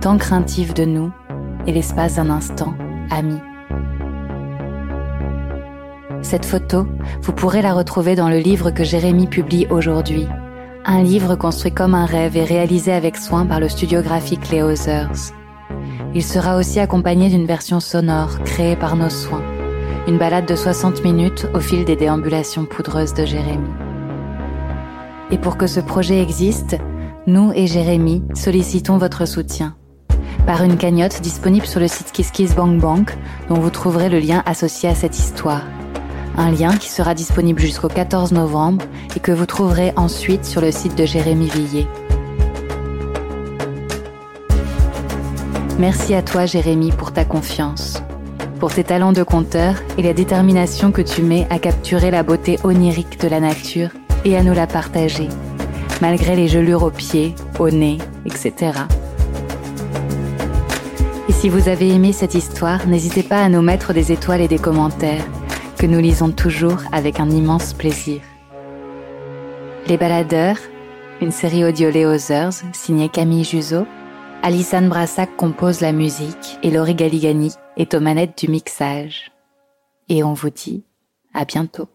tant 0.01 0.17
craintif 0.17 0.73
de 0.73 0.87
nous, 0.87 1.13
et 1.67 1.73
l'espace 1.73 2.17
d'un 2.17 2.31
instant, 2.31 2.75
ami. 3.11 3.39
Cette 6.23 6.45
photo, 6.45 6.87
vous 7.23 7.33
pourrez 7.33 7.63
la 7.63 7.73
retrouver 7.73 8.15
dans 8.15 8.29
le 8.29 8.39
livre 8.39 8.71
que 8.71 8.85
Jérémie 8.85 9.27
publie 9.27 9.67
aujourd'hui. 9.71 10.27
Un 10.85 11.03
livre 11.03 11.35
construit 11.35 11.73
comme 11.73 11.95
un 11.95 12.07
rêve 12.07 12.37
et 12.37 12.45
réalisé 12.45 12.93
avec 12.93 13.17
soin 13.17 13.47
par 13.47 13.61
le 13.61 13.69
studio 13.69 14.03
graphique 14.03 14.51
Les 14.51 14.63
Others. 14.63 15.33
Il 16.15 16.23
sera 16.23 16.57
aussi 16.57 16.81
accompagné 16.81 17.29
d'une 17.29 17.47
version 17.47 17.81
sonore 17.81 18.43
créée 18.45 18.77
par 18.77 18.97
nos 18.97 19.11
soins. 19.11 19.43
Une 20.09 20.19
balade 20.19 20.47
de 20.47 20.57
60 20.57 21.05
minutes 21.05 21.47
au 21.55 21.61
fil 21.61 21.85
des 21.85 21.97
déambulations 21.97 22.65
poudreuses 22.65 23.15
de 23.15 23.25
Jérémie. 23.25 23.75
Et 25.31 25.39
pour 25.39 25.57
que 25.57 25.67
ce 25.67 25.81
projet 25.81 26.21
existe, 26.21 26.77
nous 27.27 27.53
et 27.55 27.67
Jérémie 27.67 28.25
sollicitons 28.35 28.99
votre 28.99 29.27
soutien. 29.27 29.77
Par 30.47 30.63
une 30.63 30.77
cagnotte 30.77 31.21
disponible 31.21 31.67
sur 31.67 31.81
le 31.81 31.89
site 31.89 32.13
KissKissBankBank, 32.13 33.17
dont 33.49 33.61
vous 33.61 33.71
trouverez 33.71 34.09
le 34.09 34.19
lien 34.19 34.43
associé 34.47 34.89
à 34.89 34.95
cette 34.95 35.19
histoire. 35.19 35.63
Un 36.37 36.51
lien 36.51 36.77
qui 36.77 36.89
sera 36.89 37.15
disponible 37.15 37.61
jusqu'au 37.61 37.89
14 37.89 38.33
novembre 38.33 38.85
et 39.15 39.21
que 39.21 39.33
vous 39.33 39.47
trouverez 39.47 39.93
ensuite 39.97 40.45
sur 40.45 40.61
le 40.61 40.73
site 40.73 40.97
de 40.97 41.05
Jérémy 41.05 41.49
Villiers. 41.49 41.89
Merci 45.79 46.15
à 46.15 46.23
toi 46.23 46.47
Jérémy 46.47 46.93
pour 46.93 47.13
ta 47.13 47.25
confiance, 47.25 48.03
pour 48.59 48.73
tes 48.73 48.85
talents 48.85 49.13
de 49.13 49.23
conteur 49.23 49.77
et 49.97 50.03
la 50.03 50.13
détermination 50.13 50.93
que 50.93 51.01
tu 51.01 51.23
mets 51.23 51.47
à 51.49 51.59
capturer 51.59 52.11
la 52.11 52.23
beauté 52.23 52.59
onirique 52.65 53.19
de 53.21 53.29
la 53.29 53.41
nature 53.41 53.89
et 54.27 54.37
à 54.37 54.43
nous 54.43 54.53
la 54.53 54.67
partager, 54.67 55.29
malgré 56.03 56.37
les 56.37 56.49
gelures 56.49 56.83
aux 56.83 56.91
pieds, 56.91 57.35
au 57.59 57.71
nez, 57.71 57.97
etc. 58.27 58.73
Et 61.31 61.33
si 61.33 61.49
vous 61.49 61.69
avez 61.69 61.91
aimé 61.91 62.13
cette 62.13 62.35
histoire, 62.35 62.89
n'hésitez 62.89 63.23
pas 63.23 63.41
à 63.41 63.49
nous 63.49 63.63
mettre 63.63 63.93
des 63.93 64.11
étoiles 64.11 64.41
et 64.41 64.49
des 64.49 64.59
commentaires, 64.59 65.25
que 65.79 65.87
nous 65.87 66.01
lisons 66.01 66.33
toujours 66.33 66.83
avec 66.91 67.21
un 67.21 67.31
immense 67.31 67.73
plaisir. 67.73 68.21
Les 69.87 69.97
Baladeurs, 69.97 70.59
une 71.21 71.31
série 71.31 71.65
audio 71.65 71.89
Les 71.89 72.05
Others, 72.05 72.55
signée 72.73 73.09
Camille 73.09 73.45
Juzo, 73.45 73.87
Alissane 74.43 74.89
Brassac 74.89 75.37
compose 75.37 75.81
la 75.81 75.93
musique 75.93 76.59
et 76.65 76.71
Laurie 76.73 76.97
Galigani 76.97 77.53
est 77.77 77.95
aux 77.95 78.01
manettes 78.01 78.37
du 78.37 78.51
mixage. 78.51 79.31
Et 80.09 80.25
on 80.25 80.33
vous 80.33 80.51
dit 80.51 80.83
à 81.33 81.45
bientôt. 81.45 81.87